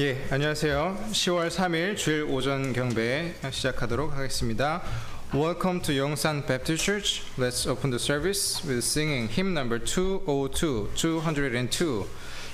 예, 0.00 0.24
안녕하세요. 0.30 0.96
10월 1.10 1.48
3일 1.48 1.96
주일 1.96 2.22
오전 2.22 2.72
경배 2.72 3.34
시작하도록 3.50 4.12
하겠습니다. 4.16 4.80
Welcome 5.34 5.82
to 5.82 5.92
Yongsan 5.92 6.46
Baptist 6.46 6.84
Church. 6.84 7.22
Let's 7.36 7.68
open 7.68 7.90
the 7.90 7.98
service 7.98 8.62
with 8.64 8.78
singing 8.78 9.28
hymn 9.28 9.58
number 9.58 9.84
202, 9.84 10.90
202. 10.94 12.06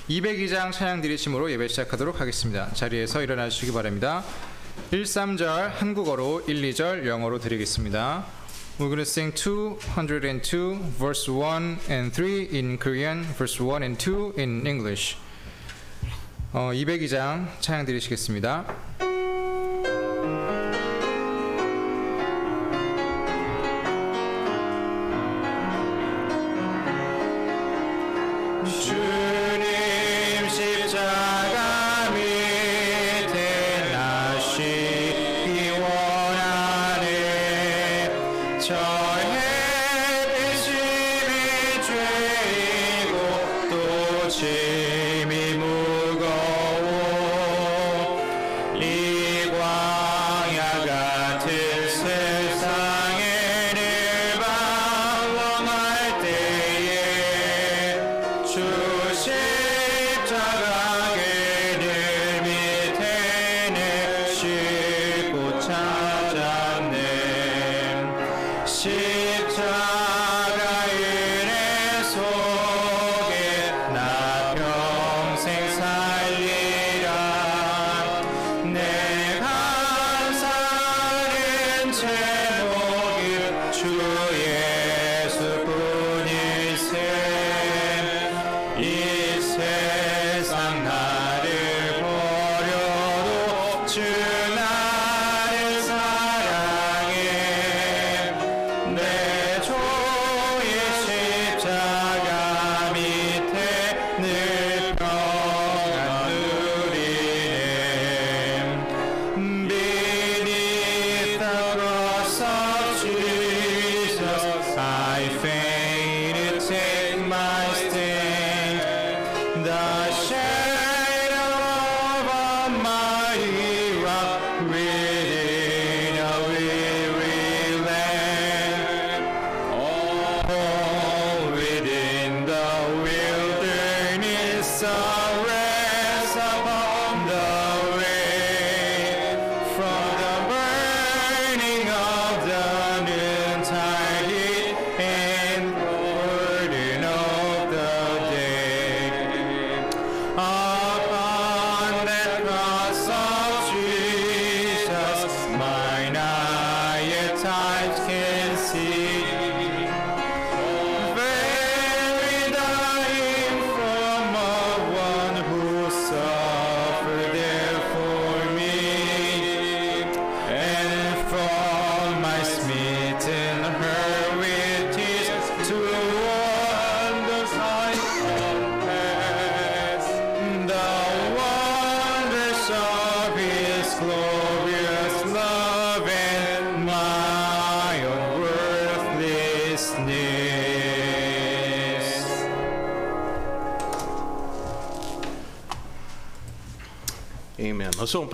202장 0.09 0.71
찬양 0.71 1.01
드리심으로 1.01 1.51
예배 1.51 1.67
시작하도록 1.67 2.19
하겠습니다. 2.19 2.73
자리에서 2.73 3.21
일어나 3.21 3.47
주시기 3.47 3.73
바랍니다. 3.73 4.23
1, 4.89 5.03
3절 5.03 5.69
한국어로 5.69 6.45
1, 6.47 6.63
2절 6.71 7.05
영어로 7.05 7.37
드리겠습니다. 7.37 8.25
We're 8.79 8.89
going 8.89 8.97
to 8.97 9.03
sing 9.03 9.31
202, 9.35 10.79
verse 10.97 11.31
1 11.31 11.77
and 11.91 12.11
3 12.11 12.49
in 12.51 12.79
Korean, 12.79 13.23
verse 13.37 13.63
1 13.63 13.83
and 13.83 14.03
2 14.03 14.33
in 14.35 14.65
English. 14.65 15.17
어, 16.57 16.71
202장 16.71 17.47
찬양 17.59 17.85
드리시겠습니다. 17.85 18.63
십 69.55 69.94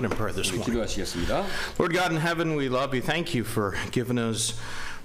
open 0.00 0.04
in 0.04 0.10
prayer 0.10 0.32
this 0.32 0.50
우리 0.50 0.58
morning. 0.58 0.86
기도하시겠습니다. 0.86 1.44
Lord 1.78 1.92
God 1.94 2.12
in 2.12 2.18
heaven, 2.20 2.56
we 2.56 2.68
love 2.68 2.94
you. 2.94 3.02
Thank 3.02 3.34
you 3.34 3.44
for 3.44 3.74
giving 3.90 4.18
us 4.18 4.54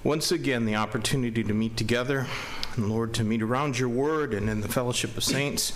once 0.03 0.31
again 0.31 0.65
the 0.65 0.75
opportunity 0.75 1.43
to 1.43 1.53
meet 1.53 1.77
together. 1.77 2.27
And 2.75 2.89
Lord, 2.89 3.13
to 3.15 3.23
meet 3.23 3.41
around 3.41 3.77
your 3.77 3.89
word 3.89 4.33
and 4.33 4.49
in 4.49 4.61
the 4.61 4.67
fellowship 4.69 5.17
of 5.17 5.23
saints. 5.23 5.73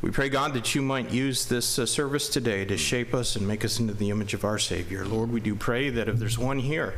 We 0.00 0.10
pray, 0.10 0.28
God, 0.30 0.54
that 0.54 0.74
you 0.74 0.80
might 0.80 1.10
use 1.10 1.44
this 1.44 1.78
uh, 1.78 1.84
service 1.84 2.28
today 2.30 2.64
to 2.64 2.78
shape 2.78 3.12
us 3.12 3.36
and 3.36 3.46
make 3.46 3.64
us 3.64 3.78
into 3.78 3.92
the 3.92 4.08
image 4.10 4.32
of 4.32 4.44
our 4.44 4.58
Savior. 4.58 5.04
Lord, 5.04 5.30
we 5.30 5.40
do 5.40 5.54
pray 5.54 5.90
that 5.90 6.08
if 6.08 6.16
there's 6.18 6.38
one 6.38 6.60
here 6.60 6.94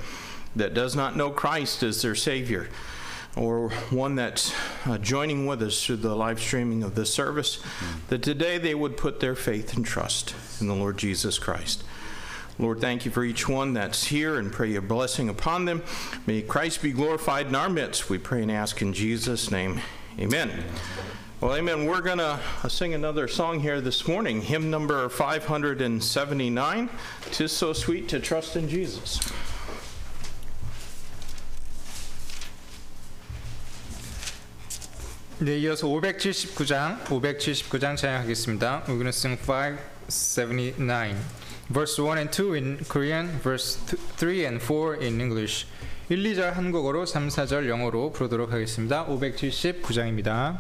that 0.54 0.72
does 0.74 0.94
not 0.94 1.16
know 1.16 1.30
Christ 1.30 1.82
as 1.82 2.02
their 2.02 2.14
Savior, 2.14 2.69
or 3.37 3.69
one 3.89 4.15
that's 4.15 4.53
uh, 4.85 4.97
joining 4.97 5.45
with 5.45 5.61
us 5.61 5.85
through 5.85 5.97
the 5.97 6.15
live 6.15 6.39
streaming 6.39 6.83
of 6.83 6.95
this 6.95 7.13
service, 7.13 7.59
that 8.09 8.23
today 8.23 8.57
they 8.57 8.75
would 8.75 8.97
put 8.97 9.19
their 9.19 9.35
faith 9.35 9.75
and 9.75 9.85
trust 9.85 10.33
in 10.59 10.67
the 10.67 10.75
Lord 10.75 10.97
Jesus 10.97 11.37
Christ. 11.39 11.83
Lord, 12.59 12.81
thank 12.81 13.05
you 13.05 13.11
for 13.11 13.23
each 13.23 13.47
one 13.47 13.73
that's 13.73 14.05
here 14.05 14.39
and 14.39 14.51
pray 14.51 14.71
your 14.71 14.81
blessing 14.81 15.29
upon 15.29 15.65
them. 15.65 15.83
May 16.25 16.41
Christ 16.41 16.81
be 16.81 16.91
glorified 16.91 17.47
in 17.47 17.55
our 17.55 17.69
midst. 17.69 18.09
We 18.09 18.17
pray 18.17 18.41
and 18.41 18.51
ask 18.51 18.81
in 18.81 18.93
Jesus' 18.93 19.51
name. 19.51 19.79
Amen. 20.19 20.63
Well, 21.39 21.55
amen. 21.55 21.85
We're 21.85 22.01
going 22.01 22.17
to 22.17 22.39
sing 22.67 22.95
another 22.95 23.27
song 23.27 23.59
here 23.59 23.79
this 23.79 24.07
morning, 24.07 24.41
hymn 24.41 24.71
number 24.71 25.07
579, 25.07 26.89
Tis 27.31 27.51
So 27.51 27.73
Sweet 27.73 28.09
to 28.09 28.19
Trust 28.19 28.55
in 28.55 28.67
Jesus. 28.67 29.19
네, 35.39 35.59
이어서 35.59 35.85
579장, 35.85 37.03
579장 37.03 37.95
찬양하겠습니다. 37.95 38.85
We're 38.85 38.97
going 38.97 39.03
to 39.03 39.09
sing 39.09 39.37
579. 39.39 41.15
Verse 41.71 42.01
1 42.01 42.17
and 42.17 42.31
2 42.31 42.55
in 42.55 42.79
Korean, 42.89 43.27
verse 43.43 43.77
3 44.17 44.45
and 44.45 44.59
4 44.59 44.95
in 44.99 45.21
English. 45.21 45.67
1, 46.09 46.23
2절 46.23 46.53
한국어로, 46.53 47.05
3, 47.05 47.27
4절 47.27 47.69
영어로 47.69 48.13
부르도록 48.13 48.51
하겠습니다. 48.51 49.05
579장입니다. 49.05 50.57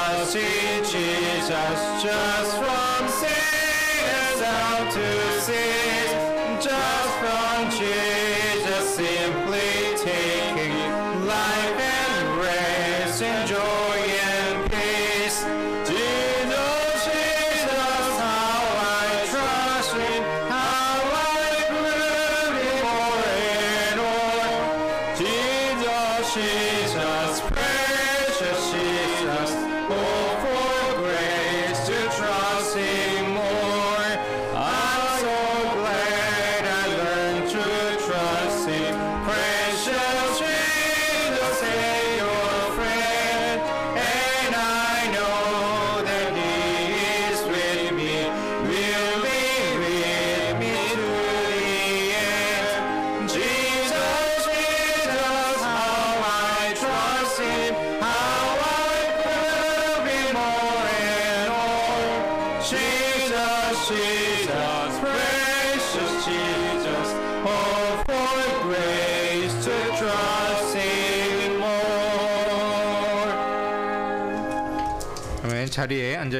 must 0.00 0.32
teach 0.32 0.92
Jesus 0.92 2.02
just 2.02 2.56
from 2.56 3.08
sinners 3.08 4.40
how 4.42 4.90
to 4.90 5.40
sea. 5.42 5.79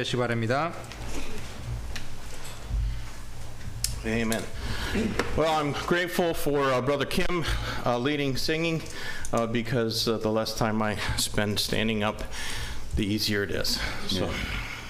앉으시기 0.00 0.16
바랍니다. 0.16 0.72
Amen. 4.06 4.42
Well, 5.36 5.50
I'm 5.50 5.72
grateful 5.86 6.32
for 6.32 6.72
uh, 6.72 6.80
Brother 6.80 7.04
Kim 7.04 7.44
uh, 7.84 7.98
leading 7.98 8.36
singing 8.36 8.82
uh, 9.32 9.46
because 9.46 10.08
uh, 10.08 10.18
the 10.18 10.30
less 10.30 10.54
time 10.56 10.80
I 10.80 10.96
spend 11.18 11.58
standing 11.58 12.04
up, 12.04 12.22
the 12.96 13.04
easier 13.04 13.42
it 13.42 13.50
is. 13.50 13.78
So, 14.06 14.28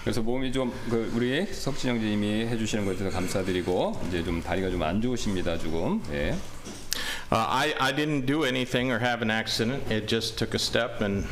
그래서 0.04 0.22
몸이 0.22 0.52
좀 0.52 0.70
그 0.90 1.10
우리 1.14 1.46
석진 1.46 1.90
형제님이 1.90 2.46
해주시는 2.46 2.84
것에 2.84 2.98
대해서 2.98 3.16
감사드리고 3.16 4.00
이제 4.08 4.22
좀 4.22 4.42
다리가 4.42 4.70
좀 4.70 4.82
안 4.82 5.00
좋으십니다 5.00 5.58
조금. 5.58 6.02
예. 6.12 6.30
uh, 7.32 7.46
I, 7.48 7.74
I 7.80 7.92
didn't 7.92 8.26
do 8.26 8.44
anything 8.44 8.92
or 8.92 9.00
have 9.00 9.22
an 9.22 9.30
accident. 9.30 9.90
It 9.90 10.06
just 10.06 10.38
took 10.38 10.54
a 10.54 10.58
step 10.58 11.00
and 11.00 11.26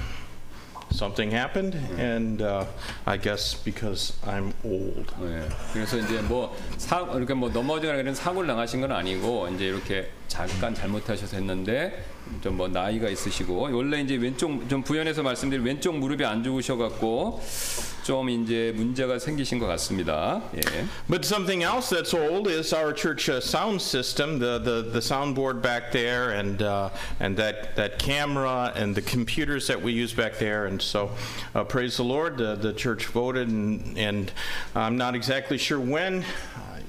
something 0.92 1.32
happened. 1.32 1.76
And 1.98 2.42
uh, 2.42 2.66
I 3.06 3.18
guess 3.18 3.56
because 3.56 4.14
I'm 4.26 4.54
old. 4.64 5.06
예. 5.22 5.48
그래서 5.74 5.98
이제 5.98 6.22
뭐 6.22 6.56
사, 6.78 7.08
이렇게 7.16 7.34
뭐 7.34 7.50
넘어지거나 7.50 8.00
이런 8.00 8.16
사고를 8.16 8.48
당하신 8.48 8.82
건 8.82 8.92
아니고 8.92 9.50
이제 9.50 9.66
이렇게 9.68 10.10
잠깐 10.28 10.74
잘못하셔서 10.74 11.38
했는데 11.38 12.04
좀 12.43 12.57
뭐 12.57 12.69
나이가 12.69 13.09
있으시고 13.09 13.69
원래 13.73 14.01
이제 14.01 14.17
왼쪽 14.17 14.69
좀 14.69 14.83
부연해서 14.83 15.23
말씀드린 15.23 15.65
왼쪽 15.65 15.99
무릎이 15.99 16.25
안 16.25 16.43
좋으셔갖고 16.43 17.43
좀 18.05 18.29
이제 18.29 18.73
문제가 18.77 19.19
생기신 19.19 19.59
것 19.59 19.67
같습니다. 19.67 20.43
예. 20.55 20.61
But 21.09 21.25
something 21.25 21.65
else 21.65 21.89
that's 21.89 22.13
old 22.15 22.49
is 22.49 22.75
our 22.75 22.93
church 22.93 23.31
uh, 23.31 23.41
sound 23.41 23.81
system, 23.81 24.39
the, 24.39 24.59
the, 24.59 24.83
the 24.93 25.01
soundboard 25.01 25.63
back 25.63 25.91
there, 25.91 26.33
and 26.33 26.61
uh, 26.61 26.91
and 27.19 27.35
that, 27.39 27.77
that 27.77 27.99
camera 27.99 28.73
and 28.77 28.95
the 28.95 29.01
computers 29.01 29.67
that 29.69 29.81
we 29.81 29.93
use 29.93 30.13
back 30.13 30.39
there. 30.39 30.67
And 30.67 30.83
so, 30.83 31.13
uh, 31.55 31.65
praise 31.65 31.97
the 31.97 32.05
Lord, 32.05 32.41
uh, 32.43 32.57
the 32.57 32.75
church 32.75 33.07
voted, 33.07 33.49
and, 33.49 33.97
and 33.97 34.31
I'm 34.75 34.99
not 34.99 35.15
exactly 35.15 35.57
sure 35.57 35.81
when. 35.81 36.25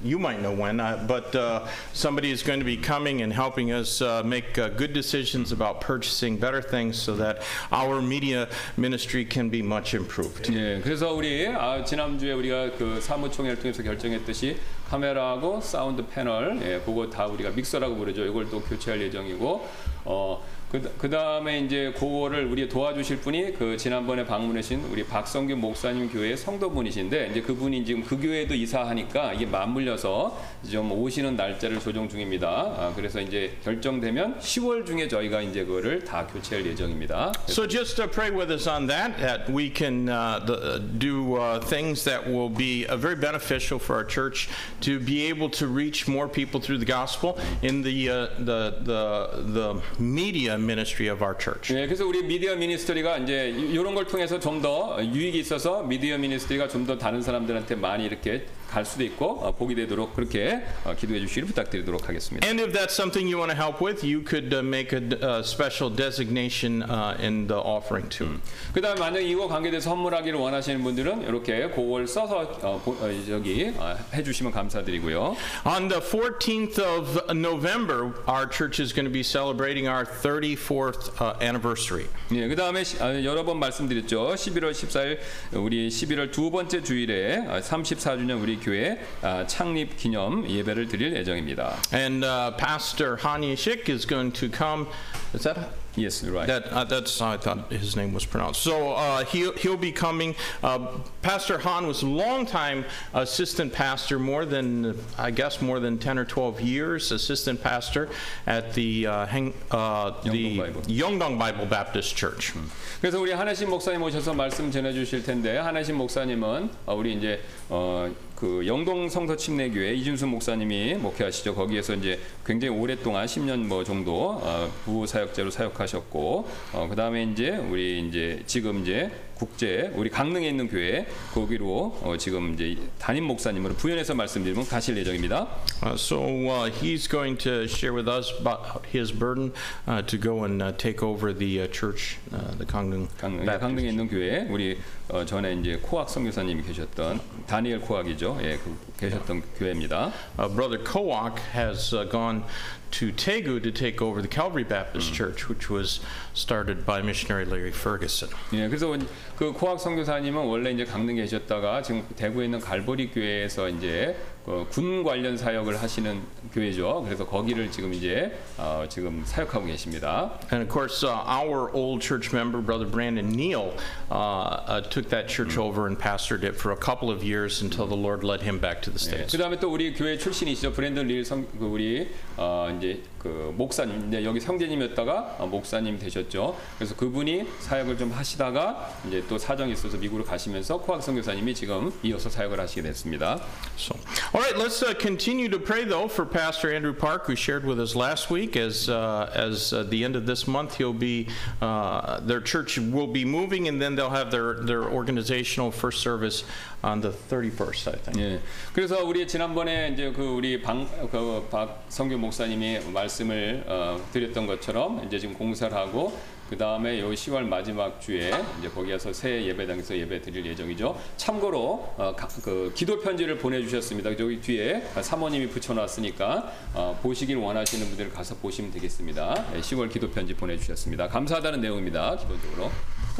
You 0.04 0.18
might 0.18 0.40
know 0.40 0.52
when, 0.52 0.78
uh, 0.80 1.04
but 1.06 1.34
uh, 1.34 1.66
somebody 1.92 2.30
is 2.30 2.42
going 2.42 2.60
to 2.60 2.64
be 2.64 2.76
coming 2.76 3.22
and 3.22 3.32
helping 3.32 3.72
us 3.72 4.00
uh, 4.02 4.22
make 4.24 4.58
uh, 4.58 4.68
good 4.68 4.92
decisions 4.92 5.52
about 5.52 5.80
purchasing 5.80 6.36
better 6.36 6.62
things 6.62 6.96
so 6.96 7.16
that 7.16 7.42
our 7.72 8.00
media 8.02 8.48
ministry 8.76 9.24
can 9.24 9.48
be 9.48 9.62
much 9.62 9.94
improved. 9.94 10.48
예, 10.52 10.80
그래서 10.82 11.12
우리 11.12 11.46
아, 11.48 11.82
지난주에 11.84 12.32
우리가 12.32 12.72
그 12.78 13.00
사무총회를 13.00 13.58
통해서 13.58 13.82
결정했듯이 13.82 14.56
카메라하고 14.88 15.60
사운드 15.60 16.06
패널, 16.06 16.60
예, 16.62 16.80
그거 16.84 17.08
다 17.10 17.26
우리가 17.26 17.50
믹서라고 17.50 17.96
부르죠. 17.96 18.24
이걸 18.24 18.48
또 18.50 18.60
교체할 18.62 19.00
예정이고, 19.00 19.68
어, 20.04 20.44
그, 20.71 20.81
그 20.97 21.09
다음에 21.09 21.59
이제 21.59 21.91
그거를 21.97 22.45
우리 22.45 22.69
도와주실 22.69 23.17
분이 23.17 23.55
그 23.55 23.75
지난번에 23.75 24.25
방문하신 24.25 24.85
우리 24.89 25.03
박성균 25.03 25.59
목사님 25.59 26.09
교회 26.09 26.33
성도분이신데 26.33 27.31
이제 27.31 27.41
그분이 27.41 27.83
지금 27.83 28.05
그 28.05 28.17
교회도 28.17 28.55
이사하니까 28.55 29.33
이게 29.33 29.45
맞물려서 29.45 30.39
좀 30.71 30.89
오시는 30.93 31.35
날짜를 31.35 31.81
조정 31.81 32.07
중입니다. 32.07 32.47
아, 32.47 32.93
그래서 32.95 33.19
이제 33.19 33.57
결정되면 33.65 34.39
10월 34.39 34.85
중에 34.85 35.09
저희가 35.09 35.41
이제 35.41 35.65
그거를 35.65 36.05
다 36.05 36.25
교체할 36.25 36.65
예정입니다. 36.65 37.33
So 37.49 37.67
just 37.67 38.01
uh, 38.01 38.09
pray 38.09 38.31
with 38.31 38.49
us 38.49 38.65
on 38.65 38.87
that, 38.87 39.17
that 39.17 39.51
we 39.51 39.69
can 39.69 40.07
uh, 40.07 40.39
the, 40.45 40.53
uh, 40.53 40.79
do 40.97 41.35
uh, 41.35 41.59
things 41.59 42.05
that 42.05 42.25
will 42.25 42.49
be 42.49 42.87
uh, 42.87 42.95
very 42.95 43.17
beneficial 43.17 43.77
for 43.77 43.97
our 43.97 44.05
church 44.05 44.47
to 44.79 45.01
be 45.01 45.27
able 45.27 45.49
to 45.49 45.67
reach 45.67 46.07
more 46.07 46.29
people 46.29 46.61
through 46.61 46.77
the 46.77 46.87
gospel 46.87 47.37
in 47.61 47.81
the 47.83 48.09
uh, 48.09 48.27
the, 48.39 48.79
the 48.87 49.51
the 49.51 49.81
media 49.99 50.60
ministry 50.63 51.09
of 51.11 51.23
our 51.23 51.35
church. 51.37 51.73
네, 51.73 51.85
그래서 51.85 52.05
우리 52.05 52.23
미디어 52.23 52.55
미니스트리가 52.55 53.17
이제 53.19 53.49
이런 53.49 53.95
걸 53.95 54.05
통해서 54.05 54.39
좀 54.39 54.61
더 54.61 54.97
유익이 55.03 55.39
있어서 55.39 55.81
미디어 55.83 56.17
미니스트리가 56.17 56.67
좀 56.67 56.85
더 56.85 56.97
다른 56.97 57.21
사람들한테 57.21 57.75
많이 57.75 58.05
이렇게 58.05 58.45
갈 58.71 58.85
수도 58.85 59.03
있고 59.03 59.39
어, 59.41 59.51
복이 59.51 59.75
되도록 59.75 60.15
그렇게 60.15 60.61
어, 60.85 60.95
기도해 60.95 61.19
주시기를 61.19 61.47
부탁드리도록 61.49 62.07
하겠습니다. 62.07 62.47
And 62.47 62.61
if 62.63 62.71
that's 62.71 62.93
something 62.95 63.27
you 63.27 63.37
want 63.37 63.51
to 63.53 63.59
help 63.61 63.83
with, 63.83 64.01
you 64.05 64.23
could 64.23 64.53
uh, 64.55 64.63
make 64.65 64.95
a, 64.95 65.01
uh 65.21 65.43
special 65.43 65.93
designation 65.93 66.81
uh, 66.83 67.19
in 67.21 67.47
the 67.47 67.59
offering 67.59 68.07
too. 68.07 68.39
그다음에 68.73 68.99
만약 68.99 69.19
이거 69.19 69.47
관계돼서 69.47 69.89
선물하기를 69.91 70.39
원하시는 70.39 70.81
분들은 70.83 71.23
이렇게 71.27 71.67
그걸 71.69 72.07
써서 72.07 72.47
어, 72.61 72.81
보- 72.83 72.91
어, 72.93 73.11
저기 73.27 73.73
어, 73.75 73.97
해주시면 74.13 74.53
감사드리고요. 74.53 75.35
On 75.65 75.89
the 75.89 75.99
14th 76.01 76.79
of 76.79 77.19
November, 77.35 78.13
our 78.27 78.47
church 78.47 78.79
is 78.81 78.93
going 78.93 79.03
to 79.05 79.11
be 79.11 79.21
celebrating 79.23 79.85
our 79.87 80.05
34th 80.05 81.11
uh, 81.19 81.35
anniversary. 81.43 82.07
예, 82.31 82.47
그다음에 82.47 82.85
시- 82.85 83.01
아, 83.03 83.11
여러 83.25 83.43
번 83.43 83.59
말씀드렸죠. 83.59 84.33
11월 84.35 84.71
14일 84.71 85.19
우리 85.59 85.89
11월 85.89 86.31
두 86.31 86.49
번째 86.51 86.81
주일에 86.81 87.43
아, 87.49 87.59
34주년 87.59 88.41
우리 88.41 88.60
교회 88.60 88.98
아, 89.22 89.46
창립 89.46 89.96
기념 89.96 90.48
예배를 90.48 90.88
드릴 90.88 91.14
예정입니다. 91.16 91.76
And 91.92 92.24
uh, 92.24 92.52
Pastor 92.56 93.16
Han 93.24 93.42
Yishik 93.42 93.88
is 93.88 94.06
going 94.06 94.32
to 94.32 94.48
come. 94.48 94.86
Is 95.34 95.42
that 95.44 95.56
Yes, 95.96 96.22
right. 96.24 96.46
that? 96.46 96.68
Uh, 96.70 96.84
that's 96.84 97.22
I 97.22 97.38
thought 97.38 97.72
his 97.72 97.96
name 97.96 98.12
was 98.12 98.26
pronounced. 98.26 98.60
So 98.60 98.92
uh, 98.92 99.24
he'll 99.24 99.52
he'll 99.52 99.78
be 99.78 99.92
coming. 99.92 100.34
Uh, 100.62 101.00
pastor 101.22 101.58
Han 101.58 101.86
was 101.86 102.02
a 102.02 102.06
longtime 102.06 102.84
assistant 103.14 103.72
pastor, 103.72 104.18
more 104.18 104.44
than 104.44 104.94
I 105.16 105.30
guess 105.30 105.62
more 105.62 105.80
than 105.80 105.96
ten 105.98 106.18
or 106.18 106.26
twelve 106.26 106.60
years, 106.60 107.12
assistant 107.12 107.62
pastor 107.62 108.10
at 108.46 108.74
the 108.74 109.06
uh, 109.06 109.26
Heng, 109.26 109.54
uh, 109.70 110.20
the 110.22 110.28
Yeongdong 110.28 110.58
Bible. 110.58 110.82
Yeongdong 110.82 111.38
Bible 111.38 111.66
Baptist 111.66 112.14
Church. 112.14 112.52
그래서 113.00 113.18
우리 113.18 113.32
하나신 113.32 113.68
목사님 113.70 114.02
오셔서 114.02 114.34
말씀 114.34 114.70
전해 114.70 114.92
주실 114.92 115.22
텐데 115.22 115.56
하나신 115.56 115.96
목사님은 115.96 116.70
어, 116.86 116.94
우리 116.94 117.14
이제 117.14 117.40
어, 117.70 118.10
그 118.41 118.65
영동 118.65 119.07
성서 119.07 119.35
침례교회 119.35 119.93
이준수 119.93 120.25
목사님이 120.25 120.95
목회하시죠. 120.95 121.53
거기에서 121.53 121.93
이제 121.93 122.19
굉장히 122.43 122.75
오랫동안 122.75 123.27
10년 123.27 123.67
뭐 123.67 123.83
정도 123.83 124.31
어, 124.41 124.67
부호 124.83 125.05
사역자로 125.05 125.51
사역하셨고 125.51 126.49
어, 126.73 126.87
그다음에 126.89 127.21
이제 127.25 127.51
우리 127.51 127.99
이제 127.99 128.41
지금 128.47 128.81
이제 128.81 129.11
국제 129.35 129.91
우리 129.95 130.09
강릉에 130.09 130.47
있는 130.47 130.67
교회 130.67 131.07
거기로 131.33 131.99
어, 132.01 132.15
지금 132.17 132.53
이제 132.53 132.77
담임 132.99 133.25
목사님으로 133.25 133.75
부연해서 133.75 134.15
말씀드리면 134.15 134.67
가실 134.67 134.97
예정입니다. 134.97 135.47
Uh, 135.83 135.93
so 135.95 136.19
uh, 136.19 136.69
he's 136.69 137.07
going 137.09 137.37
to 137.37 137.67
share 137.67 137.93
with 137.93 138.07
us 138.07 138.31
about 138.39 138.85
his 138.91 139.11
burden 139.11 139.51
uh, 139.87 140.01
to 140.05 140.19
go 140.19 140.43
and 140.45 140.61
uh, 140.61 140.71
take 140.77 141.01
over 141.03 141.33
the 141.33 141.61
uh, 141.61 141.67
church, 141.71 142.17
uh, 142.33 142.53
the 142.57 142.65
강릉, 142.65 143.07
Baptist. 143.19 143.59
강릉에 143.59 143.89
있는 143.89 144.07
교회 144.07 144.47
우리 144.49 144.77
어, 145.11 145.25
전에 145.25 145.53
이제 145.55 145.77
코악 145.81 146.09
선교사님이 146.09 146.63
계셨던 146.63 147.19
다니엘 147.45 147.81
코악이죠. 147.81 148.39
예, 148.43 148.57
그 148.57 148.77
계셨던 148.97 149.41
교회입니다. 149.57 150.11
Uh, 150.39 150.47
Brother 150.55 150.77
Kowak 150.81 151.37
has 151.53 151.93
uh, 151.93 152.05
gone 152.09 152.43
to 152.91 153.11
Taegu 153.11 153.61
to 153.63 153.71
take 153.71 154.01
over 154.01 154.21
the 154.21 154.27
Calvary 154.29 154.63
Baptist 154.63 155.13
Church, 155.13 155.47
which 155.49 155.69
was 155.69 155.99
started 156.33 156.85
by 156.85 157.01
missionary 157.01 157.45
Larry 157.45 157.71
Ferguson. 157.71 158.29
예, 158.53 158.67
그래서 158.69 158.87
원- 158.89 159.07
그 159.37 159.51
코학 159.51 159.79
선교사님은 159.81 160.45
원래 160.45 160.71
이제 160.71 160.85
강릉에 160.85 161.21
계셨다가 161.23 161.81
지금 161.81 162.05
대구에 162.15 162.45
있는 162.45 162.59
갈보리 162.59 163.11
교회에서 163.11 163.67
이제 163.69 164.15
그 164.45 164.65
군 164.71 165.03
관련 165.03 165.37
사역을 165.37 165.81
하시는 165.81 166.19
교회죠. 166.51 167.03
그래서 167.05 167.25
거기를 167.27 167.69
지금 167.71 167.93
이제 167.93 168.35
어, 168.57 168.83
지금 168.89 169.21
사역하고 169.23 169.67
계십니다. 169.67 170.31
And 170.51 170.63
of 170.63 170.69
course, 170.69 171.03
uh, 171.05 171.13
our 171.27 171.69
old 171.73 172.01
church 172.01 172.33
member, 172.33 172.59
Brother 172.59 172.89
Brandon 172.89 173.29
Neal, 173.29 173.73
uh, 174.09 174.65
uh, 174.67 174.81
took 174.89 175.00
that 175.00 175.28
church 175.28 175.56
over 175.56 175.86
and 175.86 175.98
pastored 175.98 176.42
it 176.42 176.56
for 176.56 176.72
a 176.72 176.76
couple 176.76 177.10
of 177.10 177.22
years 177.22 177.62
until 177.62 177.86
the 177.86 177.96
Lord 177.96 178.24
led 178.24 178.42
him 178.42 178.58
back 178.58 178.82
to 178.82 178.90
the 178.90 178.98
States. 178.98 179.36
그 179.36 179.38
다음에 179.38 179.58
또 179.58 179.70
우리 179.70 179.94
교회 179.94 180.18
출신이시죠. 180.18 180.72
브랜든 180.72 181.06
릴 181.06 181.24
성, 181.24 181.46
그 181.58 181.64
우리 181.64 182.08
어, 182.36 182.74
이제 182.76 183.02
그 183.18 183.52
목사님, 183.56 184.08
이제 184.08 184.24
여기 184.24 184.40
성재님이었다가 184.40 185.36
어, 185.38 185.46
목사님 185.46 185.98
되셨죠. 185.98 186.56
그래서 186.78 186.94
그분이 186.94 187.44
사역을 187.60 187.98
좀 187.98 188.12
하시다가 188.12 188.90
이제 189.08 189.22
또 189.28 189.38
사정이 189.38 189.72
있어서 189.72 189.96
미국으로 189.96 190.24
가시면서 190.24 190.78
코학 190.78 191.02
선교사님이 191.02 191.54
지금 191.54 191.92
이어서 192.02 192.30
사역을 192.30 192.60
하시게 192.60 192.82
됐습니다. 192.82 193.40
So, 193.76 193.96
all 194.34 194.42
right, 194.42 194.56
let's 194.56 194.82
uh, 194.82 194.94
continue 194.94 195.48
to 195.48 195.58
pray 195.58 195.84
though 195.84 196.08
for 196.08 196.24
Pastor 196.24 196.72
Andrew 196.72 196.94
Park, 196.94 197.26
who 197.26 197.34
shared 197.34 197.66
with 197.66 197.80
us 197.80 197.96
last 197.96 198.30
week. 198.30 198.56
As 198.56 198.88
uh, 198.88 199.30
as 199.34 199.72
uh, 199.72 199.82
the 199.82 200.04
end 200.04 200.16
of 200.16 200.26
this 200.26 200.46
month, 200.46 200.76
he'll 200.76 200.92
be 200.92 201.28
uh, 201.60 202.20
their 202.20 202.40
church 202.40 202.78
will 202.78 203.06
be 203.06 203.24
moving, 203.24 203.68
and 203.68 203.80
then 203.80 203.96
they'll 203.96 204.10
have 204.10 204.30
their 204.30 204.54
their 204.54 204.79
organizational 204.89 205.71
first 205.75 205.99
service 206.01 206.45
on 206.83 207.01
the 207.01 207.13
31st, 207.29 207.87
I 207.93 207.99
think. 208.01 208.19
예. 208.21 208.39
그래서 208.73 209.03
우리 209.05 209.27
지난번에 209.27 209.91
이제 209.93 210.11
그 210.11 210.23
우리 210.23 210.61
방그 210.61 211.47
박 211.51 211.83
성규 211.89 212.17
목사님이 212.17 212.79
말씀을 212.91 213.63
어, 213.67 213.99
드렸던 214.13 214.47
것처럼 214.47 215.03
이제 215.05 215.19
지금 215.19 215.35
공사를 215.35 215.75
하고 215.75 216.17
그 216.49 216.57
다음에 216.57 216.99
요 216.99 217.09
10월 217.11 217.43
마지막 217.43 218.01
주에 218.01 218.29
이제 218.59 218.67
거기 218.67 218.91
가서 218.91 219.13
새 219.13 219.45
예배당에서 219.45 219.95
예배 219.97 220.21
드릴 220.21 220.45
예정이죠. 220.47 220.99
참고로 221.15 221.93
어, 221.97 222.13
가- 222.17 222.27
그 222.43 222.73
기도 222.75 222.99
편지를 222.99 223.37
보내주셨습니다. 223.37 224.17
저기 224.17 224.41
뒤에 224.41 224.81
사모님이 225.01 225.47
붙여놨으니까 225.47 226.51
어, 226.73 226.99
보시길 227.01 227.37
원하시는 227.37 227.87
분들 227.87 228.11
가서 228.11 228.35
보시면 228.35 228.71
되겠습니다. 228.73 229.45
예, 229.55 229.61
10월 229.61 229.89
기도 229.89 230.09
편지 230.11 230.33
보내주셨습니다. 230.33 231.07
감사하다는 231.07 231.61
내용입니다. 231.61 232.17
기본적으로. 232.17 232.69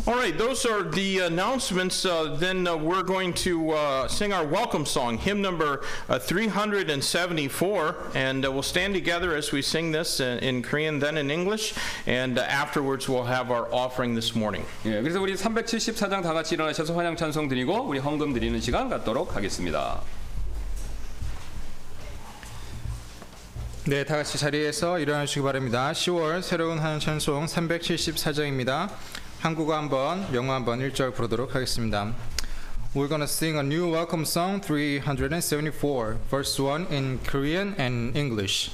All 0.07 0.15
right, 0.15 0.37
those 0.37 0.67
are 0.67 0.83
the 0.83 1.21
announcements. 1.21 2.05
Uh, 2.05 2.37
then 2.39 2.67
uh, 2.67 2.77
we're 2.77 3.03
going 3.03 3.33
to 3.43 3.71
uh, 3.73 4.09
sing 4.09 4.33
our 4.33 4.47
welcome 4.47 4.85
song, 4.85 5.17
hymn 5.17 5.41
number 5.41 5.83
uh, 6.09 6.19
374, 6.19 7.97
and 8.15 8.45
uh, 8.45 8.53
we'll 8.53 8.63
stand 8.63 8.93
together 8.93 9.35
as 9.35 9.53
we 9.53 9.63
sing 9.63 9.91
this 9.93 10.21
in, 10.21 10.39
in 10.41 10.63
Korean, 10.63 10.99
then 10.99 11.17
in 11.17 11.31
English, 11.31 11.75
and 12.07 12.39
uh, 12.39 12.43
afterwards 12.43 13.09
we'll 13.09 13.25
have 13.25 13.51
our 13.51 13.67
offering 13.73 14.15
this 14.15 14.37
morning. 14.37 14.65
예, 14.85 15.01
그래서 15.03 15.21
우리 15.21 15.35
374장 15.35 16.23
다 16.23 16.35
같이 16.35 16.55
일어나셔서 16.55 16.95
환영 16.95 17.17
찬송 17.17 17.49
드리고 17.49 17.83
우리 17.89 17.99
헌금 17.99 18.35
드리는 18.35 18.61
시간 18.61 18.91
갖도록 18.91 19.35
하겠습니다. 19.35 20.03
네, 23.87 24.05
다 24.05 24.17
같이 24.17 24.37
자리에서 24.37 24.99
일어나 24.99 25.25
주시기 25.25 25.43
바랍니다. 25.43 25.93
10월 25.93 26.43
새로운 26.43 26.79
한 26.79 27.01
찬송 27.01 27.47
374장입니다. 27.47 28.91
한국어 29.41 29.77
한번, 29.77 30.27
영어 30.35 30.55
한번 30.55 30.81
1절 30.81 31.15
부르도록 31.15 31.55
하겠습니다. 31.55 32.13
We're 32.95 33.09
gonna 33.09 33.25
sing 33.25 33.59
a 33.59 33.63
new 33.63 33.93
welcome 33.93 34.25
song 34.25 34.61
374, 34.61 36.17
verse 36.31 36.63
1 36.63 36.87
in 36.91 37.21
Korean 37.23 37.75
and 37.79 38.17
English. 38.17 38.71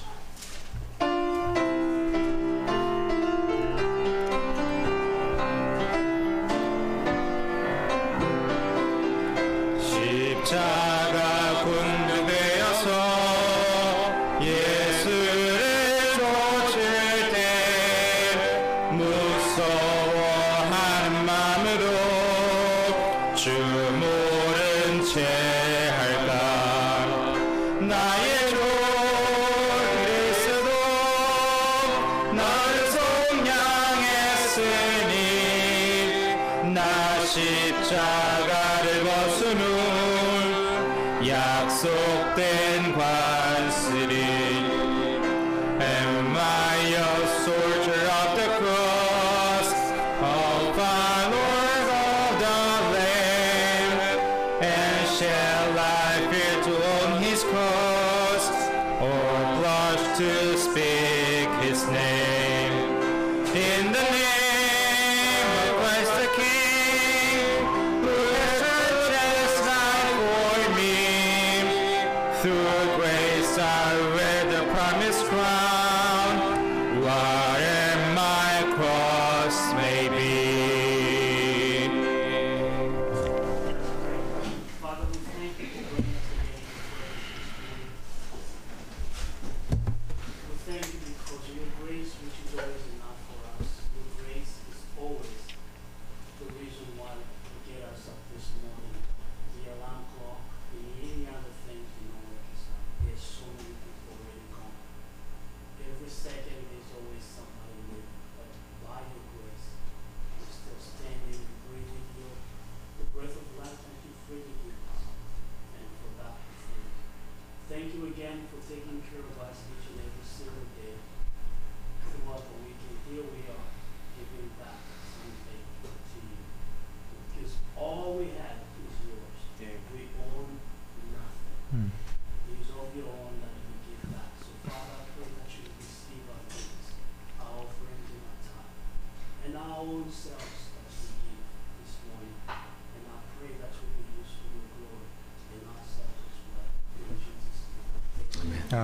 모른 25.18 25.26
채 25.26 25.90
할까? 25.90 26.32
나의 27.82 28.50
주 28.50 28.56
그리스도 30.06 30.70
나를 32.36 32.74
속량했으니 34.52 35.14
나 36.74 36.80
십자가를 37.26 38.86
벗은 39.04 39.40
후 39.58 39.64
약속된 41.28 42.94
관 42.94 43.37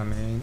Amém. 0.03 0.42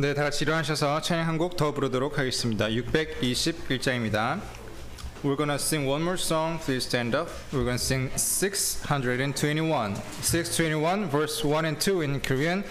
네, 0.00 0.14
다 0.14 0.22
같이 0.22 0.44
일어나셔서 0.44 1.02
찬양 1.02 1.28
한 1.28 1.36
곡 1.36 1.56
더 1.56 1.74
부르도록 1.74 2.16
하겠습니다. 2.18 2.68
621장입니다. 2.68 4.40
We're 5.22 5.36
gonna 5.36 5.56
sing 5.56 5.86
one 5.86 6.00
more 6.02 6.18
song. 6.18 6.58
Please 6.64 6.86
stand 6.86 7.14
up. 7.14 7.30
We're 7.52 7.64
gonna 7.64 7.74
sing 7.74 8.10
621. 8.16 9.94
621 10.22 11.10
verse 11.10 11.44
1 11.46 11.64
and 11.66 11.78
2 11.78 12.00
in 12.02 12.22
Korean, 12.22 12.64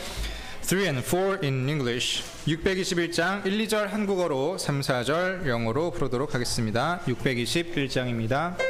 3 0.61 0.87
and 0.87 1.05
4 1.05 1.37
in 1.43 1.69
English. 1.69 2.23
621장 2.47 3.45
1, 3.45 3.57
2절 3.67 3.89
한국어로 3.89 4.57
3, 4.57 4.81
4절 4.81 5.45
영어로 5.47 5.91
부르도록 5.91 6.33
하겠습니다. 6.33 7.01
621장입니다. 7.05 8.68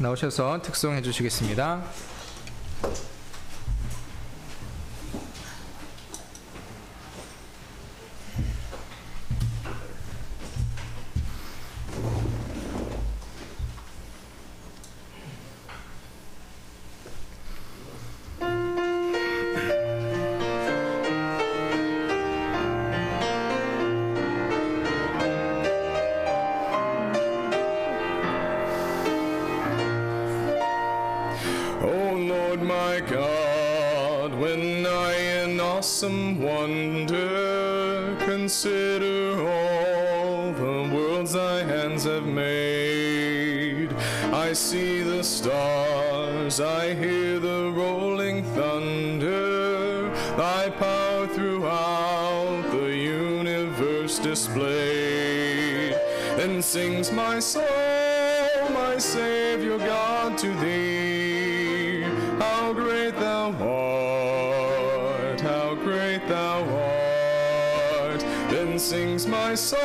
나오셔서 0.00 0.62
특송해 0.62 1.02
주시겠습니다. 1.02 1.82
Great 63.10 63.20
thou 63.20 63.52
art, 63.62 65.40
how 65.40 65.74
great 65.76 66.28
thou 66.28 66.60
art. 66.60 68.20
Then 68.50 68.78
sings 68.78 69.26
my 69.26 69.54
soul, 69.54 69.80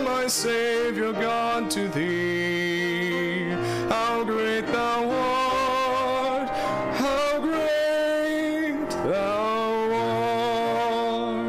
my 0.00 0.26
Savior 0.26 1.12
God, 1.12 1.70
to 1.70 1.88
thee. 1.88 3.52
How 3.88 4.22
great 4.24 4.66
thou 4.66 5.08
art, 5.08 6.50
how 6.98 7.38
great 7.40 8.90
thou 8.90 9.92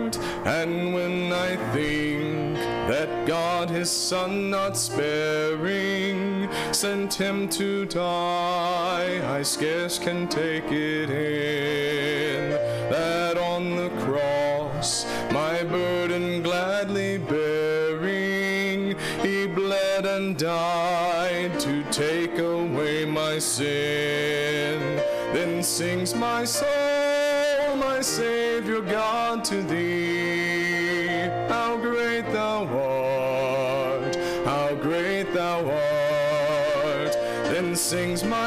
art. 0.06 0.18
And 0.46 0.94
when 0.94 1.34
I 1.34 1.58
think 1.74 2.56
that 2.88 3.28
God 3.28 3.70
his 3.70 3.92
Son 3.92 4.50
not 4.50 4.78
sent 7.12 7.30
him 7.30 7.50
to 7.50 7.86
die, 7.86 9.38
I 9.38 9.42
scarce 9.44 10.00
can 10.00 10.28
take 10.28 10.72
it 10.72 11.10
in 11.10 12.52
that 12.90 13.38
on 13.38 13.76
the 13.76 13.90
cross 14.04 15.06
my 15.32 15.64
burden 15.64 16.42
gladly 16.42 17.18
bearing, 17.18 18.96
he 19.22 19.48
bled 19.48 20.06
and 20.06 20.38
died 20.38 21.60
to 21.60 21.84
take 21.92 22.38
away 22.38 23.06
my 23.06 23.40
sin. 23.40 24.80
Then 25.34 25.64
sings 25.64 26.14
my 26.14 26.46
soul 26.46 27.76
my 27.76 28.02
Savior 28.02 28.82
God, 28.82 29.44
to 29.46 29.62
thee. 29.64 30.21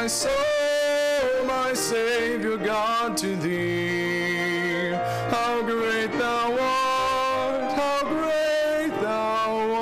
My 0.05 0.09
soul, 0.09 1.45
my 1.47 1.73
Savior 1.73 2.59
God, 2.59 3.17
to 3.17 3.35
thee. 3.37 4.91
How 5.31 5.63
great 5.63 6.13
thou 6.13 6.53
art, 6.61 7.73
how 7.73 8.01
great 8.03 8.93
thou 9.01 9.73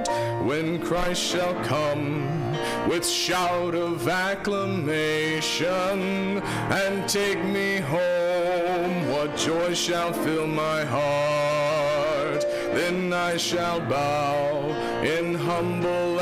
art. 0.00 0.08
When 0.46 0.80
Christ 0.80 1.20
shall 1.20 1.54
come 1.64 2.30
with 2.88 3.06
shout 3.06 3.74
of 3.74 4.08
acclamation 4.08 5.98
and 6.80 7.06
take 7.06 7.44
me 7.44 7.80
home, 7.80 9.10
what 9.10 9.36
joy 9.36 9.74
shall 9.74 10.14
fill 10.14 10.46
my 10.46 10.86
heart? 10.86 12.46
Then 12.72 13.12
I 13.12 13.36
shall 13.36 13.80
bow 13.80 14.70
in 15.02 15.34
humble 15.34 16.13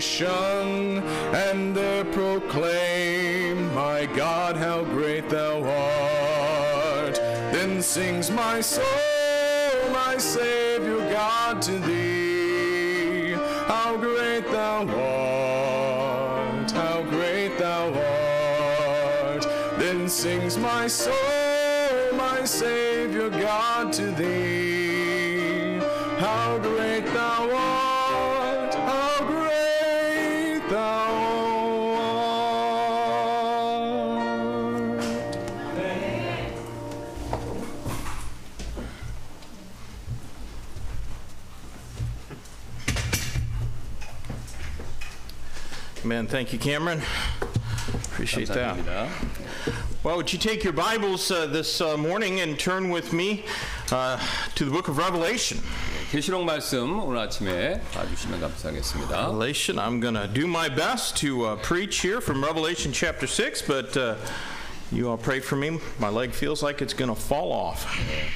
adoration 0.00 1.02
and 1.34 1.76
there 1.76 2.04
proclaim, 2.06 3.72
My 3.74 4.06
God, 4.06 4.56
how 4.56 4.82
great 4.84 5.28
thou 5.28 5.62
art. 5.62 7.16
Then 7.52 7.82
sings 7.82 8.30
my 8.30 8.62
soul, 8.62 8.84
my 9.92 10.16
Savior 10.16 10.98
God, 11.10 11.60
to 11.62 11.78
thee. 11.78 13.32
How 13.66 13.96
great 13.96 14.46
thou 14.50 14.86
art, 14.88 16.70
how 16.70 17.02
great 17.02 17.58
thou 17.58 17.88
art. 17.88 19.42
Then 19.78 20.08
sings 20.08 20.56
my 20.56 20.86
soul, 20.86 21.14
my 22.14 22.44
Savior 22.44 23.28
God, 23.28 23.92
to 23.94 24.10
thee. 24.12 24.59
Man, 46.09 46.27
thank 46.27 46.53
you, 46.53 46.59
Cameron. 46.59 47.01
Appreciate 48.11 48.47
that. 48.49 48.77
감사드립니다. 48.77 49.07
Well, 50.03 50.17
would 50.17 50.31
you 50.31 50.37
take 50.37 50.63
your 50.63 50.73
Bibles 50.73 51.31
uh, 51.31 51.47
this 51.47 51.81
uh, 51.81 51.97
morning 51.97 52.39
and 52.41 52.59
turn 52.59 52.91
with 52.91 53.11
me 53.11 53.43
uh, 53.91 54.19
to 54.53 54.65
the 54.65 54.71
book 54.71 54.87
of 54.87 54.97
Revelation? 54.97 55.61
계시록 56.11 56.45
말씀 56.45 56.99
오늘 56.99 57.17
아침에 57.19 57.81
봐주시면 57.91 58.39
감사하겠습니다. 58.39 59.09
Revelation. 59.09 59.79
I'm 59.79 59.99
going 59.99 60.13
to 60.13 60.27
do 60.27 60.45
my 60.47 60.69
best 60.69 61.17
to 61.17 61.45
uh, 61.45 61.55
preach 61.57 62.01
here 62.01 62.21
from 62.21 62.43
Revelation 62.43 62.93
chapter 62.93 63.25
6, 63.27 63.63
but 63.63 63.97
uh, 63.97 64.15
you 64.91 65.09
all 65.09 65.17
pray 65.17 65.39
for 65.39 65.55
me. 65.55 65.79
My 65.99 66.09
leg 66.09 66.31
feels 66.31 66.61
like 66.61 66.81
it's 66.81 66.93
going 66.93 67.09
to 67.13 67.19
fall 67.19 67.51
off. 67.51 67.85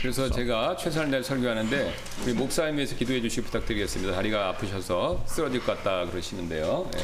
그래서 0.02 0.30
제가 0.30 0.76
최선을 0.78 1.12
다해 1.12 1.24
설교하는데 1.24 1.94
우리 2.26 2.34
목사님 2.34 2.76
위해서 2.78 2.96
기도해 2.96 3.22
주시기 3.22 3.44
부탁드리겠습니다. 3.46 4.14
다리가 4.16 4.50
아프셔서 4.50 5.24
쓰러질 5.28 5.64
것 5.64 5.78
같다 5.78 6.06
그러시는데요. 6.10 6.90
예. 6.96 7.00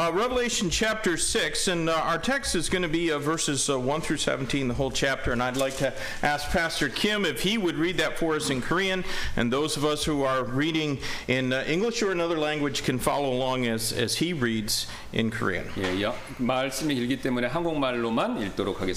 Uh, 0.00 0.10
Revelation 0.12 0.68
chapter 0.70 1.16
6, 1.16 1.68
and 1.68 1.88
uh, 1.88 1.94
our 1.94 2.18
text 2.18 2.54
is 2.56 2.68
going 2.68 2.82
to 2.82 2.88
be 2.88 3.10
uh, 3.12 3.18
verses 3.18 3.68
uh, 3.70 3.78
1 3.78 4.00
through 4.00 4.18
17, 4.18 4.68
the 4.68 4.74
whole 4.74 4.90
chapter. 4.90 5.32
And 5.32 5.42
I'd 5.42 5.56
like 5.56 5.76
to 5.78 5.92
ask 6.22 6.50
Pastor 6.50 6.88
Kim 6.88 7.24
if 7.24 7.40
he 7.42 7.56
would 7.56 7.76
read 7.76 7.98
that 7.98 8.18
for 8.18 8.34
us 8.34 8.50
in 8.50 8.60
Korean, 8.60 9.04
and 9.36 9.52
those 9.52 9.76
of 9.76 9.84
us 9.84 10.04
who 10.04 10.22
are 10.24 10.42
reading 10.44 10.98
in 11.28 11.52
uh, 11.52 11.64
English 11.66 12.02
or 12.02 12.10
another 12.12 12.36
language 12.36 12.82
can 12.84 12.98
follow 12.98 13.32
along 13.32 13.66
as, 13.66 13.92
as 13.92 14.16
he 14.16 14.32
reads 14.32 14.86
in 15.12 15.30
Korean. 15.30 15.66
예, 15.78 16.02
여- 16.02 16.14
말씀이 16.38 16.94
길기 16.94 17.20
때문에 17.22 17.46
한국말로만 17.46 18.42
읽도록 18.42 18.80
하겠습니다. 18.80 18.91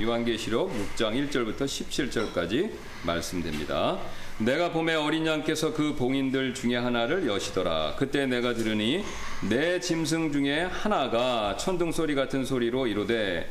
요한계시록 0.00 0.72
6장 0.96 1.30
1절부터 1.30 1.62
17절까지 1.64 2.70
말씀됩니다. 3.04 3.98
내가 4.38 4.70
봄에 4.70 4.94
어린 4.94 5.26
양께서 5.26 5.72
그 5.72 5.94
봉인들 5.96 6.54
중에 6.54 6.76
하나를 6.76 7.26
여시더라. 7.26 7.94
그때 7.96 8.26
내가 8.26 8.54
들으니 8.54 9.04
내 9.48 9.80
짐승 9.80 10.32
중에 10.32 10.62
하나가 10.62 11.56
천둥 11.56 11.90
소리 11.90 12.14
같은 12.14 12.44
소리로 12.44 12.86
이르되 12.86 13.50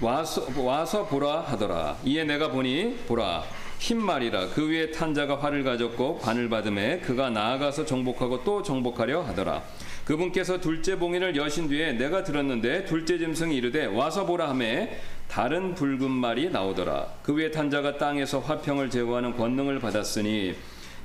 와서, 0.00 0.46
와서 0.56 1.06
보라 1.06 1.40
하더라. 1.40 1.98
이에 2.04 2.24
내가 2.24 2.50
보니 2.50 2.98
보라 3.08 3.44
흰 3.78 4.00
말이라 4.00 4.50
그 4.50 4.68
위에 4.68 4.92
탄 4.92 5.12
자가 5.12 5.40
활을 5.40 5.64
가졌고 5.64 6.18
관을 6.18 6.48
받음에 6.48 7.00
그가 7.00 7.30
나아가서 7.30 7.84
정복하고 7.84 8.44
또 8.44 8.62
정복하려 8.62 9.22
하더라. 9.22 9.62
그분께서 10.04 10.60
둘째 10.60 10.98
봉인을 10.98 11.36
여신 11.36 11.68
뒤에 11.68 11.92
내가 11.92 12.24
들었는데 12.24 12.84
둘째 12.86 13.18
짐승이 13.18 13.56
이르되 13.56 13.86
와서 13.86 14.26
보라 14.26 14.48
하매 14.50 14.98
다른 15.28 15.74
붉은 15.74 16.10
말이 16.10 16.50
나오더라. 16.50 17.06
그 17.22 17.34
위에 17.34 17.50
탄 17.50 17.70
자가 17.70 17.98
땅에서 17.98 18.40
화평을 18.40 18.90
제거하는 18.90 19.36
권능을 19.36 19.78
받았으니 19.78 20.54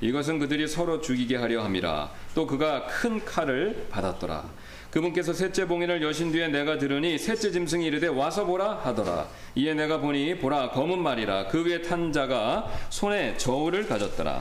이것은 0.00 0.38
그들이 0.38 0.68
서로 0.68 1.00
죽이게 1.00 1.36
하려 1.36 1.62
함이라. 1.62 2.10
또 2.34 2.46
그가 2.46 2.86
큰 2.86 3.24
칼을 3.24 3.86
받았더라. 3.90 4.44
그분께서 4.90 5.32
셋째 5.32 5.66
봉인을 5.66 6.02
여신 6.02 6.32
뒤에 6.32 6.48
내가 6.48 6.78
들으니 6.78 7.18
셋째 7.18 7.50
짐승이 7.50 7.86
이르되 7.86 8.06
와서 8.08 8.44
보라 8.44 8.80
하더라. 8.84 9.28
이에 9.54 9.74
내가 9.74 9.98
보니 9.98 10.38
보라 10.38 10.70
검은 10.70 11.02
말이라 11.02 11.48
그 11.48 11.64
위에 11.64 11.82
탄 11.82 12.12
자가 12.12 12.66
손에 12.90 13.36
저울을 13.36 13.86
가졌더라. 13.86 14.40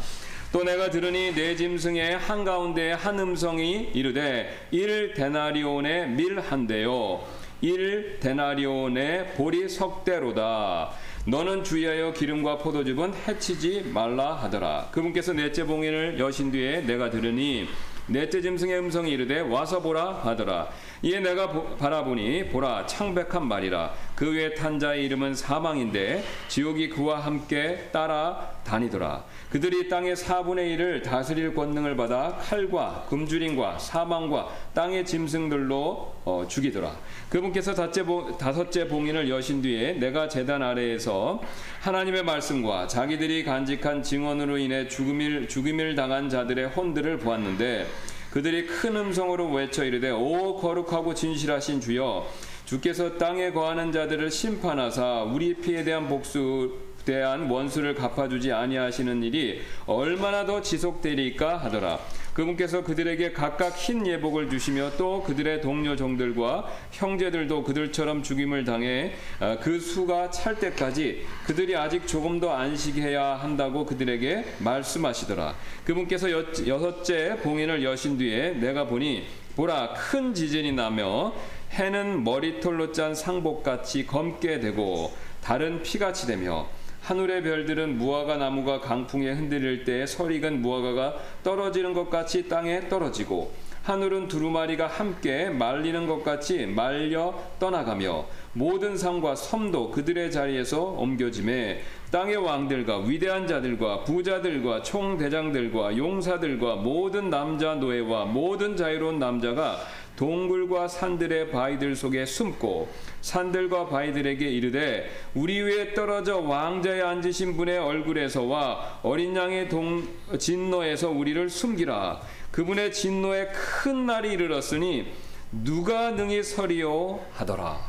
또 0.58 0.63
내가 0.63 0.89
들으니 0.89 1.36
내 1.36 1.56
짐승의 1.56 2.17
한가운데에 2.17 2.93
한 2.93 3.20
음성이 3.20 3.91
이르되 3.93 4.50
일 4.72 5.13
데나리온의 5.13 6.08
밀 6.10 6.39
한 6.39 6.65
대요. 6.65 7.22
일 7.62 8.17
데나리온의 8.20 9.36
보리 9.36 9.70
석대로다. 9.70 10.89
너는 11.28 11.63
주의하여 11.63 12.12
기름과 12.13 12.58
포도즙은 12.58 13.13
해치지 13.28 13.91
말라 13.93 14.34
하더라. 14.34 14.88
그분께서 14.89 15.34
넷째 15.34 15.63
봉인을 15.63 16.17
여신 16.17 16.52
뒤에 16.52 16.82
내가 16.82 17.12
들으니 17.12 17.67
넷째 18.08 18.41
짐승의 18.41 18.80
음성이 18.80 19.12
이르되 19.12 19.41
와서 19.41 19.82
보라 19.82 20.22
하더라. 20.24 20.70
이에 21.04 21.20
내가 21.20 21.52
보- 21.52 21.76
바라보니 21.76 22.48
보라 22.48 22.88
창백한 22.88 23.46
말이라. 23.46 23.93
그 24.15 24.34
위에 24.34 24.56
탄 24.56 24.80
자의 24.80 25.06
이름은 25.06 25.36
사망인데 25.36 26.24
지옥이 26.48 26.89
그와 26.89 27.20
함께 27.20 27.89
따라 27.91 28.54
다니더라 28.63 29.24
그들이 29.51 29.88
땅의 29.88 30.15
4분의 30.15 30.77
1을 30.77 31.03
다스릴 31.03 31.55
권능을 31.55 31.95
받아 31.95 32.36
칼과 32.36 33.05
굶주림과 33.07 33.79
사망과 33.79 34.49
땅의 34.73 35.05
짐승들로 35.05 36.15
어, 36.25 36.45
죽이더라. 36.49 36.93
그분께서 37.29 37.73
다섯째, 37.73 38.88
봉인을 38.89 39.29
여신 39.29 39.62
뒤에 39.62 39.93
내가 39.93 40.27
재단 40.27 40.62
아래에서 40.62 41.41
하나님의 41.79 42.23
말씀과 42.23 42.88
자기들이 42.88 43.45
간직한 43.45 44.03
증언으로 44.03 44.57
인해 44.57 44.89
죽음을, 44.89 45.47
죽음을 45.47 45.95
당한 45.95 46.29
자들의 46.29 46.67
혼들을 46.67 47.17
보았는데 47.19 47.88
그들이 48.31 48.67
큰 48.67 48.97
음성으로 48.97 49.49
외쳐 49.51 49.86
이르되 49.86 50.12
오 50.12 50.57
거룩하고 50.57 51.13
진실하신 51.13 51.79
주여 51.79 52.27
주께서 52.65 53.17
땅에 53.17 53.51
거하는 53.51 53.93
자들을 53.93 54.29
심판하사 54.29 55.23
우리 55.23 55.53
피에 55.53 55.86
대한 55.86 56.10
복수 56.10 56.87
대한 57.08 57.50
원수를 57.50 57.96
갚아주지 57.96 58.52
아니하시는 58.52 59.24
일이 59.24 59.62
얼마나 59.86 60.46
더 60.46 60.62
지속되리까 60.62 61.56
하더라. 61.56 62.00
그분께서 62.34 62.84
그들에게 62.84 63.32
각각 63.32 63.78
흰 63.78 64.06
예복을 64.06 64.50
주시며 64.50 64.91
또 64.98 65.24
그들의 65.24 65.62
동료 65.62 65.96
종들과 65.96 66.67
형제들도 66.91 67.63
그들처럼 67.63 68.24
죽임을 68.24 68.65
당해 68.65 69.13
아, 69.39 69.58
그 69.60 69.80
수가 69.80 70.30
찰 70.32 70.60
때까지 70.60 71.26
그들이 71.46 71.78
아직 71.78 72.06
조금 72.06 72.41
더 72.41 72.54
안식해야 72.54 73.36
한다고 73.36 73.86
그들에게 73.86 74.43
말씀하시더라. 74.60 75.56
그분께서 75.86 76.30
여, 76.30 76.43
여섯째 76.67 77.38
봉인을 77.41 77.86
여신 77.86 78.17
뒤에 78.17 78.52
내가 78.52 78.86
보니 78.86 79.26
보라 79.56 79.93
큰 79.93 80.34
지진이 80.34 80.74
나며 80.74 81.34
해는 81.72 82.26
머리털로 82.26 82.91
짠 82.91 83.15
상복같이 83.15 84.06
검게 84.06 84.60
되고 84.60 85.15
달은 85.41 85.82
피같이 85.82 86.28
되며 86.28 86.67
하늘의 87.08 87.41
별들은 87.41 87.98
무화과 87.98 88.36
나무가 88.36 88.82
강풍에 88.82 89.32
흔들릴 89.32 89.86
때 89.86 90.06
설익은 90.06 90.62
무화과가 90.62 91.15
떨어지는 91.41 91.93
것 91.93 92.10
같이 92.10 92.50
땅에 92.50 92.89
떨어지고 92.89 93.54
하늘은 93.84 94.28
두루마리가 94.28 94.88
함께 94.88 95.50
말리는 95.50 96.06
것 96.06 96.22
같이 96.22 96.65
말려 96.65 97.34
떠나가며 97.60 98.26
모든 98.52 98.98
산과 98.98 99.36
섬도 99.36 99.91
그들의 99.91 100.30
자리에서 100.30 100.82
옮겨짐에 100.82 101.82
땅의 102.12 102.36
왕들과 102.36 102.98
위대한 103.06 103.48
자들과 103.48 104.04
부자들과 104.04 104.84
총대장들과 104.84 105.96
용사들과 105.96 106.76
모든 106.76 107.30
남자 107.30 107.76
노예와 107.76 108.26
모든 108.26 108.76
자유로운 108.76 109.17
남자가 109.17 109.78
동굴과 110.17 110.89
산들의 110.89 111.51
바위들 111.51 111.95
속에 111.95 112.25
숨고 112.25 112.89
산들과 113.21 113.88
바위들에게 113.88 114.45
이르되 114.45 115.10
우리 115.34 115.62
위에 115.62 115.93
떨어져 115.93 116.39
왕자에 116.39 117.01
앉으신 117.01 117.56
분의 117.56 117.77
얼굴에서와 117.77 118.99
어린 119.03 119.36
양의 119.36 119.69
동 119.69 120.06
진노에서 120.38 121.12
우리를 121.12 121.49
숨기라 121.49 122.19
그분의 122.51 122.91
진노에 122.91 123.49
큰 123.53 124.08
날이 124.08 124.34
이르렀으니 124.34 125.06
누가 125.51 126.12
능히 126.12 126.43
서리요 126.43 127.19
하더라. 127.34 127.87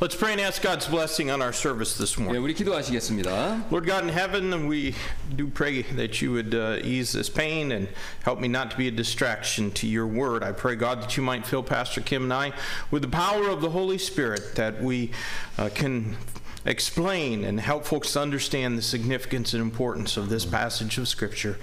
Let's 0.00 0.16
pray 0.16 0.32
and 0.32 0.40
ask 0.40 0.60
God's 0.62 0.88
blessing 0.88 1.30
on 1.30 1.40
our 1.40 1.52
service 1.52 1.96
this 1.96 2.16
예, 2.18 2.22
morning. 2.22 2.42
우리 2.42 2.54
기도하시겠습니다. 2.54 3.70
Lord 3.70 3.86
God 3.86 4.02
in 4.02 4.08
heaven, 4.08 4.66
we 4.66 4.94
do 5.36 5.46
pray 5.46 5.82
that 5.96 6.20
you 6.20 6.32
would 6.32 6.54
uh, 6.54 6.78
ease 6.82 7.12
this 7.12 7.28
pain 7.28 7.70
and 7.70 7.88
help 8.24 8.40
me 8.40 8.48
not 8.48 8.70
to 8.72 8.76
be 8.76 8.88
a 8.88 8.90
distraction 8.90 9.70
to 9.72 9.86
your 9.86 10.06
word. 10.06 10.42
I 10.42 10.52
pray, 10.52 10.74
God, 10.74 11.02
that 11.02 11.16
you 11.16 11.22
might 11.22 11.46
fill 11.46 11.62
Pastor 11.62 12.00
Kim 12.00 12.24
and 12.24 12.32
I 12.32 12.52
with 12.90 13.02
the 13.02 13.08
power 13.08 13.48
of 13.48 13.60
the 13.60 13.70
Holy 13.70 13.98
Spirit, 13.98 14.56
that 14.56 14.82
we 14.82 15.12
uh, 15.56 15.70
can 15.72 16.16
explain 16.64 17.44
and 17.44 17.60
help 17.60 17.84
folks 17.84 18.12
to 18.12 18.20
understand 18.20 18.78
the 18.78 18.82
significance 18.82 19.52
and 19.52 19.62
importance 19.62 20.16
of 20.16 20.28
this 20.28 20.44
passage 20.44 20.98
of 20.98 21.08
Scripture. 21.08 21.58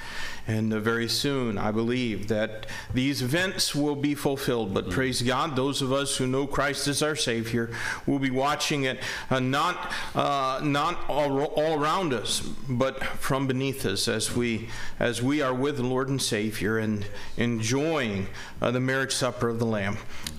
And 0.46 0.72
uh, 0.72 0.80
very 0.80 1.08
soon, 1.08 1.56
I 1.56 1.70
believe 1.70 2.28
that 2.28 2.66
these 2.92 3.22
events 3.22 3.74
will 3.74 3.96
be 3.96 4.14
fulfilled. 4.14 4.74
But 4.74 4.90
praise 4.90 5.22
God, 5.22 5.56
those 5.56 5.80
of 5.80 5.92
us 5.92 6.16
who 6.16 6.26
know 6.26 6.46
Christ 6.46 6.86
as 6.86 7.02
our 7.02 7.16
Savior 7.16 7.70
will 8.06 8.18
be 8.18 8.30
watching 8.30 8.84
it 8.84 8.98
uh, 9.30 9.40
not, 9.40 9.92
uh, 10.14 10.60
not 10.62 11.08
all, 11.08 11.44
all 11.44 11.80
around 11.80 12.12
us, 12.12 12.40
but 12.40 13.02
from 13.02 13.46
beneath 13.46 13.86
us 13.86 14.06
as 14.06 14.36
we, 14.36 14.68
as 15.00 15.22
we 15.22 15.40
are 15.40 15.54
with 15.54 15.78
the 15.78 15.82
Lord 15.82 16.08
and 16.08 16.20
Savior 16.20 16.78
and 16.78 17.06
enjoying 17.38 18.26
uh, 18.60 18.70
the 18.70 18.80
marriage 18.80 19.12
supper 19.14 19.48
of 19.48 19.58
the 19.58 19.66
Lamb. 19.66 19.96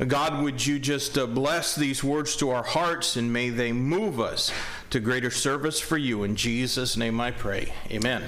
God, 0.07 0.43
would 0.43 0.65
you 0.65 0.77
just 0.77 1.17
uh, 1.17 1.25
bless 1.25 1.75
these 1.75 2.03
words 2.03 2.35
to 2.37 2.51
our 2.51 2.63
hearts 2.63 3.15
and 3.15 3.33
may 3.33 3.49
they 3.49 3.71
move 3.71 4.19
us 4.19 4.51
to 4.89 4.99
greater 4.99 5.31
service 5.31 5.79
for 5.79 5.97
you. 5.97 6.23
In 6.23 6.35
Jesus' 6.35 6.95
name 6.95 7.19
I 7.19 7.31
pray. 7.31 7.73
Amen. 7.91 8.23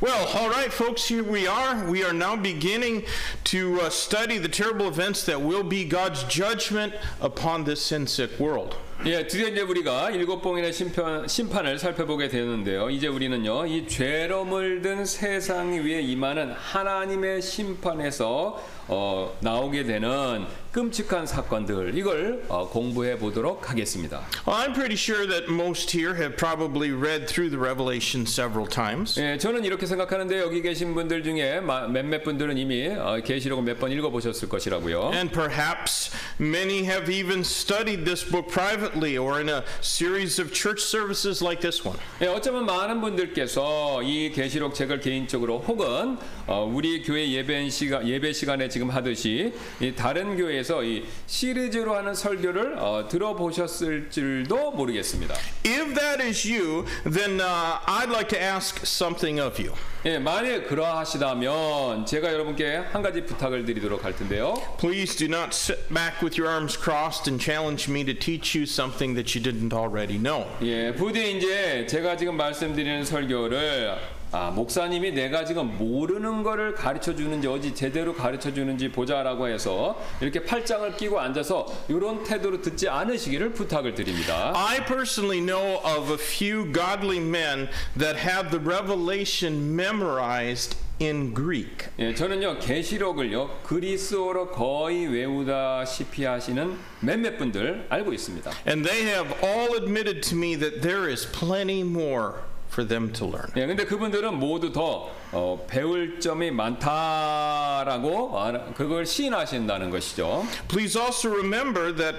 Well, 0.00 0.28
all 0.28 0.48
right, 0.48 0.72
folks, 0.72 1.04
here 1.08 1.22
we 1.22 1.46
are. 1.46 1.84
We 1.84 2.02
are 2.02 2.14
now 2.14 2.34
beginning 2.34 3.04
to 3.44 3.82
uh, 3.82 3.90
study 3.90 4.38
the 4.38 4.48
terrible 4.48 4.88
events 4.88 5.26
that 5.26 5.42
will 5.42 5.62
be 5.62 5.84
God's 5.84 6.24
judgment 6.24 6.94
upon 7.20 7.64
this 7.64 7.82
sin 7.82 8.06
sick 8.06 8.40
world. 8.40 8.76
예, 9.04 9.26
드디어 9.26 9.48
이제 9.48 9.62
우리가 9.62 10.10
일곱 10.10 10.42
봉인의 10.42 10.72
심판, 10.72 11.26
심판을 11.26 11.78
살펴보게 11.78 12.28
되는데요. 12.28 12.90
이제 12.90 13.08
우리는요, 13.08 13.66
이 13.66 13.88
죄로 13.88 14.44
물든 14.44 15.06
세상 15.06 15.72
위에 15.72 16.00
임하는 16.02 16.52
하나님의 16.52 17.40
심판에서 17.40 18.62
어, 18.87 19.35
나오게 19.41 19.83
되는 19.83 20.45
끔찍한 20.71 21.25
사건들 21.25 21.97
이걸 21.97 22.43
어, 22.49 22.67
공부해 22.69 23.17
보도록 23.17 23.69
하겠습니다. 23.69 24.21
I'm 24.45 24.73
pretty 24.73 24.95
sure 24.95 25.25
that 25.25 25.49
most 25.49 25.97
here 25.97 26.13
have 26.15 26.35
probably 26.35 26.91
read 26.91 27.27
through 27.27 27.49
the 27.49 27.57
Revelation 27.57 28.25
several 28.27 28.67
times. 28.69 29.17
예, 29.19 29.37
저는 29.37 29.63
이렇게 29.63 29.85
생각하는데 29.85 30.37
여기 30.39 30.61
계신 30.61 30.93
분들 30.93 31.23
중에 31.23 31.61
마- 31.61 31.87
몇몇 31.87 32.23
분들은 32.23 32.57
이미 32.57 32.87
어, 32.89 33.21
계시록을 33.23 33.63
몇 33.63 33.79
번 33.79 33.91
읽어 33.91 34.09
보셨을 34.09 34.49
것이라고요. 34.49 35.11
And 35.13 35.31
perhaps 35.31 36.11
many 36.39 36.83
have 36.83 37.09
even 37.09 37.39
studied 37.39 38.03
this 38.03 38.23
book 38.29 38.49
privately 38.51 39.17
or 39.17 39.39
in 39.39 39.47
a 39.49 39.63
series 39.81 40.41
of 40.41 40.51
church 40.53 40.83
services 40.83 41.41
like 41.41 41.61
this 41.61 41.87
one. 41.87 41.97
예, 42.21 42.27
어쩌면 42.27 42.65
많은 42.65 42.99
분들께서 42.99 44.03
이 44.03 44.31
계시록 44.31 44.75
책을 44.75 44.99
개인적으로 44.99 45.59
혹은 45.59 46.17
어, 46.47 46.69
우리 46.69 47.01
교회 47.01 47.31
예배 47.31 47.69
시간 47.69 48.05
예배 48.07 48.33
시간에 48.33 48.67
지금 48.75 48.89
하듯이 48.89 49.53
이 49.79 49.93
다른 49.95 50.35
교회에서 50.35 50.83
이 50.83 51.05
시리즈로 51.27 51.95
하는 51.95 52.13
설교를 52.13 52.75
어, 52.77 53.07
들어보셨을 53.07 54.09
줄도 54.09 54.71
모르겠습니다. 54.71 55.33
If 55.65 55.93
that 55.95 56.21
is 56.21 56.45
you, 56.45 56.83
then 57.09 57.39
uh, 57.39 57.79
I'd 57.87 58.11
like 58.11 58.27
to 58.27 58.37
ask 58.37 58.81
something 58.83 59.39
of 59.39 59.57
you. 59.63 59.73
예, 60.05 60.19
만일 60.19 60.65
그러하시다면 60.65 62.05
제가 62.05 62.33
여러분께 62.33 62.75
한 62.91 63.01
가지 63.01 63.23
부탁을 63.23 63.63
드리도록 63.63 64.03
할 64.03 64.13
텐데요. 64.13 64.55
Please 64.77 65.15
do 65.15 65.27
not 65.27 65.55
sit 65.55 65.87
back 65.87 66.21
with 66.21 66.37
your 66.37 66.51
arms 66.51 66.77
crossed 66.77 67.31
and 67.31 67.41
challenge 67.41 67.89
me 67.89 68.03
to 68.03 68.13
teach 68.13 68.59
you 68.59 68.67
something 68.67 69.15
that 69.15 69.33
you 69.33 69.41
didn't 69.41 69.73
already 69.73 70.21
know. 70.21 70.45
예, 70.61 70.93
부디 70.93 71.37
이제 71.37 71.87
제가 71.87 72.17
지금 72.17 72.35
말씀드리는 72.35 73.05
설교를 73.05 73.95
아, 74.35 74.51
목사님이 74.51 75.13
내가 75.13 75.45
지금 75.45 75.77
모르는 75.77 76.43
거를 76.43 76.75
가르쳐 76.75 77.15
주는지 77.15 77.47
어디 77.47 77.73
제대로 77.73 78.13
가르쳐 78.13 78.53
주는지 78.53 78.91
보자라고 78.91 79.47
해서 79.47 79.97
이렇게 80.19 80.43
팔짱을 80.43 80.97
끼고 80.97 81.21
앉아서 81.21 81.65
이런 81.87 82.21
태도로 82.21 82.61
듣지 82.61 82.89
않으시기를 82.89 83.53
부탁을 83.53 83.95
드립니다. 83.95 84.51
I 84.53 84.83
personally 84.85 85.39
know 85.39 85.79
of 85.85 86.11
a 86.11 86.17
few 86.19 86.69
godly 86.73 87.17
men 87.17 87.69
that 87.97 88.19
have 88.19 88.49
the 88.51 88.61
revelation 88.61 89.73
memorized 89.73 90.75
in 91.01 91.33
Greek. 91.33 91.87
예, 91.99 92.13
저는요 92.13 92.59
계시록을요 92.59 93.61
그리스어로 93.63 94.51
거의 94.51 95.07
외우다시피 95.07 96.25
하시는 96.25 96.77
몇몇 96.99 97.37
분들 97.37 97.85
알고 97.87 98.11
있습니다. 98.11 98.51
And 98.67 98.85
they 98.85 99.05
have 99.05 99.33
all 99.41 99.77
admitted 99.81 100.19
to 100.27 100.37
me 100.37 100.59
that 100.59 100.81
there 100.81 101.09
is 101.09 101.25
plenty 101.25 101.79
more 101.79 102.33
for 102.74 102.86
them 102.86 103.12
to 103.12 103.26
learn. 103.26 103.50
예, 103.56 103.66
근데 103.66 103.84
그분들은 103.84 104.38
모두 104.38 104.72
더 104.72 105.10
어, 105.32 105.66
배울 105.68 106.20
점이 106.20 106.50
많다라고 106.50 108.38
아, 108.38 108.72
그걸 108.74 109.04
시인하신다는 109.06 109.90
것이죠. 109.90 110.46
Please 110.68 110.98
also 110.98 111.28
remember 111.30 111.94
that 111.94 112.16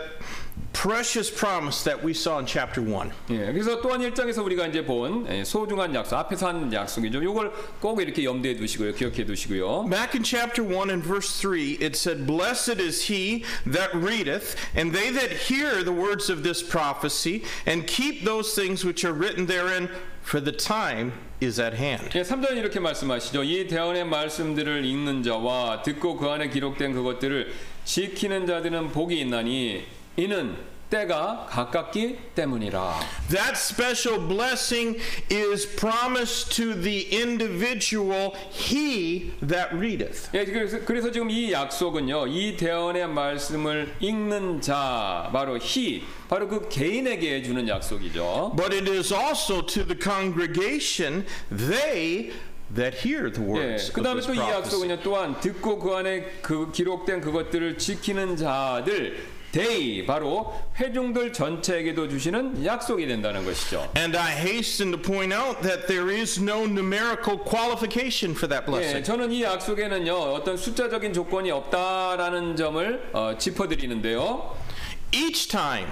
precious 0.73 1.29
promise 1.29 1.83
that 1.83 2.03
we 2.03 2.11
saw 2.11 2.39
in 2.39 2.45
chapter 2.45 2.81
1. 2.81 3.11
예, 3.29 3.51
그래서 3.51 3.81
또한 3.81 4.01
1장에서 4.01 4.43
우리가 4.45 4.67
이제 4.67 4.83
본 4.85 5.25
예, 5.29 5.43
소중한 5.43 5.93
약속, 5.93 6.17
앞에서 6.17 6.47
한 6.47 6.71
약속이죠. 6.71 7.21
이걸 7.21 7.51
꼭 7.79 8.01
이렇게 8.01 8.23
염두에 8.23 8.55
두시고요. 8.55 8.93
기억해 8.93 9.25
두시고요. 9.25 9.89
Back 9.89 10.15
in 10.15 10.23
chapter 10.23 10.63
1 10.63 10.89
and 10.89 11.03
verse 11.03 11.29
3, 11.39 11.77
it 11.81 11.95
said, 11.95 12.25
Blessed 12.25 12.79
is 12.79 13.09
he 13.09 13.43
that 13.65 13.93
readeth, 13.93 14.55
and 14.75 14.93
they 14.93 15.11
that 15.11 15.47
hear 15.47 15.83
the 15.83 15.93
words 15.93 16.29
of 16.29 16.43
this 16.43 16.63
prophecy, 16.63 17.43
and 17.65 17.85
keep 17.85 18.23
those 18.23 18.55
things 18.55 18.85
which 18.85 19.03
are 19.03 19.13
written 19.13 19.45
therein, 19.45 19.89
for 20.26 20.42
the 20.42 20.56
time 20.56 21.12
is 21.40 21.60
at 21.60 21.76
hand. 21.76 22.10
예, 22.18 22.22
3절은 22.22 22.56
이렇게 22.56 22.80
말씀하시죠. 22.80 23.44
이 23.44 23.68
대언의 23.68 24.04
말씀들을 24.06 24.84
읽는 24.84 25.22
자와 25.22 25.82
듣고 25.82 26.16
그 26.16 26.26
안에 26.28 26.48
기록된 26.48 26.92
그것들을 26.94 27.52
지키는 27.84 28.46
자들은 28.46 28.90
복이 28.90 29.20
있나니 29.20 29.84
이는 30.16 30.56
때가 30.90 31.46
가깝기 31.50 32.18
때문이라. 32.34 33.00
That 33.30 33.56
special 33.56 34.20
blessing 34.28 35.00
is 35.30 35.66
promised 35.66 36.54
to 36.56 36.74
the 36.80 37.08
individual, 37.12 38.34
he 38.50 39.32
that 39.40 39.74
readeth. 39.74 40.30
예, 40.34 40.44
그래서, 40.44 40.78
그래서 40.84 41.10
지금 41.10 41.30
이 41.30 41.52
약속은요, 41.52 42.28
이 42.28 42.56
대언의 42.56 43.08
말씀을 43.08 43.94
읽는 44.00 44.60
자, 44.60 45.28
바로 45.32 45.58
히, 45.58 46.04
바로 46.28 46.48
그 46.48 46.68
개인에게 46.68 47.36
해주는 47.36 47.66
약속이죠. 47.68 48.54
But 48.56 48.74
it 48.74 48.88
is 48.90 49.12
also 49.12 49.62
to 49.66 49.84
the 49.84 49.98
congregation, 50.00 51.26
they 51.50 52.32
that 52.74 52.98
hear 52.98 53.30
the 53.30 53.42
예, 53.42 53.52
words 53.52 53.92
그 53.92 54.00
of 54.00 54.04
다음에 54.04 54.20
this 54.20 54.26
또 54.26 54.34
이. 54.34 54.38
약속은요, 54.38 55.00
또한 55.02 55.40
듣고 55.40 55.78
그 55.78 55.94
안에 55.94 56.38
그 56.42 56.70
기록된 56.72 57.20
그것들을 57.20 57.78
지키는 57.78 58.36
자들, 58.36 59.35
they, 59.52 60.04
바로 60.04 60.52
회중들 60.78 61.32
전체에게도 61.32 62.08
주시는 62.08 62.64
약속이 62.64 63.06
된다는 63.06 63.44
것이죠. 63.44 63.90
And 63.96 64.16
I 64.16 64.32
hasten 64.32 64.92
to 64.92 65.00
point 65.00 65.34
out 65.34 65.62
that 65.62 65.86
there 65.86 66.10
is 66.14 66.40
no 66.40 66.64
numerical 66.64 67.38
qualification 67.38 68.32
for 68.34 68.48
that 68.48 68.64
예, 68.66 68.70
blessing. 68.70 69.04
저는 69.04 69.32
이 69.32 69.42
약속에는요, 69.42 70.12
어떤 70.12 70.56
숫자적인 70.56 71.12
조건이 71.12 71.50
없다라는 71.50 72.56
점을 72.56 73.10
어, 73.12 73.36
짚어드리는데요. 73.38 74.56
Each 75.12 75.48
time 75.48 75.88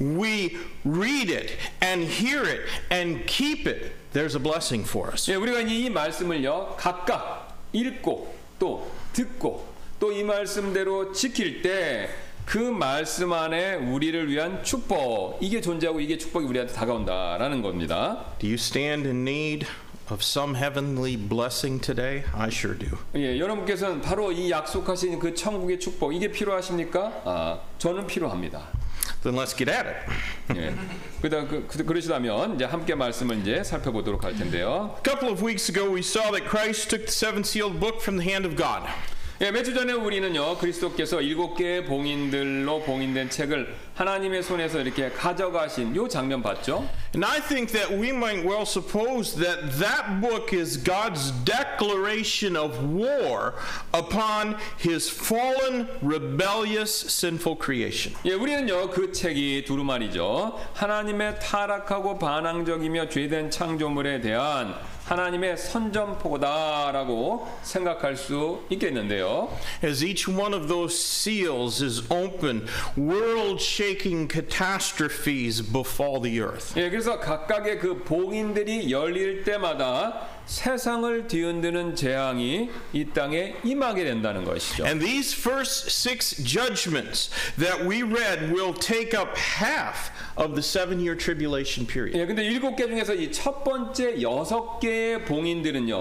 we 0.00 0.56
read 0.84 1.30
it 1.30 1.58
and 1.82 2.10
hear 2.10 2.44
it 2.46 2.62
and 2.90 3.26
keep 3.26 3.68
it, 3.68 3.92
there's 4.14 4.34
a 4.34 4.42
blessing 4.42 4.88
for 4.88 5.12
us. 5.12 5.30
예, 5.30 5.34
우리가 5.34 5.60
이 5.60 5.90
말씀을요 5.90 6.76
각각 6.78 7.58
읽고 7.72 8.34
또 8.58 8.90
듣고 9.12 9.70
또 10.00 10.12
이 10.12 10.24
말씀대로 10.24 11.12
지킬 11.12 11.62
때 11.62 12.08
그 12.44 12.58
말씀 12.58 13.32
안에 13.32 13.74
우리를 13.74 14.28
위한 14.28 14.62
축복 14.62 15.38
이게 15.40 15.60
존재하고 15.60 16.00
이게 16.00 16.18
축복이 16.18 16.46
우리한테 16.46 16.74
다가온다라는 16.74 17.62
겁니다. 17.62 18.24
Do 18.38 18.48
you 18.48 18.54
stand 18.54 19.06
in 19.06 19.26
need 19.26 19.66
of 20.10 20.20
some 20.20 20.56
heavenly 20.56 21.16
blessing 21.16 21.80
today? 21.80 22.24
I 22.34 22.48
sure 22.48 22.76
do. 22.78 22.98
예, 23.14 23.38
여러분께서는 23.38 24.00
바로 24.00 24.32
이 24.32 24.50
약속하신 24.50 25.18
그 25.18 25.34
천국의 25.34 25.80
축복 25.80 26.14
이게 26.14 26.30
필요하십니까? 26.30 27.22
아, 27.24 27.60
저는 27.78 28.06
필요합니다. 28.06 28.68
Then 29.22 29.36
let's 29.36 29.56
get 29.56 29.70
at 29.70 29.86
it. 29.86 30.58
예. 30.58 30.74
그다 31.22 31.46
그, 31.46 31.66
그, 31.68 31.84
그러시다면 31.84 32.56
이제 32.56 32.64
함께 32.64 32.94
말씀을 32.94 33.38
이제 33.38 33.62
살펴보도록 33.62 34.24
할 34.24 34.36
텐데요. 34.36 34.96
A 34.98 35.02
couple 35.02 35.32
of 35.32 35.44
weeks 35.44 35.70
ago, 35.70 35.88
we 35.90 36.00
saw 36.00 36.30
that 36.32 36.48
Christ 36.48 36.90
took 36.90 37.06
the 37.06 37.12
seven 37.12 37.42
sealed 37.44 37.78
book 37.78 38.02
from 38.02 38.18
the 38.18 38.28
hand 38.28 38.44
of 38.44 38.56
God. 38.56 38.82
예, 39.44 39.50
몇주 39.50 39.74
전에 39.74 39.92
우리는요 39.92 40.56
그리스도께서 40.58 41.20
일곱 41.20 41.56
개의 41.56 41.84
봉인들로 41.84 42.82
봉인된 42.82 43.28
책을 43.28 43.74
하나님의 43.96 44.40
손에서 44.40 44.80
이렇게 44.80 45.10
가져가신 45.10 45.96
요 45.96 46.06
장면 46.06 46.40
봤죠? 46.44 46.88
And 47.12 47.26
I 47.26 47.40
think 47.40 47.72
that 47.72 47.92
we 47.92 48.10
might 48.10 48.46
well 48.46 48.62
suppose 48.62 49.34
that 49.34 49.80
that 49.80 50.20
book 50.20 50.56
is 50.56 50.78
God's 50.78 51.32
declaration 51.44 52.56
of 52.56 52.78
war 52.84 53.54
upon 53.92 54.54
his 54.78 55.10
fallen, 55.10 55.88
rebellious, 56.00 56.92
sinful 57.10 57.58
creation. 57.60 58.16
예, 58.24 58.34
우리는요 58.34 58.90
그 58.90 59.10
책이 59.10 59.64
두루마리죠. 59.64 60.56
하나님의 60.74 61.40
타락하고 61.40 62.16
반항적이며 62.20 63.08
죄된 63.08 63.50
창조물에 63.50 64.20
대한 64.20 64.76
하나님의 65.12 65.58
선전포고다라고 65.58 67.46
생각할 67.62 68.16
수 68.16 68.62
있겠는데요. 68.70 69.50
As 69.84 70.02
each 70.02 70.26
one 70.26 70.54
of 70.54 70.68
those 70.68 70.96
seals 70.96 71.84
is 71.84 72.02
open, 72.10 72.66
world 72.96 73.60
shaking 73.60 74.26
catastrophes 74.26 75.60
befall 75.60 76.22
the 76.22 76.40
earth. 76.40 76.72
예, 76.80 76.88
그래서 76.88 77.20
각각의 77.20 77.78
그 77.78 78.02
봉인들이 78.04 78.90
열릴 78.90 79.44
때마다 79.44 80.28
세상을 80.46 81.26
뒤흔드는 81.28 81.94
재앙이 81.96 82.70
이 82.92 83.04
땅에 83.06 83.54
임하게 83.64 84.04
된다는 84.04 84.44
것이죠. 84.44 84.84
And 84.84 85.04
these 85.04 85.34
first 85.34 85.88
six 85.90 86.42
judgments 86.42 87.30
that 87.58 87.84
we 87.86 88.02
read 88.02 88.52
will 88.52 88.74
take 88.74 89.18
up 89.18 89.36
half 89.36 90.10
of 90.36 90.54
the 90.54 90.62
seven 90.62 90.98
year 91.00 91.16
tribulation 91.16 91.86
period. 91.86 92.18
예, 92.18 92.26
근데 92.26 92.44
일곱 92.44 92.76
개 92.76 92.86
중에서 92.86 93.14
이 93.14 93.30
첫 93.32 93.64
번째 93.64 94.20
여섯 94.20 94.78
개의 94.80 95.24
봉인들은요, 95.24 95.96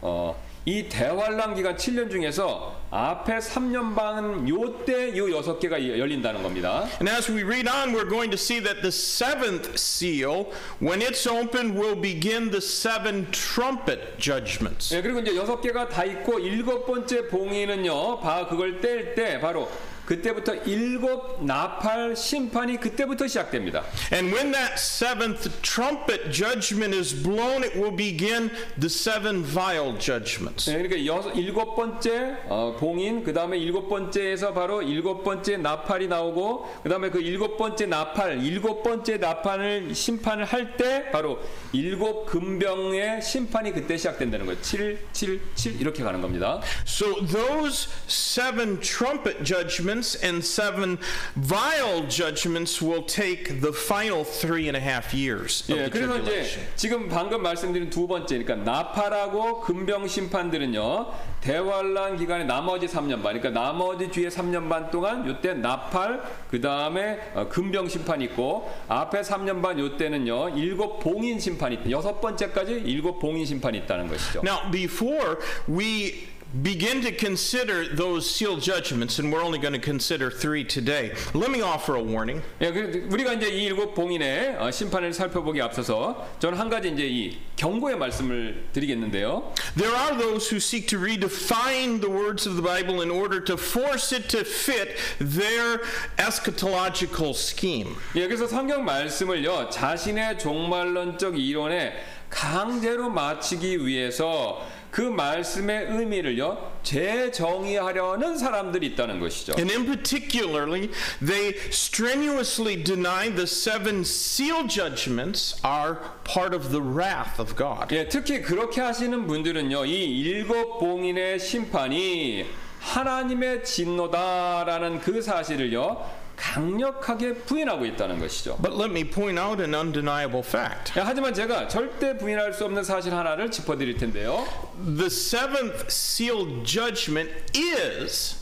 어, 0.00 0.47
이 0.68 0.86
대환란 0.86 1.54
기간 1.54 1.78
7년 1.78 2.10
중에서 2.10 2.76
앞에 2.90 3.38
3년 3.38 3.94
반 3.94 4.46
요때 4.46 5.16
요 5.16 5.34
여섯 5.34 5.58
개가 5.58 5.80
열린다는 5.80 6.42
겁니다. 6.42 6.86
And 7.00 7.08
as 7.08 7.32
we 7.32 7.42
read 7.42 7.66
on, 7.66 7.94
we're 7.94 8.08
going 8.08 8.30
to 8.30 8.36
see 8.36 8.60
that 8.60 8.82
the 8.82 8.92
seventh 8.92 9.78
seal, 9.78 10.52
when 10.78 11.00
it's 11.00 11.26
opened, 11.26 11.72
will 11.74 11.96
begin 11.98 12.50
the 12.50 12.60
seven 12.60 13.26
trumpet 13.30 14.18
judgments. 14.18 14.94
예, 14.94 15.00
그리고 15.00 15.20
이제 15.20 15.34
여섯 15.36 15.58
개가 15.62 15.88
다 15.88 16.04
있고 16.04 16.38
일곱 16.38 16.84
번째 16.84 17.28
봉인은요, 17.28 18.20
바 18.20 18.46
그걸 18.46 18.82
뗄 18.82 19.14
때 19.14 19.40
바로 19.40 19.70
그때부터 20.08 20.54
일곱 20.64 21.44
나팔 21.44 22.16
심판이 22.16 22.80
그때부터 22.80 23.26
시작됩니다. 23.26 23.84
And 24.10 24.34
when 24.34 24.52
that 24.52 24.72
seventh 24.78 25.50
trumpet 25.60 26.32
judgment 26.32 26.96
is 26.96 27.14
blown, 27.14 27.62
it 27.62 27.76
will 27.76 27.94
begin 27.94 28.50
the 28.80 28.88
seven 28.88 29.44
vial 29.44 29.98
judgments. 30.00 30.70
네, 30.70 30.78
그러니까 30.78 31.04
여섯, 31.04 31.34
일곱 31.34 31.76
번째 31.76 32.38
어, 32.48 32.74
봉인, 32.80 33.22
그 33.22 33.34
다음에 33.34 33.58
일곱 33.58 33.90
번째에서 33.90 34.54
바로 34.54 34.80
일곱 34.80 35.22
번째 35.24 35.58
나팔이 35.58 36.08
나오고, 36.08 36.80
그 36.82 36.88
다음에 36.88 37.10
그 37.10 37.20
일곱 37.20 37.58
번째 37.58 37.84
나팔, 37.84 38.42
일곱 38.42 38.82
번째 38.82 39.18
나팔을 39.18 39.94
심판을 39.94 40.46
할 40.46 40.68
때 40.78 41.10
바로 41.10 41.40
일곱 41.72 42.26
금병의 42.26 43.20
심판이 43.20 43.72
그때 43.72 43.96
시작된다는 43.96 44.46
거예요. 44.46 44.60
7, 44.62 44.98
7, 45.12 45.40
7 45.54 45.80
이렇게 45.80 46.02
가는 46.02 46.20
겁니다. 46.20 46.60
So 46.86 47.26
those 47.26 47.88
seven 48.06 48.80
trumpet 48.80 49.42
judgments 49.44 49.97
and 50.22 50.44
seven 50.44 50.98
vial 51.34 52.06
judgments 52.08 52.80
will 52.80 53.02
take 53.02 53.60
the 53.60 53.72
final 53.72 54.24
three 54.24 54.68
and 54.68 54.76
a 54.76 54.80
half 54.80 55.12
years 55.14 55.64
of 55.70 55.78
예, 55.78 55.88
그래서 55.90 56.18
이제. 56.18 56.44
지금 56.76 57.08
방금 57.08 57.42
말씀드린 57.42 57.90
두 57.90 58.06
번째, 58.06 58.38
그러니까 58.38 58.70
나팔하고 58.70 59.60
금병 59.60 60.06
심판들은요 60.08 61.12
대환란 61.40 62.16
기간의 62.16 62.46
나머지 62.46 62.86
3년 62.86 63.22
반, 63.22 63.40
그러니까 63.40 63.50
나머지 63.50 64.08
뒤에 64.08 64.28
3년 64.28 64.68
반 64.68 64.90
동안 64.90 65.26
요때 65.26 65.54
나팔, 65.54 66.22
그 66.50 66.60
다음에 66.60 67.18
금병 67.50 67.88
심판이 67.88 68.24
있고 68.26 68.70
앞에 68.88 69.20
3년 69.20 69.62
반 69.62 69.78
요때는요 69.78 70.50
일곱 70.56 70.98
봉인 71.00 71.38
심판이. 71.38 71.78
여섯 71.90 72.20
번째까지 72.20 72.72
일곱 72.84 73.18
봉인 73.18 73.44
심판이 73.46 73.78
있다는 73.78 74.08
것이죠. 74.08 74.40
Now, 74.44 74.70
before 74.70 75.38
we 75.68 76.28
begin 76.61 77.01
to 77.01 77.11
consider 77.11 77.87
those 77.95 78.29
sealed 78.29 78.61
judgments, 78.61 79.17
and 79.17 79.33
we're 79.33 79.43
only 79.43 79.57
going 79.57 79.73
to 79.73 79.79
consider 79.79 80.29
three 80.29 80.63
today, 80.63 81.15
let 81.33 81.49
me 81.49 81.61
offer 81.61 81.95
a 81.95 82.03
warning. 82.03 82.43
예, 82.61 82.71
그 82.71 83.07
우리가 83.09 83.33
이제 83.33 83.49
이 83.49 83.63
일곱 83.65 83.95
봉인의 83.95 84.57
어, 84.59 84.69
심판을 84.69 85.13
살펴보기 85.13 85.59
앞서서 85.61 86.27
저는 86.39 86.59
한 86.59 86.69
가지 86.69 86.89
이제 86.89 87.07
이 87.07 87.39
경고의 87.55 87.97
말씀을 87.97 88.65
드리겠는데요. 88.71 89.51
There 89.75 89.95
are 89.95 90.15
those 90.15 90.49
who 90.49 90.59
seek 90.59 90.87
to 90.89 90.99
redefine 90.99 92.01
the 92.01 92.11
words 92.11 92.47
of 92.47 92.55
the 92.55 92.61
Bible 92.61 93.01
in 93.01 93.09
order 93.09 93.43
to 93.45 93.55
force 93.55 94.15
it 94.15 94.29
to 94.29 94.41
fit 94.41 94.95
their 95.17 95.81
eschatological 96.17 97.31
scheme. 97.31 97.95
예, 98.15 98.27
그래서 98.27 98.45
성경 98.45 98.85
말씀을요 98.85 99.71
자신의 99.71 100.37
종말론적 100.37 101.39
이론에 101.39 101.93
강제로 102.29 103.09
맞추기 103.09 103.85
위해서 103.85 104.61
그 104.90 105.00
말씀의 105.02 105.86
의미를요 105.90 106.78
재정의하려는 106.82 108.38
사람들이 108.38 108.86
있다는 108.88 109.20
것이죠. 109.20 109.54
And 109.58 109.72
in 109.72 109.84
particularly, 109.84 110.90
they 111.24 111.54
strenuously 111.70 112.82
deny 112.82 113.28
the 113.28 113.46
seven 113.46 114.00
seal 114.00 114.66
judgments 114.66 115.60
are 115.64 115.98
part 116.24 116.54
of 116.54 116.70
the 116.70 116.82
wrath 116.82 117.40
of 117.40 117.54
God. 117.56 117.94
예, 117.94 118.08
특히 118.08 118.40
그렇게 118.40 118.80
하시는 118.80 119.26
분들은요 119.26 119.84
이 119.84 120.20
일곱 120.20 120.78
봉인의 120.78 121.38
심판이 121.38 122.46
하나님의 122.80 123.64
진노다라는 123.64 125.00
그 125.00 125.20
사실을요 125.20 126.17
강력하게 126.38 127.34
부인하고 127.34 127.84
있다는 127.84 128.20
것이죠. 128.20 128.56
But 128.62 128.76
let 128.76 128.90
me 128.90 129.04
point 129.04 129.38
out 129.38 129.60
an 129.60 129.74
undeniable 129.74 130.42
fact. 130.42 130.98
야, 130.98 131.04
하지만 131.04 131.34
제가 131.34 131.68
절대 131.68 132.16
부인할 132.16 132.52
수 132.52 132.64
없는 132.64 132.84
사실 132.84 133.12
하나를 133.12 133.50
짚어드릴 133.50 133.96
텐데요. 133.96 134.46
The 134.84 135.06
seventh 135.06 135.86
seal 135.88 136.62
judgment 136.64 137.30
is 137.54 138.36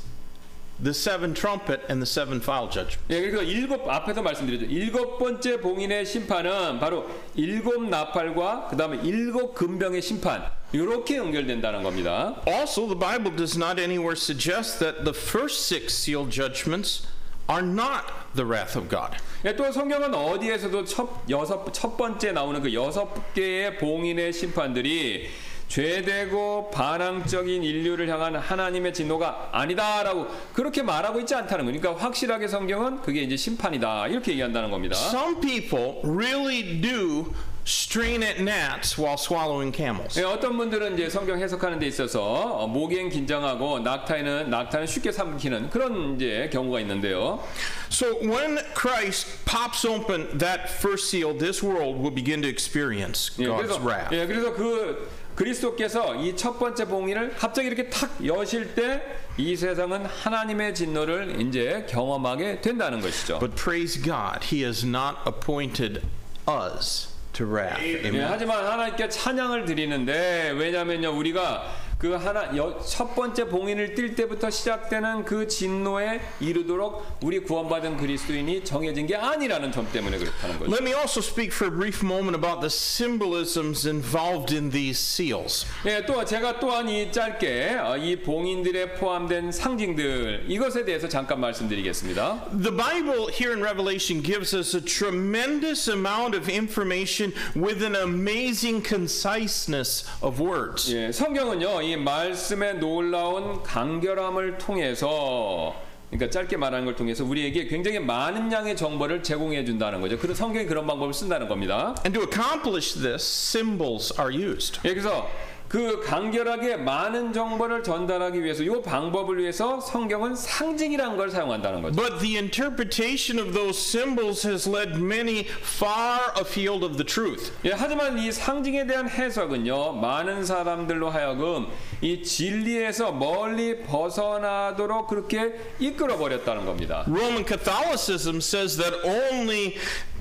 the 0.78 0.92
seven 0.92 1.32
trumpet 1.32 1.80
and 1.88 2.04
the 2.04 2.06
seven 2.06 2.38
vial 2.38 2.68
judgment. 2.70 3.02
예, 3.08 3.22
그래서 3.22 3.42
일곱 3.42 3.88
앞에서 3.88 4.20
말씀드렸죠. 4.22 4.66
일곱 4.66 5.18
번째 5.18 5.60
봉인의 5.60 6.04
심판은 6.04 6.78
바로 6.78 7.06
일곱 7.34 7.88
나팔과 7.88 8.68
그 8.70 8.76
다음에 8.76 9.00
일곱 9.02 9.54
금병의 9.54 10.02
심판 10.02 10.44
이렇게 10.72 11.16
연결된다는 11.16 11.82
겁니다. 11.82 12.42
Also, 12.46 12.86
the 12.86 12.98
Bible 12.98 13.34
does 13.34 13.56
not 13.56 13.80
anywhere 13.80 14.16
suggest 14.16 14.78
that 14.80 15.04
the 15.04 15.14
first 15.16 15.64
six 15.66 15.94
seal 15.94 16.28
judgments 16.28 17.06
are 17.48 17.64
not 17.64 18.04
the 18.34 18.44
wrath 18.46 18.76
of 18.76 18.88
God. 18.88 19.16
예, 19.44 19.54
또 19.54 19.70
성경은 19.70 20.14
어디에서도 20.14 20.84
첫 20.84 21.08
여섯 21.30 21.72
첫 21.72 21.96
번째 21.96 22.32
나오는 22.32 22.60
그 22.60 22.72
여섯 22.74 23.34
개의 23.34 23.78
봉인의 23.78 24.32
심판들이 24.32 25.28
죄되고 25.68 26.70
반항적인 26.70 27.62
인류를 27.62 28.08
향한 28.08 28.36
하나님의 28.36 28.94
진노가 28.94 29.50
아니다라고 29.52 30.28
그렇게 30.52 30.82
말하고 30.82 31.20
있지 31.20 31.34
않다는 31.34 31.64
거니까 31.64 31.88
그러니까 31.88 32.04
확실하게 32.04 32.48
성경은 32.48 33.02
그게 33.02 33.22
이제 33.22 33.36
심판이다 33.36 34.08
이렇게 34.08 34.32
얘기한다는 34.32 34.70
겁니다. 34.70 34.96
Some 34.96 35.40
people 35.40 36.00
really 36.04 36.80
do 36.80 37.26
strain 37.66 38.22
at 38.22 38.40
gnats 38.40 38.96
while 38.96 39.16
swallowing 39.18 39.74
camels. 39.74 40.18
예, 40.20 40.24
어떤 40.24 40.56
분들은 40.56 40.94
이제 40.94 41.10
성경 41.10 41.40
해석하는 41.40 41.78
데 41.78 41.86
있어서 41.86 42.22
어, 42.22 42.66
모기엔 42.66 43.08
긴장하고 43.10 43.80
낙타에는 43.80 44.50
낙타는 44.50 44.86
쉽게 44.86 45.10
삼키는 45.10 45.70
그런 45.70 46.14
이제 46.14 46.48
경우가 46.52 46.80
있는데요. 46.80 47.42
So 47.90 48.16
when 48.20 48.58
Christ 48.74 49.44
pops 49.44 49.84
open 49.86 50.38
that 50.38 50.70
first 50.70 51.08
seal, 51.08 51.36
this 51.36 51.62
world 51.64 51.98
will 51.98 52.14
begin 52.14 52.40
to 52.42 52.48
experience 52.48 53.32
예, 53.38 53.46
God's 53.46 53.66
그래서 53.66 53.80
wrath. 53.84 54.14
예, 54.14 54.26
그래서 54.26 54.52
그 54.54 55.08
그리스도께서 55.34 56.14
이 56.16 56.34
첫 56.36 56.58
번째 56.58 56.86
봉인을 56.86 57.34
갑자기 57.36 57.66
이렇게 57.68 57.90
탁 57.90 58.10
여실 58.24 58.74
때 58.74 59.02
이 59.38 59.54
세상은 59.54 60.06
하나님의 60.06 60.74
진노를 60.74 61.42
이제 61.42 61.84
경험하게 61.90 62.62
된다는 62.62 63.02
것이죠. 63.02 63.38
But 63.38 63.54
praise 63.54 64.00
God, 64.00 64.46
He 64.50 64.62
has 64.64 64.82
not 64.86 65.18
appointed 65.26 66.00
us 66.48 67.08
to 67.36 67.44
wrath. 67.46 67.82
예. 67.84 68.20
하지만 68.22 68.64
하나님께 68.64 69.08
찬양을 69.08 69.64
드리는데 69.64 70.50
왜냐면요 70.56 71.10
우리가 71.10 71.64
그 71.98 72.12
하나 72.12 72.54
여, 72.58 72.78
첫 72.86 73.14
번째 73.14 73.48
봉인을 73.48 73.94
뛸 73.94 74.14
때부터 74.14 74.50
시작되는 74.50 75.24
그 75.24 75.48
진노에 75.48 76.20
이르도록 76.40 77.20
우리 77.22 77.38
구원받은 77.38 77.96
그리스도인이 77.96 78.64
정해진 78.64 79.06
게 79.06 79.16
아니라는 79.16 79.72
점 79.72 79.90
때문에 79.90 80.18
그렇다는 80.18 80.58
거죠. 80.58 80.70
Let 80.70 80.84
me 80.84 80.92
also 80.92 81.20
speak 81.20 81.54
for 81.54 81.72
a 81.72 81.74
brief 81.74 82.04
moment 82.04 82.36
about 82.36 82.60
the 82.60 82.68
symbolisms 82.68 83.88
involved 83.88 84.54
in 84.54 84.70
these 84.70 84.98
seals. 85.00 85.64
예, 85.86 86.04
또 86.04 86.22
제가 86.22 86.60
또한 86.60 86.86
이 86.90 87.10
짧게 87.10 87.78
어, 87.80 87.96
이 87.96 88.16
봉인들에 88.16 88.96
포함된 88.96 89.50
상징들 89.50 90.44
이것에 90.48 90.84
대해서 90.84 91.08
잠깐 91.08 91.40
말씀드리겠습니다. 91.40 92.50
The 92.50 92.76
Bible 92.76 93.32
here 93.32 93.52
in 93.54 93.62
Revelation 93.62 94.22
gives 94.22 94.54
us 94.54 94.76
a 94.76 94.84
tremendous 94.84 95.90
amount 95.90 96.36
of 96.36 96.52
information 96.52 97.32
with 97.56 97.82
an 97.82 97.96
amazing 97.96 98.84
conciseness 98.86 100.04
of 100.20 100.42
words. 100.42 100.92
예, 100.92 101.10
성경은요 101.10 101.85
이 101.86 101.96
말씀의 101.96 102.78
놀라운 102.78 103.62
간결함을 103.62 104.58
통해서 104.58 105.72
그러니까 106.10 106.30
짧게 106.30 106.56
말하는 106.56 106.84
걸 106.84 106.96
통해서 106.96 107.24
우리에게 107.24 107.68
굉장히 107.68 108.00
많은 108.00 108.50
양의 108.50 108.76
정보를 108.76 109.22
제공해 109.22 109.64
준다는 109.64 110.00
거죠. 110.00 110.18
그런 110.18 110.34
성경이 110.34 110.66
그런 110.66 110.84
방법을 110.86 111.14
쓴다는 111.14 111.46
겁니다. 111.46 111.94
And 112.04 112.18
to 112.18 112.22
accomplish 112.22 112.94
this, 112.94 113.22
symbols 113.24 114.12
are 114.20 114.34
used. 114.34 114.80
예, 114.84 114.90
그래서 114.90 115.28
그 115.76 116.00
간결하게 116.00 116.78
많은 116.78 117.34
정보를 117.34 117.82
전달하기 117.82 118.42
위해서 118.42 118.62
이 118.62 118.82
방법을 118.82 119.36
위해서 119.36 119.78
성경은 119.78 120.34
상징이라는 120.34 121.18
걸 121.18 121.30
사용한다는 121.30 121.82
거죠. 121.82 121.94
But 121.94 122.18
the 122.20 122.38
interpretation 122.38 123.38
of 123.38 123.52
those 123.52 123.78
symbols 123.78 124.48
has 124.48 124.66
led 124.66 124.98
many 124.98 125.40
far 125.40 126.32
afield 126.40 126.82
of 126.82 126.96
the 126.96 127.04
truth. 127.04 127.52
예, 127.66 127.72
하지만 127.72 128.18
이 128.18 128.32
상징에 128.32 128.86
대한 128.86 129.06
해석은요, 129.06 129.92
많은 130.00 130.46
사람들로 130.46 131.10
하여금 131.10 131.66
이 132.00 132.22
진리에서 132.22 133.12
멀리 133.12 133.82
벗어나도록 133.82 135.08
그렇게 135.08 135.60
이끌어 135.78 136.16
버렸다는 136.16 136.64
겁니다. 136.64 137.04
Roman 137.06 137.44
Catholicism 137.44 138.38
says 138.38 138.78
that 138.78 138.96
only 139.04 139.76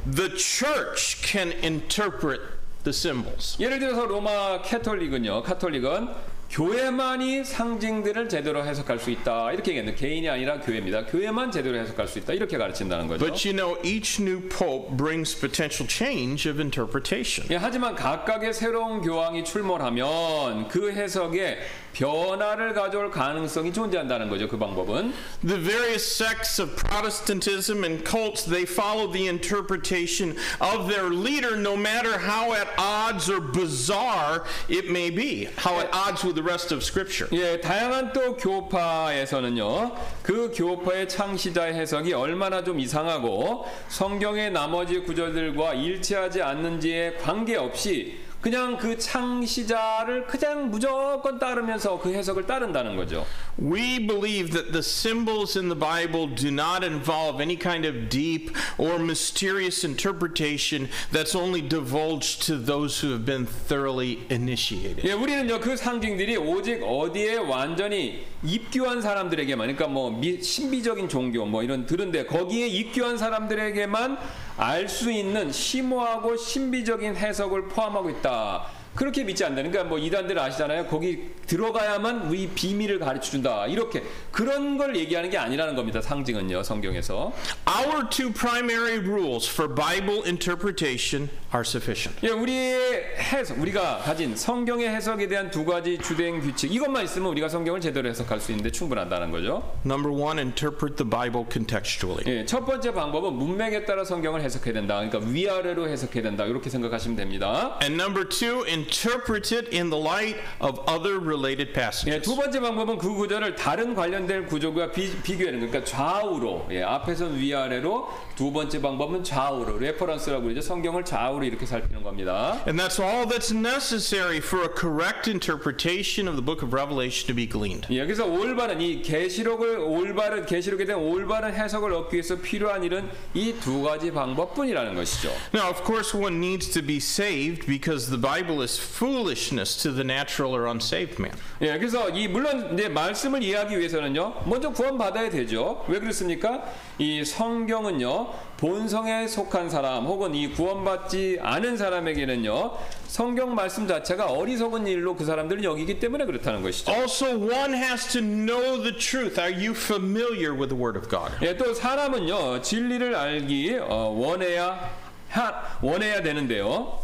the 0.06 0.36
church 0.36 1.22
can 1.22 1.54
interpret 1.64 2.55
the 2.86 2.96
symbols. 2.96 3.62
예를 3.62 3.80
들어서 3.80 4.06
로마 4.06 4.62
캐톨릭은요, 4.62 5.44
카톨릭은 5.44 6.36
교회만이 6.50 7.44
상징들을 7.44 8.30
제대로 8.30 8.64
해석할 8.64 9.00
수 9.00 9.10
있다. 9.10 9.52
이렇게 9.52 9.72
얘기했는데 9.72 10.00
개인이 10.00 10.30
아니라 10.30 10.62
교회입니다. 10.62 11.06
교회만 11.08 11.52
제대로 11.52 11.78
해석할 11.78 12.08
수 12.08 12.20
있다. 12.20 12.34
이렇게 12.34 12.58
가르친다는 12.58 13.08
거죠. 13.08 13.26
But 13.26 13.48
you 13.48 13.58
know, 13.58 13.78
each 13.84 14.22
new 14.22 14.48
pope 14.48 14.96
brings 14.96 15.38
potential 15.38 15.90
change 15.90 16.50
of 16.50 16.62
interpretation. 16.62 17.52
예, 17.52 17.58
하지만 17.58 17.96
각각의 17.96 18.54
새로운 18.54 19.02
교황이 19.02 19.44
출몰하면 19.44 20.68
그 20.70 20.92
해석에 20.94 21.58
변화를 21.96 22.74
가져올 22.74 23.10
가능성이 23.10 23.72
존재한다는 23.72 24.30
거죠. 24.30 24.48
그 24.48 24.58
방법은. 24.58 25.14
The 25.46 25.62
various 25.62 26.04
sects 26.04 26.62
of 26.62 26.76
Protestantism 26.76 27.84
and 27.84 28.04
cults, 28.04 28.44
they 28.44 28.64
follow 28.64 29.12
the 29.12 29.28
interpretation 29.28 30.36
of 30.60 30.88
their 30.92 31.10
leader 31.10 31.56
no 31.56 31.76
matter 31.76 32.20
how 32.20 32.54
at 32.54 32.68
odds 32.78 33.32
or 33.32 33.40
bizarre 33.40 34.44
it 34.68 34.92
may 34.92 35.10
be, 35.10 35.48
how 35.58 35.80
at 35.80 35.90
odds 35.94 36.24
with 36.24 36.36
the 36.36 36.44
rest 36.44 36.74
of 36.74 36.84
Scripture. 36.84 37.30
예, 37.32 37.62
다양한 37.62 38.12
또 38.12 38.36
교파에서는요, 38.36 39.96
그 40.22 40.52
교파의 40.54 41.08
창시자의 41.08 41.74
해석이 41.76 42.14
얼마나 42.14 42.64
좀 42.64 42.80
이상하고 42.80 43.66
성경의 43.88 44.52
나머지 44.52 45.00
구절들과 45.00 45.76
일치하지 45.76 46.42
않는지에 46.42 47.16
관계없이 47.22 48.25
그냥 48.46 48.78
그 48.78 48.96
창시자를 48.96 50.28
그냥 50.28 50.70
무조건 50.70 51.40
따르면서 51.40 52.00
그 52.00 52.14
해석을 52.14 52.46
따른다는 52.46 52.96
거죠. 52.96 53.26
We 53.58 53.98
believe 54.06 54.52
that 54.52 54.72
the 54.72 54.84
symbols 54.84 55.58
in 55.58 55.68
the 55.68 55.76
Bible 55.76 56.28
do 56.36 56.50
not 56.50 56.86
involve 56.86 57.42
any 57.42 57.58
kind 57.58 57.88
of 57.88 58.08
deep 58.08 58.52
or 58.78 59.00
mysterious 59.00 59.84
interpretation 59.84 60.90
that's 61.12 61.34
only 61.34 61.60
divulged 61.68 62.46
to 62.46 62.60
those 62.64 63.00
who 63.02 63.14
have 63.14 63.26
been 63.26 63.48
thoroughly 63.48 64.20
initiated. 64.30 65.02
예, 65.08 65.14
우리는요 65.14 65.60
그 65.60 65.76
상징들이 65.76 66.38
오직 66.38 66.84
어디에 66.84 67.38
완전히 67.38 68.26
입교한 68.44 69.02
사람들에게만, 69.02 69.66
그러니까 69.74 69.88
뭐 69.88 70.12
미- 70.12 70.40
신비적인 70.40 71.10
종교 71.10 71.48
뭐 71.48 71.64
이런 71.64 71.88
들은데 71.88 72.28
거기에 72.28 72.68
입교한 72.68 73.18
사람들에게만 73.18 74.20
알 74.58 74.88
수 74.88 75.12
있는 75.12 75.52
심오하고 75.52 76.38
신비적인 76.38 77.18
해석을 77.18 77.68
포함하고 77.68 78.10
있다. 78.10 78.68
그렇게 78.96 79.24
믿지 79.24 79.44
않는다. 79.44 79.70
그러니까 79.70 79.84
뭐 79.90 80.00
이단들 80.00 80.40
아시잖아요. 80.40 80.88
거기 80.88 81.30
들어가야만 81.48 82.28
우리 82.28 82.48
비밀을 82.48 83.00
가르쳐 83.00 83.32
준다. 83.32 83.68
이렇게 83.68 84.04
그런 84.32 84.78
걸 84.78 84.96
얘기하는 84.96 85.30
게 85.30 85.38
아니라는 85.38 85.76
겁니다. 85.76 86.02
상징은요, 86.02 86.64
성경에서. 86.64 87.34
Our 87.68 88.10
two 88.10 88.32
primary 88.32 88.98
rules 89.00 89.50
for 89.50 89.74
Bible 89.74 90.24
interpretation 90.26 91.30
are 91.54 91.62
sufficient. 91.62 92.20
예, 92.26 92.30
우리의 92.30 93.18
해석, 93.20 93.60
우리가 93.60 94.00
가진 94.00 94.36
성경의 94.36 94.90
해석에 94.90 95.28
대한 95.28 95.52
두 95.52 95.66
가지 95.66 95.98
주된 95.98 96.42
규칙, 96.42 96.74
이것만 96.74 97.04
있으면 97.04 97.30
우리가 97.32 97.50
성경을 97.50 97.82
제대로 97.82 98.08
해석할 98.10 98.40
수 98.40 98.52
있는데 98.52 98.72
충분하다는 98.72 99.32
거죠. 99.32 99.78
Number 99.86 100.12
one, 100.12 100.40
interpret 100.40 100.96
the 100.96 101.10
Bible 101.10 101.46
contextually. 101.52 102.24
예, 102.28 102.46
첫 102.46 102.66
번째 102.66 102.94
방법은 102.94 103.34
문맥에 103.34 103.86
따라 103.86 104.04
성경을 104.04 104.42
해석해야 104.42 104.74
된다. 104.74 104.96
그러니까 104.96 105.20
위아래로 105.32 105.88
해석해야 105.90 106.24
된다. 106.24 106.46
이렇게 106.46 106.70
생각하시면 106.70 107.18
됩니다. 107.18 107.78
And 107.82 108.02
number 108.02 108.28
two, 108.28 108.66
interpret 108.86 109.52
it 109.52 109.68
in 109.74 109.90
the 109.90 109.98
light 110.00 110.38
of 110.60 110.80
other 110.88 111.20
related 111.20 111.70
예, 111.70 111.74
passages. 111.74 112.22
두 112.22 112.36
번째 112.36 112.60
방법은 112.60 112.98
그 112.98 113.14
구절을 113.14 113.56
다른 113.56 113.96
관련된 113.96 114.46
구조와 114.46 114.92
비, 114.92 115.12
비교하는. 115.24 115.60
그러니까 115.60 115.84
좌우로, 115.84 116.68
예, 116.72 116.84
앞에서는 116.84 117.38
위아래로, 117.40 118.08
두 118.36 118.52
번째 118.52 118.82
방법은 118.82 119.24
좌우로, 119.24 119.80
reference라고 119.80 120.44
그러죠. 120.44 120.62
성경을 120.62 121.04
좌우로 121.06 121.44
이렇게 121.46 121.66
살피는 121.66 122.04
겁니다. 122.04 122.62
And 122.68 122.80
that's 122.82 123.00
all 123.02 123.26
that's 123.28 123.52
necessary 123.56 124.38
for 124.38 124.64
a 124.64 124.70
correct 124.70 125.28
interpretation 125.30 126.28
of 126.28 126.36
the 126.36 126.46
book 126.46 126.62
of 126.64 126.74
Revelation 126.74 127.26
to 127.28 127.36
be 127.36 127.48
gleaned. 127.48 127.88
예, 127.90 128.06
그래서 128.06 128.26
올바른 128.26 128.82
이 128.82 129.02
계시록을 129.02 129.80
올바른 129.80 130.46
계시록에 130.46 130.86
대한 130.86 131.02
올바른 131.02 131.54
해석을 131.54 131.92
얻기 131.94 132.16
위해서 132.16 132.36
필요한 132.36 132.84
일은 132.84 133.10
이 133.34 133.56
두 133.62 133.82
가지 133.82 134.12
방법뿐이라는 134.12 134.96
것이죠. 134.96 135.32
Now, 135.54 135.70
of 135.70 135.84
course, 135.86 136.14
one 136.16 136.38
needs 136.40 136.70
to 136.74 136.82
be 136.86 136.98
saved 136.98 137.66
because 137.66 138.10
the 138.10 138.20
Bible 138.20 138.62
is 138.62 138.75
foolishness 138.80 139.82
to 139.82 139.92
the 139.94 140.04
natural 140.04 140.54
or 140.54 140.68
unsaved 140.68 141.20
man. 141.22 141.36
예, 141.62 141.78
그래서 141.78 142.10
이 142.10 142.28
물론 142.28 142.74
이제 142.74 142.90
말씀을 142.90 143.44
이해하기 143.44 143.78
위해서는요, 143.78 144.44
먼저 144.46 144.72
구원 144.72 144.98
받아야 144.98 145.30
되죠. 145.30 145.84
왜 145.88 146.00
그렇습니까? 146.00 146.64
이 146.98 147.24
성경은요, 147.24 148.34
본성에 148.58 149.28
속한 149.28 149.70
사람 149.70 150.06
혹은 150.06 150.34
이 150.36 150.50
구원받지 150.50 151.40
않은 151.42 151.78
사람에게는요, 151.78 152.78
성경 153.08 153.56
말씀 153.56 153.88
자체가 153.88 154.26
어리석은 154.28 154.88
일로 154.88 155.16
그 155.16 155.26
사람들은 155.26 155.64
여기기 155.64 156.00
때문에 156.00 156.26
그렇다는 156.26 156.62
것이죠. 156.62 156.92
Also, 156.92 157.38
one 157.38 157.74
has 157.74 158.08
to 158.12 158.22
know 158.22 158.82
the 158.82 158.96
truth. 158.96 159.40
Are 159.40 159.54
you 159.54 159.72
familiar 159.72 160.54
with 160.54 160.70
the 160.70 160.82
Word 160.82 160.98
of 160.98 161.10
God? 161.10 161.32
예, 161.42 161.56
또 161.58 161.74
사람은요, 161.74 162.62
진리를 162.62 163.16
알기 163.16 163.78
어, 163.82 164.14
원해야 164.16 164.90
하, 165.30 165.54
원해야 165.82 166.22
되는데요. 166.22 167.00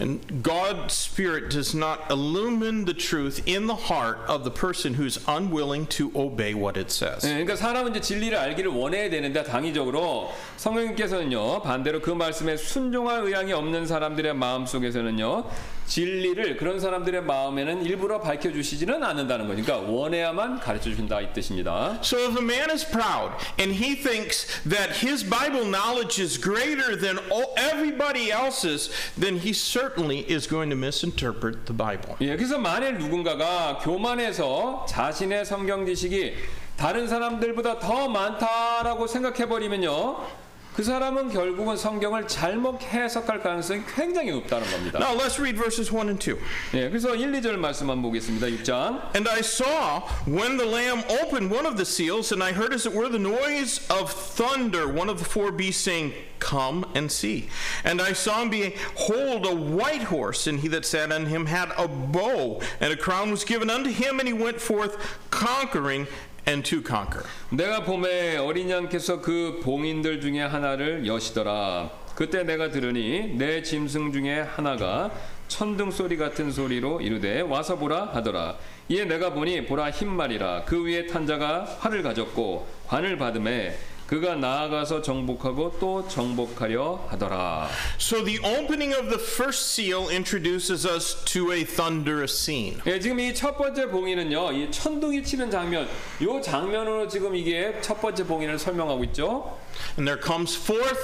And 0.00 0.42
God's 0.42 0.92
Spirit 0.92 1.50
does 1.50 1.74
not 1.74 2.10
illumine 2.10 2.84
the 2.84 2.94
truth 2.94 3.40
in 3.46 3.66
the 3.66 3.76
heart 3.76 4.18
of 4.26 4.42
the 4.42 4.50
person 4.50 4.94
who's 4.94 5.18
unwilling 5.28 5.86
to 5.98 6.10
obey 6.16 6.52
what 6.52 6.76
it 6.76 6.90
says. 6.90 7.24
예, 7.24 7.44
그러니까 7.44 7.56
사람은 7.56 7.92
이제 7.92 8.00
진리를 8.00 8.36
알기를 8.36 8.70
원해야 8.72 9.08
되는데 9.08 9.44
당위적으로 9.44 10.32
성령님께서는요 10.56 11.62
반대로 11.62 12.00
그 12.00 12.10
말씀에 12.10 12.56
순종할 12.56 13.22
의향이 13.22 13.52
없는 13.52 13.86
사람들의 13.86 14.34
마음 14.34 14.66
속에서는요 14.66 15.44
진리를 15.89 16.55
그런 16.57 16.79
사람들의 16.79 17.23
마음에는 17.23 17.83
일부러 17.83 18.21
밝혀 18.21 18.51
주시지는 18.51 19.03
않는다는 19.03 19.47
거니까 19.47 19.77
원해야만 19.79 20.59
가르쳐 20.59 20.91
준다 20.95 21.19
이 21.19 21.33
뜻입니다. 21.33 21.99
So 22.03 22.19
if 22.19 22.37
a 22.37 22.43
man 22.43 22.69
is 22.69 22.85
proud 22.85 23.33
and 23.59 23.73
he 23.73 23.95
thinks 23.95 24.45
that 24.69 25.03
his 25.03 25.27
Bible 25.27 25.65
knowledge 25.65 26.21
is 26.21 26.39
greater 26.39 26.95
than 26.95 27.17
all, 27.31 27.53
everybody 27.57 28.31
else's, 28.31 28.91
then 29.19 29.37
he 29.37 29.51
certainly 29.51 30.23
is 30.29 30.47
going 30.47 30.69
to 30.69 30.77
misinterpret 30.77 31.65
the 31.65 31.75
Bible. 31.75 32.15
예, 32.21 32.35
그래서 32.37 32.59
만일 32.59 32.99
누군가가 32.99 33.79
교만해서 33.79 34.85
자신의 34.87 35.45
성경 35.45 35.87
지식이 35.87 36.35
다른 36.77 37.07
사람들보다 37.07 37.79
더 37.79 38.07
많다라고 38.07 39.07
생각해 39.07 39.49
버리면요. 39.49 40.48
그 40.78 40.82
사람은 40.82 41.28
결국은 41.30 41.76
성경을 41.76 42.26
잘못 42.26 42.82
해석할 42.82 43.40
가능성이 43.40 43.82
굉장히 43.94 44.32
높다는 44.32 44.68
겁니다. 44.68 44.98
Now 44.98 45.16
let's 45.16 45.38
read 45.38 45.56
verses 45.56 45.88
1 45.94 46.08
and 46.08 46.18
2. 46.18 46.36
예, 46.74 46.88
그래서 46.88 47.14
1, 47.14 47.30
2절 47.30 47.56
말씀만 47.56 48.02
보겠습니다. 48.02 48.48
6장. 48.48 49.14
And 49.14 49.28
I 49.28 49.38
saw 49.38 50.02
when 50.26 50.56
the 50.56 50.66
Lamb 50.66 51.04
opened 51.22 51.54
one 51.54 51.64
of 51.64 51.76
the 51.76 51.84
seals, 51.84 52.32
and 52.32 52.42
I 52.42 52.50
heard 52.50 52.74
as 52.74 52.86
it 52.86 52.92
were 52.92 53.08
the 53.08 53.22
noise 53.22 53.86
of 53.88 54.10
thunder, 54.10 54.88
one 54.88 55.08
of 55.08 55.18
the 55.18 55.24
four 55.24 55.52
beasts 55.52 55.84
saying, 55.84 56.12
Come 56.40 56.84
and 56.94 57.10
see. 57.10 57.48
And 57.84 58.02
I 58.02 58.12
saw 58.12 58.42
him 58.42 58.50
behold 58.50 59.46
a 59.46 59.54
white 59.54 60.10
horse, 60.10 60.48
and 60.48 60.58
he 60.58 60.68
that 60.74 60.84
sat 60.84 61.12
on 61.12 61.26
him 61.26 61.46
had 61.46 61.70
a 61.78 61.86
bow, 61.86 62.60
and 62.80 62.92
a 62.92 62.96
crown 62.96 63.30
was 63.30 63.44
given 63.44 63.70
unto 63.70 63.90
him, 63.90 64.18
and 64.18 64.26
he 64.26 64.34
went 64.34 64.60
forth 64.60 64.98
conquering 65.30 66.08
and 66.49 66.67
to 66.69 66.81
conquer. 66.85 67.23
내가 67.51 67.83
봄에 67.83 68.37
어린 68.37 68.69
양께서 68.69 69.21
그 69.21 69.59
봉인들 69.63 70.19
중에 70.19 70.41
하나를 70.41 71.05
여시더라. 71.05 71.91
그때 72.15 72.43
내가 72.43 72.71
들으니 72.71 73.33
내 73.35 73.61
짐승 73.61 74.11
중에 74.11 74.41
하나가 74.41 75.11
천둥 75.47 75.91
소리 75.91 76.17
같은 76.17 76.51
소리로 76.51 77.01
이르되 77.01 77.41
와서 77.41 77.77
보라 77.77 78.09
하더라. 78.13 78.57
이에 78.89 79.05
내가 79.05 79.33
보니 79.33 79.65
보라 79.65 79.91
흰 79.91 80.09
말이라 80.09 80.63
그 80.65 80.83
위에 80.83 81.05
탄 81.05 81.27
자가 81.27 81.65
활을 81.79 82.01
가졌고 82.03 82.67
관을 82.87 83.17
받음에 83.17 83.77
그가 84.09 84.33
나아가서 84.33 85.03
정복하고 85.03 85.77
또 85.79 86.07
정복하려 86.07 87.09
하더라. 87.09 87.69
So 87.99 88.23
the 88.25 88.39
opening 88.39 88.91
of 88.97 89.07
the 89.07 89.19
first 89.23 89.69
seal 89.79 90.09
introduces 90.09 90.83
us 90.83 91.23
to 91.25 91.51
a 91.51 91.63
thunderous 91.63 92.33
scene. 92.33 92.81
예, 92.87 92.99
지금 92.99 93.19
이 93.19 93.31
첫 93.35 93.55
번째 93.55 93.85
봉인은요, 93.85 94.51
이 94.53 94.71
천둥이 94.71 95.23
치는 95.23 95.51
장면, 95.51 95.87
요 96.23 96.41
장면으로 96.41 97.07
지금 97.07 97.35
이게 97.35 97.79
첫 97.81 98.01
번째 98.01 98.25
봉인을 98.25 98.57
설명하고 98.57 99.03
있죠. 99.05 99.55
And 99.95 100.09
there 100.09 100.19
comes 100.19 100.57
forth 100.57 100.97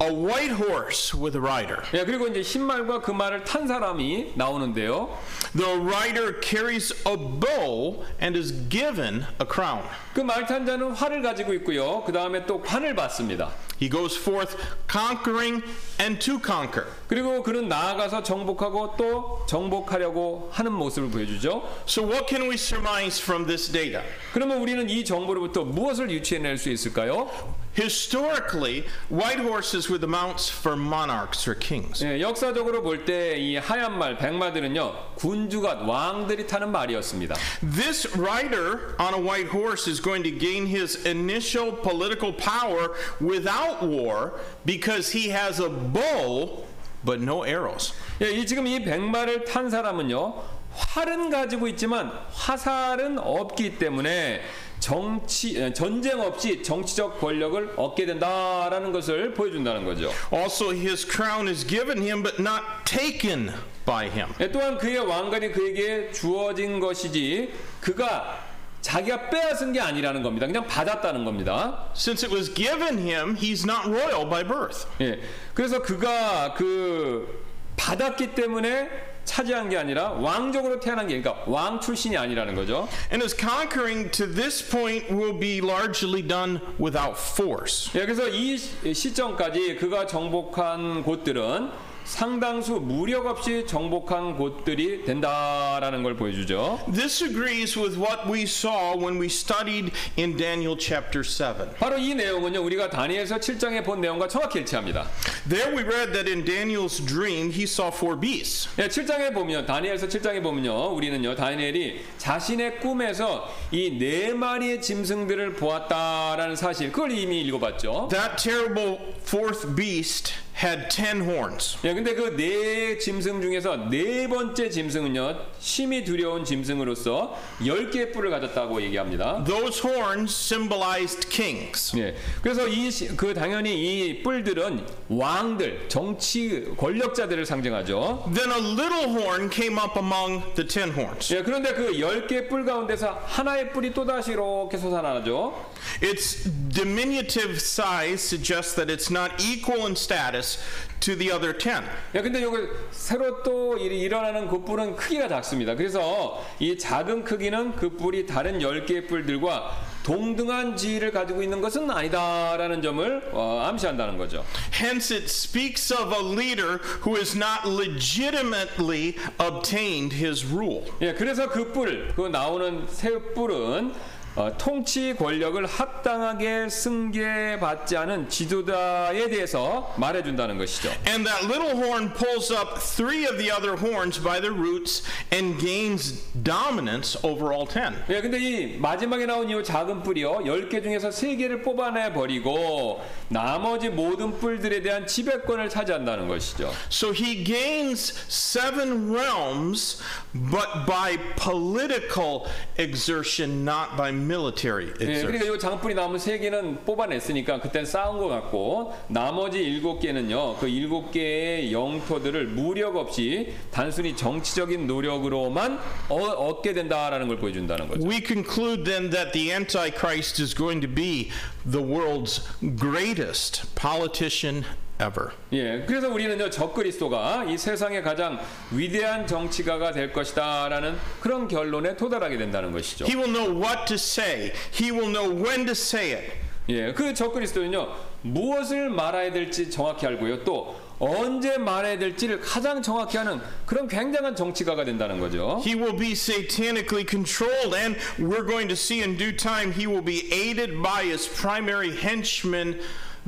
a 0.00 0.12
white 0.12 0.52
horse 0.52 1.12
with 1.12 1.36
a 1.36 1.40
rider. 1.40 1.82
예, 1.92 2.04
그리고 2.04 2.28
이제 2.28 2.40
흰말과 2.40 3.00
그 3.00 3.10
말을 3.10 3.44
탄 3.44 3.66
사람이 3.66 4.32
나오는데요. 4.36 5.08
The 5.56 5.72
rider 5.80 6.40
carries 6.40 6.94
a 7.06 7.16
bow 7.16 8.04
and 8.22 8.38
is 8.38 8.52
given 8.68 9.24
a 9.40 9.46
crown. 9.50 9.82
그 10.14 10.20
말 10.20 10.46
탄 10.46 10.64
자는 10.66 10.92
활을 10.92 11.22
가지고 11.22 11.52
있고요. 11.54 12.02
그 12.04 12.12
다음에 12.12 12.46
또 12.46 12.60
관을 12.62 12.94
받습니다. 12.94 13.50
He 13.80 13.88
goes 13.88 14.18
forth 14.18 14.56
conquering 14.90 15.62
and 16.00 16.18
to 16.24 16.38
conquer. 16.44 16.86
그리고 17.06 17.42
그는 17.42 17.68
나아가서 17.68 18.22
정복하고 18.24 18.94
또 18.96 19.44
정복하려고 19.48 20.48
하는 20.52 20.72
모습을 20.72 21.10
보여주죠. 21.10 21.62
So, 21.86 22.04
what 22.04 22.26
can 22.28 22.48
we 22.48 22.54
surmise 22.54 23.22
from 23.22 23.46
this 23.46 23.70
data? 23.70 24.02
그러면 24.32 24.58
우리는 24.58 24.88
이 24.90 25.04
정보로부터 25.04 25.64
무엇을 25.64 26.10
유추해낼 26.10 26.58
수 26.58 26.70
있을까요? 26.70 27.30
Historically, 27.77 28.85
white 29.09 29.39
horses 29.39 29.89
were 29.89 29.97
the 29.97 30.07
mounts 30.07 30.47
for 30.47 30.75
monarchs 30.75 31.47
or 31.47 31.55
kings. 31.55 32.03
예, 32.03 32.21
역사적으로 32.21 32.83
볼 32.83 33.03
때 33.03 33.35
이 33.37 33.57
하얀 33.57 33.97
말, 33.97 34.15
백마들은요, 34.17 35.15
군주가 35.15 35.81
왕들이 35.85 36.45
타는 36.45 36.71
말이었습니다. 36.71 37.35
This 37.61 38.07
rider 38.15 38.95
on 38.99 39.15
a 39.15 39.19
white 39.19 39.49
horse 39.49 39.87
is 39.89 39.99
going 39.99 40.23
to 40.23 40.29
gain 40.31 40.67
his 40.67 41.03
initial 41.07 41.71
political 41.81 42.31
power 42.33 42.93
without 43.19 43.81
war 43.81 44.33
because 44.65 45.11
he 45.11 45.29
has 45.29 45.59
a 45.59 45.69
bow 45.69 46.63
but 47.03 47.21
no 47.21 47.43
arrows. 47.43 47.93
예, 48.21 48.31
이 48.31 48.45
지금 48.45 48.67
이 48.67 48.83
백마를 48.83 49.45
탄 49.45 49.69
사람은요, 49.69 50.33
활은 50.75 51.29
가지고 51.29 51.67
있지만 51.69 52.11
화살은 52.33 53.19
없기 53.19 53.77
때문에 53.77 54.41
정치 54.88 55.60
에, 55.62 55.70
전쟁 55.74 56.18
없이 56.18 56.62
정치적 56.62 57.20
권력을 57.20 57.74
얻게 57.76 58.06
된다라는 58.06 58.90
것을 58.90 59.34
보여준다는 59.34 59.84
거죠. 59.84 60.10
Also, 60.32 60.72
his 60.72 61.06
crown 61.06 61.46
is 61.46 61.66
given 61.66 62.02
him 62.02 62.22
but 62.22 62.40
not 62.40 62.62
taken 62.86 63.52
by 63.84 64.06
him. 64.06 64.30
예, 64.40 64.50
또한 64.50 64.78
그의 64.78 65.00
왕관이 65.00 65.52
그에게 65.52 66.10
주어진 66.10 66.80
것이지 66.80 67.52
그가 67.82 68.38
자기가 68.80 69.28
빼앗은 69.28 69.74
게 69.74 69.80
아니라는 69.80 70.22
겁니다. 70.22 70.46
그냥 70.46 70.66
받았다는 70.66 71.22
겁니다. 71.22 71.90
Since 71.94 72.26
it 72.26 72.34
was 72.34 72.54
given 72.54 72.96
him, 72.98 73.36
he's 73.36 73.68
not 73.68 73.90
royal 73.90 74.26
by 74.26 74.42
birth. 74.42 74.86
예, 75.02 75.20
그래서 75.52 75.82
그가 75.82 76.54
그 76.54 77.44
받았기 77.76 78.34
때문에 78.34 79.07
차지한 79.28 79.68
게 79.68 79.76
아니라 79.76 80.10
왕족으로 80.12 80.80
태어난 80.80 81.06
게 81.06 81.20
그러니까 81.20 81.44
왕 81.46 81.80
출신이 81.80 82.16
아니라는 82.16 82.54
거죠. 82.54 82.88
And 83.12 83.22
his 83.22 83.36
conquering 83.36 84.10
to 84.12 84.26
this 84.26 84.66
point 84.68 85.12
will 85.14 85.38
be 85.38 85.58
largely 85.62 86.26
done 86.26 86.58
without 86.80 87.16
force. 87.18 87.90
예, 87.94 88.06
그래서 88.06 88.26
이 88.28 88.56
시- 88.56 88.94
시점까지 88.94 89.76
그가 89.76 90.06
정복한 90.06 91.02
곳들은 91.02 91.68
상당수 92.08 92.80
무력 92.80 93.26
없이 93.26 93.64
정복한 93.66 94.36
곳들이 94.38 95.04
된다라는 95.04 96.02
걸 96.02 96.16
보여주죠. 96.16 96.80
This 96.90 97.22
agrees 97.22 97.78
with 97.78 97.98
what 98.00 98.26
we 98.26 98.42
saw 98.44 98.96
when 98.96 99.20
we 99.20 99.26
studied 99.26 99.92
in 100.18 100.34
Daniel 100.36 100.74
chapter 100.78 101.22
7. 101.22 101.74
바로 101.78 101.98
이 101.98 102.14
내용은요, 102.14 102.62
우리가 102.64 102.88
다니엘서 102.88 103.36
7장에 103.36 103.84
본 103.84 104.00
내용과 104.00 104.26
정확히 104.26 104.60
일치합니다. 104.60 105.06
There 105.50 105.70
we 105.76 105.82
read 105.82 106.12
that 106.12 106.26
in 106.26 106.44
Daniel's 106.46 106.98
dream 107.06 107.52
he 107.52 107.64
saw 107.64 107.88
four 107.92 108.18
beasts. 108.18 108.70
예, 108.78 108.88
7장에 108.88 109.34
보면 109.34 109.66
다니엘서 109.66 110.08
7장에 110.08 110.42
보면요, 110.42 110.94
우리는요 110.94 111.34
다니엘이 111.34 112.00
자신의 112.16 112.80
꿈에서 112.80 113.52
이 113.70 113.98
네 113.98 114.32
마리의 114.32 114.80
짐승들을 114.80 115.54
보았다라는 115.54 116.56
사실 116.56 116.90
그걸 116.90 117.12
이미 117.12 117.42
읽어봤죠. 117.42 118.08
That 118.10 118.42
terrible 118.42 118.98
fourth 119.26 119.74
beast 119.76 120.32
had 120.62 120.88
ten 120.88 121.20
horns. 121.22 121.76
예, 121.84 121.94
근데 121.98 122.14
그 122.14 122.36
네 122.36 122.96
짐승 122.98 123.42
중에서 123.42 123.88
네 123.90 124.28
번째 124.28 124.70
짐승은요, 124.70 125.36
심히 125.58 126.04
두려운 126.04 126.44
짐승으로서 126.44 127.36
열 127.66 127.90
개의 127.90 128.12
뿔을 128.12 128.30
가졌다고 128.30 128.80
얘기합니다. 128.82 129.42
Those 129.44 129.82
horns 129.84 130.32
symbolized 130.32 131.28
kings. 131.28 131.98
예, 131.98 132.14
그래서 132.40 132.68
이 132.68 132.88
그 133.16 133.34
당연히 133.34 133.74
이 133.74 134.22
뿔들은 134.22 134.86
왕들, 135.08 135.88
정치 135.88 136.66
권력자들을 136.76 137.44
상징하죠. 137.44 138.30
Then 138.32 138.52
a 138.52 138.58
little 138.58 139.08
horn 139.18 139.50
came 139.50 139.76
up 139.76 139.98
among 139.98 140.54
the 140.54 140.68
ten 140.68 140.92
horns. 140.92 141.34
예, 141.34 141.42
그런데 141.42 141.74
그 141.74 141.98
열개뿔 141.98 142.64
가운데서 142.64 143.22
하나의 143.24 143.72
뿔이 143.72 143.92
또 143.92 144.04
다시 144.04 144.30
이렇게 144.30 144.78
솟아나죠. 144.78 145.66
Its 146.00 146.48
diminutive 146.72 147.56
size 147.56 148.22
suggests 148.22 148.76
that 148.76 148.88
it's 148.88 149.10
not 149.10 149.32
equal 149.42 149.86
in 149.86 149.96
status 149.96 150.60
to 151.00 151.16
the 151.16 151.30
other 151.32 151.56
ten. 151.56 151.84
야, 152.14 152.22
근데 152.22 152.42
요거 152.42 152.58
새로 152.90 153.42
또 153.42 153.76
일- 153.78 153.92
일어나는 153.92 154.48
그 154.48 154.62
뿔은 154.62 154.96
크기가 154.96 155.28
작습니다. 155.28 155.74
그래서 155.74 156.44
이 156.58 156.76
작은 156.76 157.24
크기는 157.24 157.76
그 157.76 157.90
뿔이 157.90 158.26
다른 158.26 158.58
10개의 158.58 159.06
뿔들과 159.08 159.76
동등한 160.02 160.76
지위를 160.76 161.12
가지고 161.12 161.42
있는 161.42 161.60
것은 161.60 161.90
아니다라는 161.90 162.80
점을 162.82 163.30
어, 163.32 163.62
암시한다는 163.66 164.16
거죠. 164.16 164.44
Hence, 164.72 165.14
it 165.14 165.26
speaks 165.26 165.92
of 165.92 166.12
a 166.14 166.20
leader 166.34 166.78
who 167.04 167.14
has 167.16 167.36
not 167.36 167.68
legitimately 167.68 169.14
obtained 169.38 170.14
his 170.16 170.44
rule. 170.46 170.84
예, 171.02 171.12
그래서 171.14 171.48
그 171.48 171.72
뿔, 171.72 172.12
그 172.16 172.22
나오는 172.28 172.86
새 172.88 173.10
뿔은 173.34 173.92
어, 174.36 174.52
통치 174.56 175.14
권력을 175.14 175.66
합당하게 175.66 176.68
승계받지 176.68 177.96
않은 177.96 178.28
지도자에 178.28 179.28
대해서 179.28 179.92
말해준다는 179.96 180.58
것이죠. 180.58 180.90
And 181.08 181.24
that 181.24 181.46
little 181.46 181.76
horn 181.76 182.12
pulls 182.14 182.52
up 182.52 182.78
three 182.78 183.24
of 183.26 183.36
the 183.36 183.50
other 183.50 183.76
horns 183.76 184.22
by 184.22 184.40
the 184.40 184.52
roots 184.52 185.02
and 185.32 185.58
gains 185.58 186.22
dominance 186.44 187.18
over 187.24 187.52
all 187.52 187.66
ten. 187.66 187.96
예, 188.08 188.20
근데 188.20 188.38
이 188.38 188.78
마지막에 188.78 189.26
나온 189.26 189.50
이 189.50 189.64
작은 189.64 190.04
뿔이요, 190.04 190.44
10개 190.44 190.82
중에서 190.84 191.08
3개를 191.08 191.64
뽑아내 191.64 192.12
버리고 192.12 193.02
나머지 193.28 193.88
모든 193.88 194.38
뿔들에 194.38 194.82
대한 194.82 195.06
지배권을 195.06 195.68
차지한다는 195.68 196.28
것이죠. 196.28 196.72
So 196.90 197.12
he 197.12 197.42
gains 197.42 198.14
seven 198.28 199.10
realms, 199.10 200.00
but 200.32 200.86
by 200.86 201.18
political 201.36 202.46
exertion, 202.78 203.64
not 203.68 203.96
by 203.96 204.12
military 204.18 204.92
예. 205.00 205.22
그러니까 205.22 205.54
이 205.54 205.58
장뿔이 205.58 205.94
남은 205.94 206.18
3개는 206.18 206.84
뽑아냈으니까 206.84 207.60
그땐 207.60 207.84
싸운 207.84 208.18
것 208.18 208.28
같고 208.28 208.94
나머지 209.08 209.58
7개는요, 209.60 210.58
그 210.58 210.66
7개의 210.66 211.72
영토들을 211.72 212.46
무력 212.48 212.96
없이 212.96 213.54
단순히 213.70 214.16
정치적인 214.16 214.86
노력으로만 214.86 215.78
어, 216.08 216.16
얻게 216.16 216.72
된다라는 216.72 217.28
걸 217.28 217.38
보여준다는 217.38 217.88
거죠. 217.88 218.06
We 218.06 218.20
conclude 218.24 218.84
then 218.84 219.10
that 219.10 219.32
the 219.32 219.52
Antichrist 219.52 220.40
is 220.42 220.54
going 220.54 220.80
to 220.80 220.92
be 220.92 221.30
the 221.68 221.82
world's 221.82 222.42
greatest 222.78 223.74
politician 223.74 224.64
ever. 225.00 225.30
예, 225.52 225.84
그래서 225.86 226.08
우리는요 226.08 226.50
적그리스도가 226.50 227.44
이 227.44 227.56
세상의 227.56 228.02
가장 228.02 228.38
위대한 228.70 229.26
정치가가 229.26 229.92
될 229.92 230.12
것이다라는 230.12 230.96
그런 231.20 231.48
결론에 231.48 231.96
도달하게 231.96 232.36
된다는 232.36 232.72
것이죠. 232.72 233.06
He 233.06 233.16
will 233.16 233.32
know 233.32 233.54
what 233.54 233.86
to 233.86 233.94
say. 233.94 234.52
He 234.72 234.90
will 234.90 235.12
know 235.12 235.30
when 235.30 235.64
to 235.66 235.72
say 235.72 236.12
it. 236.12 236.32
예, 236.70 236.92
그 236.92 237.14
적그리스도는요 237.14 237.88
무엇을 238.22 238.90
말해야 238.90 239.32
될지 239.32 239.70
정확히 239.70 240.06
알고요 240.06 240.44
또 240.44 240.78
언제 240.98 241.56
말해야 241.56 241.98
될지를 241.98 242.40
가장 242.40 242.82
정확히 242.82 243.16
하는 243.16 243.40
그런 243.64 243.86
굉장한 243.86 244.34
정치가가 244.34 244.84
된다는 244.84 245.20
거죠. 245.20 245.62
He 245.64 245.74
will 245.74 245.96
be 245.96 246.12
satanically 246.12 247.06
controlled, 247.08 247.74
and 247.74 247.96
we're 248.18 248.44
going 248.44 248.68
to 248.68 248.74
see 248.74 249.00
in 249.02 249.16
due 249.16 249.34
time 249.34 249.72
he 249.72 249.86
will 249.86 250.04
be 250.04 250.28
aided 250.32 250.82
by 250.82 251.04
his 251.04 251.28
primary 251.28 251.96
henchman, 251.96 252.80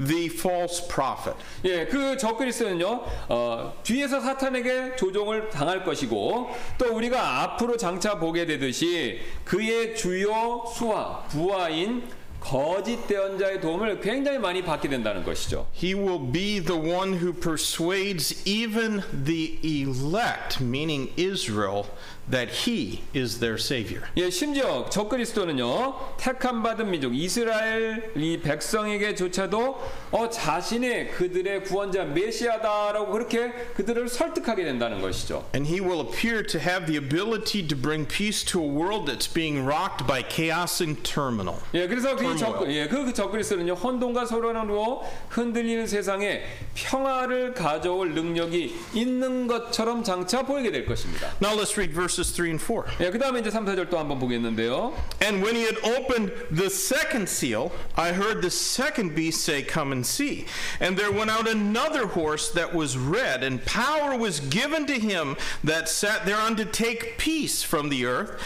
the 0.07 0.27
false 0.27 0.87
prophet. 0.89 1.37
예, 1.65 1.87
그 1.87 2.17
적그리스도는요 2.17 3.05
어, 3.29 3.75
뒤에서 3.83 4.21
사탄에게 4.21 4.97
조종을 4.97 5.51
당할 5.51 5.85
것이고 5.85 6.51
또 6.79 6.95
우리가 6.95 7.43
앞으로 7.43 7.77
장차 7.77 8.19
보게 8.19 8.47
되듯이 8.47 9.21
그의 9.45 9.97
주요 9.97 10.65
수하 10.75 11.25
부하인 11.29 12.03
거짓 12.41 13.07
대언자의 13.07 13.61
도움을 13.61 14.01
굉장히 14.01 14.39
많이 14.39 14.63
받게 14.63 14.89
된다는 14.89 15.23
것이죠. 15.23 15.67
He 15.75 15.95
will 15.95 16.33
be 16.33 16.59
the 16.59 16.81
one 16.81 17.19
who 17.19 17.33
persuades 17.33 18.43
even 18.47 19.03
the 19.13 19.59
elect, 19.63 20.63
meaning 20.63 21.13
Israel, 21.19 21.85
that 22.31 22.51
he 22.66 23.01
is 23.14 23.39
their 23.41 23.59
Savior. 23.59 24.03
예, 24.16 24.31
심지어 24.31 24.89
적 24.91 25.09
그리스도는요 25.09 26.16
택함 26.18 26.62
받은 26.62 26.91
민족 26.91 27.14
이스라엘 27.14 28.12
이 28.16 28.39
백성에게조차도 28.41 29.81
어 30.12 30.28
자신이 30.31 31.11
그들의 31.11 31.64
구원자 31.64 32.05
메시아다라고 32.05 33.12
그렇게 33.12 33.53
그들을 33.74 34.09
설득하게 34.09 34.64
된다는 34.64 35.01
것이죠. 35.01 35.45
And 35.55 35.68
he 35.68 35.81
will 35.81 36.01
appear 36.07 36.43
to 36.47 36.61
have 36.61 36.87
the 36.87 36.97
ability 36.97 37.66
to 37.66 37.76
bring 37.76 38.07
peace 38.07 38.45
to 38.53 38.61
a 38.61 38.66
world 38.68 39.11
that's 39.11 39.33
being 39.33 39.64
rocked 39.66 40.07
by 40.07 40.22
chaos 40.22 40.83
and 40.83 41.03
turmoil. 41.03 41.59
예, 41.74 41.87
그래서 41.87 42.16
그 42.16 42.37
적, 42.37 42.59
turmoil. 42.61 42.70
예, 42.74 42.89
그, 42.89 43.05
그 43.05 43.12
적 43.12 43.31
그리스도는요 43.31 43.74
혼돈과 43.74 44.26
소란으로 44.26 45.03
흔들리는 45.31 45.87
세상에 45.87 46.43
평화를 46.74 47.55
가져올 47.55 48.14
능력이 48.14 48.74
있는 48.95 49.47
것처럼 49.47 50.03
장차 50.05 50.43
보이게 50.43 50.70
될 50.70 50.87
것입니다. 50.87 51.28
Now 51.43 51.57
let's 51.57 51.74
read 51.76 51.93
verses 51.95 52.20
3 52.20 52.52
and 52.52 52.62
4. 52.62 52.86
예, 53.00 53.10
그 53.10 53.18
다음에 53.18 53.39
이제 53.39 53.50
3, 53.50 53.66
4절 53.66 53.89
또 53.89 53.98
한번 53.98 54.20
보겠는데요. 54.20 54.93
And 55.22 55.43
when 55.43 55.56
he 55.56 55.64
had 55.64 55.78
opened 55.84 56.32
the 56.52 56.70
second 56.70 57.28
seal, 57.28 57.72
I 57.96 58.14
heard 58.14 58.41
the 58.41 58.52
second 58.52 59.16
beast 59.16 59.43
say, 59.43 59.64
Come 59.64 59.91
and 59.91 60.06
see. 60.06 60.46
And 60.80 60.98
there 60.98 61.12
went 61.12 61.32
out 61.32 61.48
another 61.48 62.08
horse 62.08 62.52
that 62.52 62.74
was 62.74 62.98
red, 62.98 63.43
and 63.43 63.64
power 63.66 64.18
was 64.18 64.39
given 64.39 64.86
to 64.88 65.00
him 65.00 65.38
that 65.64 65.89
sat 65.89 66.26
thereon 66.26 66.56
to 66.58 66.66
take 66.66 67.18
peace 67.18 67.64
from 67.64 67.89
the 67.89 68.06
earth. 68.06 68.39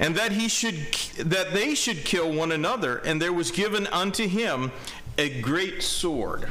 And 0.00 0.16
that 0.16 0.32
he 0.32 0.48
should 0.48 0.74
that 1.18 1.54
they 1.54 1.76
should 1.76 2.04
kill 2.04 2.32
one 2.32 2.50
another, 2.50 2.98
and 2.98 3.22
there 3.22 3.32
was 3.32 3.52
given 3.52 3.86
unto 3.86 4.26
him 4.26 4.72
a 5.16 5.40
great 5.40 5.84
sword. 5.84 6.48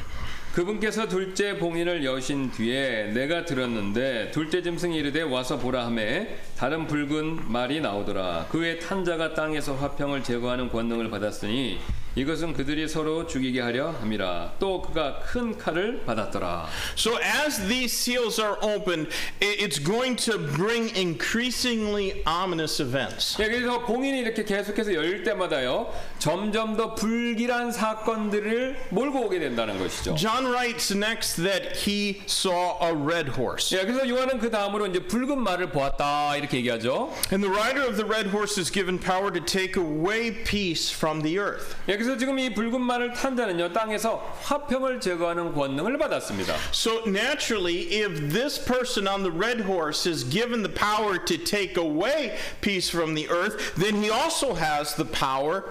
그분께서 0.59 1.07
둘째 1.07 1.57
봉인을 1.57 2.05
여신 2.05 2.51
뒤에 2.51 3.13
내가 3.15 3.45
들었는데 3.45 4.33
둘째 4.33 4.61
짐승이 4.61 4.97
이르되 4.97 5.23
와서 5.23 5.57
보라 5.57 5.87
하매 5.87 6.37
다른 6.57 6.89
붉은 6.89 7.53
말이 7.53 7.81
나오더라. 7.81 8.49
그외 8.51 8.81
탄자가 8.81 9.35
땅에서 9.35 9.77
화평을 9.77 10.25
제거하는 10.25 10.69
권능을 10.71 11.11
받았으니 11.11 11.79
이것은 12.17 12.55
그들이 12.55 12.89
서로 12.89 13.27
죽이게 13.27 13.61
하려 13.61 13.91
함이라 14.01 14.55
또 14.59 14.83
그가 14.83 15.21
큰 15.21 15.57
칼을 15.57 16.05
받았더라 16.05 16.67
So 16.97 17.17
as 17.21 17.59
these 17.69 17.93
seals 17.95 18.41
are 18.41 18.57
opened, 18.63 19.11
it's 19.41 19.79
going 19.79 20.17
to 20.25 20.39
bring 20.57 20.91
increasingly 20.97 22.23
ominous 22.27 22.81
events. 22.83 23.37
예, 23.41 23.47
그래서 23.49 23.85
봉인이 23.85 24.19
이렇게 24.21 24.45
계속해서 24.45 24.95
열릴 24.95 25.23
때마다요 25.23 25.93
점점 26.19 26.77
더 26.77 26.95
불길한 26.95 27.71
사건들을 27.73 28.87
몰고 28.91 29.27
오게 29.27 29.39
된다는 29.39 29.79
것이죠 29.79 30.15
John 30.17 30.47
writes 30.47 30.93
next 30.93 31.37
that 31.43 31.77
he 31.87 32.23
saw 32.27 32.79
a 32.83 32.93
red 32.93 33.33
horse. 33.39 33.77
예, 33.79 33.85
그래서 33.85 34.09
요한은 34.09 34.39
그 34.39 34.51
다음으로 34.51 34.87
이제 34.87 35.01
붉은 35.01 35.39
말을 35.43 35.71
보았다 35.71 36.37
이렇게 36.37 36.57
얘기하죠 36.59 37.13
And 37.31 37.45
the 37.47 37.55
rider 37.55 37.87
of 37.87 37.97
the 37.97 38.09
red 38.09 38.31
horse 38.31 38.59
is 38.59 38.73
given 38.73 38.99
power 38.99 39.31
to 39.31 39.41
take 39.45 39.77
away 39.81 40.33
peace 40.45 40.91
from 40.93 41.23
the 41.23 41.39
earth. 41.39 41.77
예, 41.89 41.97
그래서 41.99 42.17
지금 42.17 42.39
이 42.39 42.55
붉은 42.55 42.81
말을 42.81 43.13
탄 43.13 43.37
자는요 43.37 43.73
땅에서 43.73 44.25
화평을 44.43 45.01
제거하는 45.01 45.53
권능을 45.53 45.99
받았습니다. 45.99 46.55
So 46.73 47.03
naturally, 47.07 47.89
if 47.93 48.31
this 48.31 48.65
person 48.65 49.09
on 49.09 49.25
the 49.25 49.33
red 49.37 49.65
horse 49.65 50.09
is 50.09 50.25
given 50.25 50.63
the 50.63 50.73
power 50.73 51.19
to 51.19 51.37
take 51.37 51.77
away 51.77 52.39
peace 52.61 52.89
from 52.89 53.15
the 53.15 53.29
earth, 53.29 53.75
then 53.75 54.01
he 54.01 54.11
also 54.11 54.55
has 54.55 54.95
the 54.95 55.11
power 55.11 55.65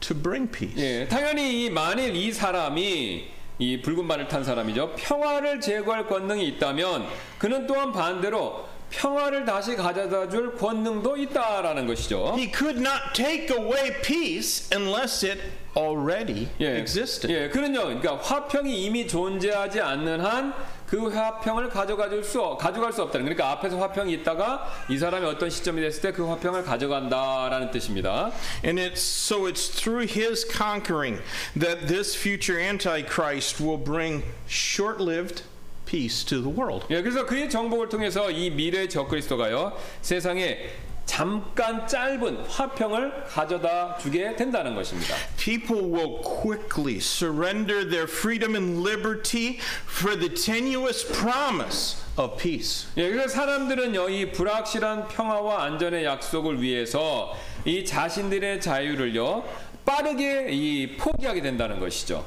to 0.00 0.14
bring 0.14 0.46
peace. 0.46 0.76
예, 0.76 1.08
당연히 1.08 1.64
이 1.64 1.70
만일 1.70 2.14
이 2.14 2.30
사람이 2.32 3.32
이 3.58 3.80
붉은 3.80 4.04
말을 4.04 4.28
탄 4.28 4.44
사람이죠. 4.44 4.94
평화를 4.96 5.60
제거할 5.60 6.06
권능이 6.06 6.46
있다면 6.48 7.06
그는 7.38 7.66
또한 7.66 7.92
반대로 7.92 8.68
평화를 8.92 9.44
다시 9.44 9.74
가져다 9.74 10.28
줄 10.28 10.54
권능도 10.54 11.16
있다라는 11.16 11.86
것이죠. 11.86 12.34
He 12.36 12.52
could 12.52 12.78
not 12.78 13.12
take 13.14 13.54
away 13.56 14.00
peace 14.02 14.68
unless 14.72 15.26
it 15.26 15.40
already 15.76 16.48
예, 16.60 16.78
existed. 16.78 17.32
예, 17.32 17.48
그는요. 17.48 17.82
그러니까 17.82 18.16
화평이 18.16 18.84
이미 18.84 19.08
존재하지 19.08 19.80
않는 19.80 20.20
한 20.20 20.52
그 20.92 21.08
화평을 21.08 21.70
가져가 21.70 22.10
줄수 22.10 22.58
가져갈 22.60 22.92
수 22.92 23.00
없다는 23.00 23.24
그러니까 23.24 23.50
앞에서 23.52 23.78
화평이 23.78 24.12
있다가 24.12 24.70
이 24.90 24.98
사람이 24.98 25.24
어떤 25.24 25.48
시점이 25.48 25.80
됐을 25.80 26.02
때 26.02 26.12
그 26.12 26.28
화평을 26.28 26.64
가져간다라는 26.64 27.70
뜻입니다. 27.70 28.30
And 28.62 28.78
it's 28.78 29.00
so 29.00 29.48
it's 29.48 29.70
through 29.74 30.06
his 30.06 30.46
conquering 30.46 31.22
that 31.58 31.86
this 31.86 32.14
future 32.14 32.60
antichrist 32.60 33.58
will 33.58 33.82
bring 33.82 34.22
short-lived 34.46 35.44
peace 35.92 36.24
to 36.24 36.40
the 36.40 36.56
world. 36.56 36.86
예, 36.88 37.02
그래서 37.02 37.26
그의 37.26 37.50
정복을 37.50 37.90
통해서 37.90 38.30
이 38.30 38.48
미래 38.48 38.88
적그리스도가요 38.88 39.76
세상에 40.00 40.70
잠깐 41.04 41.86
짧은 41.86 42.46
화평을 42.46 43.24
가져다 43.24 43.98
주게 43.98 44.34
된다는 44.34 44.74
것입니다. 44.74 45.14
People 45.36 45.92
will 45.92 46.22
quickly 46.22 46.96
surrender 46.96 47.86
their 47.86 48.08
freedom 48.08 48.54
and 48.54 48.80
liberty 48.80 49.58
for 49.84 50.18
the 50.18 50.32
tenuous 50.32 51.04
promise 51.06 51.98
of 52.16 52.38
peace. 52.38 52.88
예, 52.96 53.10
그래서 53.10 53.28
사람들은요 53.28 54.08
이 54.08 54.32
불확실한 54.32 55.08
평화와 55.08 55.64
안전의 55.64 56.06
약속을 56.06 56.62
위해서 56.62 57.36
이 57.66 57.84
자신들의 57.84 58.62
자유를요 58.62 59.44
빠르게 59.84 60.48
이 60.52 60.96
포기하게 60.96 61.42
된다는 61.42 61.78
것이죠. 61.80 62.24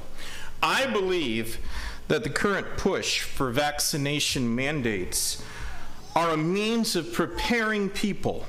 I 0.61 0.91
believe 0.93 1.57
that 2.08 2.24
the 2.24 2.30
current 2.30 2.66
push 2.76 3.20
for 3.20 3.50
vaccination 3.50 4.54
mandates 4.54 5.42
are 6.14 6.30
a 6.30 6.36
means 6.36 6.96
of 6.96 7.12
preparing 7.12 7.88
people 7.88 8.44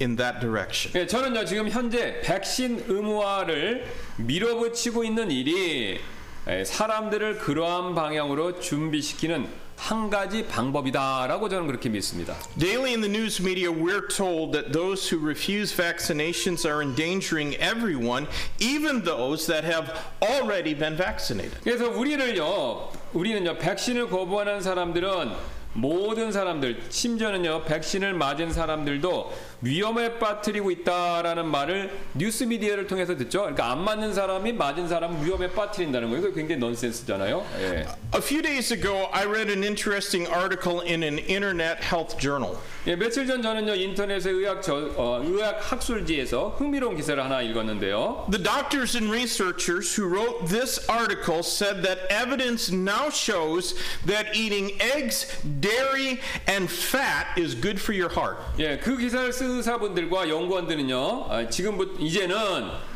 in 0.00 0.16
that 0.16 0.40
direction. 0.40 0.92
예, 0.94 1.06
저는요 1.06 1.44
지금 1.44 1.68
현재 1.68 2.20
백신 2.22 2.84
의무화를 2.88 3.84
밀어붙이고 4.16 5.04
있는 5.04 5.30
일이 5.30 6.00
예, 6.48 6.64
사람들을 6.64 7.38
그러한 7.38 7.94
방향으로 7.94 8.60
준비시키는 8.60 9.48
한 9.77 10.09
가지 10.09 10.45
방법이다라고 10.45 11.49
저는 11.49 11.67
그렇게 11.67 11.87
믿습니다. 11.89 12.35
Daily 12.57 12.93
in 12.93 13.01
the 13.01 13.09
news 13.09 13.41
media, 13.41 13.71
we're 13.71 14.07
told 14.07 14.51
that 14.51 14.73
those 14.73 15.07
who 15.07 15.23
refuse 15.23 15.71
vaccinations 15.71 16.65
are 16.65 16.81
endangering 16.81 17.55
everyone, 17.61 18.27
even 18.59 19.03
those 19.03 19.45
that 19.47 19.63
have 19.63 19.93
already 20.21 20.73
been 20.73 20.97
vaccinated. 20.97 21.61
그래서 21.63 21.89
우리를요, 21.89 22.89
우리는요, 23.13 23.57
백신을 23.59 24.09
거부하는 24.09 24.61
사람들은 24.61 25.56
모든 25.77 26.31
사람들, 26.31 26.81
심지어는요, 26.89 27.65
백신을 27.65 28.15
맞은 28.15 28.51
사람들도 28.51 29.31
위험에 29.61 30.17
빠뜨리고 30.17 30.71
있다라는 30.71 31.45
말을 31.45 31.91
뉴스 32.15 32.45
미디어를 32.45 32.87
통해서 32.87 33.15
듣죠. 33.15 33.41
그러니까 33.41 33.71
안 33.71 33.83
맞는 33.83 34.13
사람이 34.13 34.53
맞은 34.53 34.87
사람 34.87 35.23
위험에 35.23 35.51
빠뜨린다는 35.51 36.09
거예요. 36.09 36.25
이거 36.25 36.35
굉장히 36.35 36.59
넌센스잖아요. 36.61 37.45
예. 37.59 37.85
A 38.15 38.21
few 38.21 38.41
days 38.41 38.73
ago, 38.73 39.07
I 39.11 39.25
read 39.25 39.51
an 39.51 39.63
interesting 39.63 40.27
article 40.31 40.81
in 40.81 41.03
an 41.03 41.19
internet 41.19 41.83
health 41.83 42.17
journal. 42.19 42.57
예, 42.87 42.95
며칠 42.95 43.27
전 43.27 43.41
저는요 43.41 43.75
인터넷의 43.75 44.33
의학 44.33 44.61
저, 44.61 44.75
어, 44.95 45.21
의학 45.23 45.59
학술지에서 45.59 46.55
흥미로운 46.57 46.95
기사를 46.95 47.21
하나 47.21 47.41
읽었는데요. 47.41 48.27
The 48.31 48.41
doctors 48.41 48.95
and 48.95 49.11
researchers 49.11 49.93
who 49.99 50.07
wrote 50.07 50.47
this 50.47 50.79
article 50.89 51.43
said 51.43 51.83
that 51.83 52.07
evidence 52.09 52.71
now 52.73 53.09
shows 53.09 53.75
that 54.05 54.33
eating 54.33 54.71
eggs, 54.79 55.27
dairy, 55.67 56.19
and 56.47 56.69
fat 56.71 57.37
is 57.37 57.55
good 57.55 57.79
for 57.79 57.93
your 57.93 58.11
heart. 58.13 58.37
예, 58.59 58.77
그 58.77 58.97
기사를 58.97 59.31
쓴 59.33 59.57
의사분들과 59.57 60.29
연구원들은요, 60.29 61.27
아, 61.29 61.49
지금부터 61.49 61.99
이제는 61.99 62.35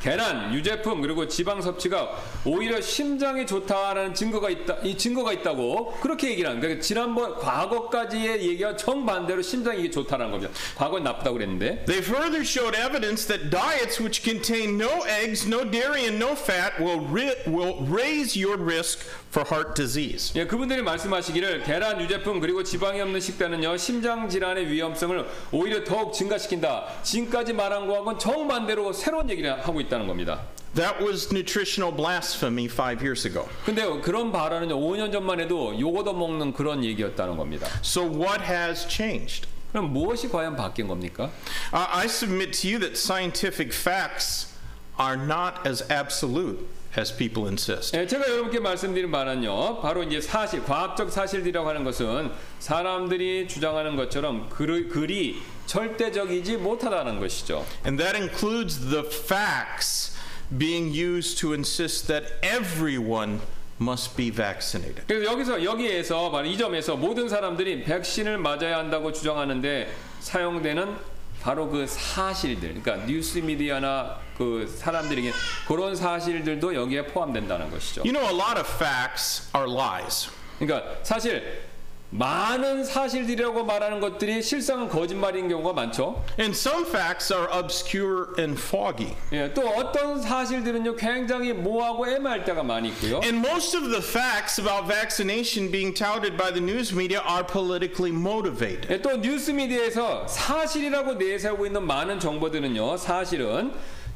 계란, 0.02 0.54
유제품 0.54 1.02
그리고 1.02 1.28
지방 1.28 1.62
섭취가 1.62 2.18
오히려 2.46 2.82
심장에 2.82 3.46
좋다라는 3.46 4.14
증거가 4.14 4.50
있다, 4.50 4.78
이 4.84 4.98
증거가 4.98 5.34
있다고 5.34 5.98
그렇게 6.02 6.32
얘기를 6.32 6.50
합니다. 6.50 6.68
그러니까 6.68 6.84
지난번 6.84 7.36
과거까지의 7.38 8.48
얘기와 8.48 8.76
정반대로 8.76 9.42
심장이 9.42 9.92
좋다라는 9.92 10.32
겁니다. 10.32 10.54
과거는 10.76 11.04
나쁘다고 11.04 11.38
그랬는데. 11.38 11.86
They 11.86 12.04
further 12.04 12.42
showed 12.42 12.76
evidence 12.76 13.28
that 13.28 13.50
diets 13.50 14.02
which 14.02 14.24
contain 14.24 14.78
no 14.78 15.04
eggs, 15.06 15.48
no 15.48 15.64
dairy, 15.70 16.06
and 16.06 16.18
no 16.18 16.34
fat 16.36 16.80
will, 16.80 17.02
will 17.48 17.86
raise 17.88 18.36
your 18.36 18.58
risk 18.58 19.06
for 19.32 19.48
heart 19.50 19.74
disease. 19.74 20.34
예, 20.36 20.46
그분들이 20.46 20.82
말씀하시기를 20.82 21.64
계란, 21.64 22.02
유제품 22.02 22.42
그리고 22.42 22.64
지방이 22.64 23.00
없는 23.00 23.20
식단은요 23.20 23.78
심장 23.78 24.28
질환의 24.28 24.68
위험성을 24.68 25.26
오히려 25.54 25.84
더욱 25.86 26.14
증가시킨다. 26.14 26.86
지금까지 27.02 27.54
말한 27.54 27.88
거하고는 27.88 28.20
정반대로 28.20 28.92
새로운 28.92 29.30
얘기를 29.30 29.52
하고 29.66 29.80
있다는 29.80 30.06
겁니다. 30.06 30.42
That 30.76 31.04
was 31.04 31.34
nutritional 31.34 31.96
blasphemy 31.96 32.66
five 32.66 33.02
years 33.04 33.26
ago. 33.26 33.48
근데 33.66 33.86
그런 34.02 34.32
발언은요 34.32 34.78
5년 34.78 35.12
전만 35.12 35.40
해도 35.40 35.78
요거도 35.80 36.14
먹는 36.14 36.54
그런 36.54 36.84
얘기였다는 36.84 37.38
겁니다. 37.38 37.68
So, 37.84 38.04
what 38.04 38.44
has 38.44 38.88
changed? 38.88 39.48
그럼 39.72 39.94
무엇이 39.94 40.28
과연 40.30 40.58
바뀐 40.58 40.88
겁니까? 40.88 41.30
Uh, 41.74 41.88
I 41.90 42.06
submit 42.06 42.52
to 42.62 42.70
you 42.70 42.80
that 42.80 42.98
scientific 42.98 43.74
facts 43.74 44.54
are 45.00 45.16
not 45.16 45.66
as 45.66 45.84
absolute 45.90 46.68
as 46.98 47.16
people 47.16 47.48
insist. 47.48 47.96
예, 47.98 48.06
제가 48.06 48.28
여러분께 48.30 48.60
말씀드린 48.60 49.12
바는요, 49.12 49.82
바로 49.82 50.04
이제 50.04 50.20
사실, 50.20 50.64
과학적 50.64 51.12
사실이라고 51.12 51.68
하는 51.68 51.84
것은 51.84 52.32
사람들이 52.60 53.48
주장하는 53.48 53.96
것처럼 53.96 54.50
그, 54.50 54.88
글이 54.90 55.42
절대적이지 55.66 56.58
못하다는 56.58 57.20
것이죠. 57.20 57.66
And 57.86 58.02
that 58.02 58.18
includes 58.18 58.80
the 58.90 59.04
facts 59.06 60.18
being 60.58 60.94
used 60.94 61.40
to 61.40 61.54
insist 61.54 62.08
that 62.08 62.34
everyone 62.44 63.40
must 63.80 64.16
be 64.16 64.30
vaccinated. 64.30 65.06
그래서 65.08 65.32
여기서 65.32 65.64
여기에서 65.64 66.30
바로 66.30 66.46
이 66.46 66.58
점에서 66.58 66.96
모든 66.96 67.30
사람들이 67.30 67.84
백신을 67.84 68.38
맞아야 68.38 68.78
한다고 68.78 69.12
주장하는데 69.12 69.92
사용되는 70.20 70.96
바로 71.42 71.70
그 71.70 71.88
사실들, 71.88 72.82
그러니까 72.82 73.06
뉴스 73.08 73.40
미디어나 73.40 74.20
그 74.38 74.68
사람들에게 74.68 75.32
그런 75.68 75.96
사실들도 75.96 76.76
여기에 76.76 77.08
포함된다는 77.08 77.72
것이죠. 77.72 78.02
You 78.02 78.14
know, 78.14 78.28
a 78.30 78.36
lot 78.36 78.60
of 78.60 78.68
facts 78.68 79.50
are 79.56 79.70
lies. 79.70 80.30
그러니까 80.60 81.04
사실 81.04 81.71
많은 82.12 82.84
사실들이라고 82.84 83.64
말하는 83.64 84.02
것들이 84.02 84.42
실상은 84.42 84.90
거짓말인 84.90 85.48
경우가 85.48 85.74
많죠. 85.74 86.24
And 86.38 86.56
some 86.56 86.86
facts 86.86 87.34
are 87.34 87.48
obscure 87.52 88.34
and 88.38 88.60
foggy. 88.60 89.16
예, 89.32 89.54
또 89.54 89.68
어떤 89.70 90.22
사실들은요 90.22 90.96
굉장히 90.98 91.54
모호하고 91.54 92.08
애매할 92.08 92.44
때가 92.44 92.64
많이 92.64 92.90
있고요. 92.90 93.22
And 93.24 93.38
most 93.38 93.76
of 93.78 93.90
the 93.90 94.02
facts 94.02 94.60
about 94.60 94.88
vaccination 94.88 95.72
being 95.72 95.94
touted 95.94 96.36
by 96.38 96.52
the 96.52 96.62
news 96.62 96.94
media 96.94 97.22
are 97.24 97.46
politically 97.46 98.12
motivated. 98.12 98.92
예, 98.92 99.02
또 99.02 99.16
뉴스 99.22 99.52
미디어에서 99.52 100.28
사실이라고 100.28 101.14
내세우고 101.14 101.66
있는 101.66 101.88
많은 101.88 102.20
정보들은요 102.20 102.98
사실은 102.98 103.72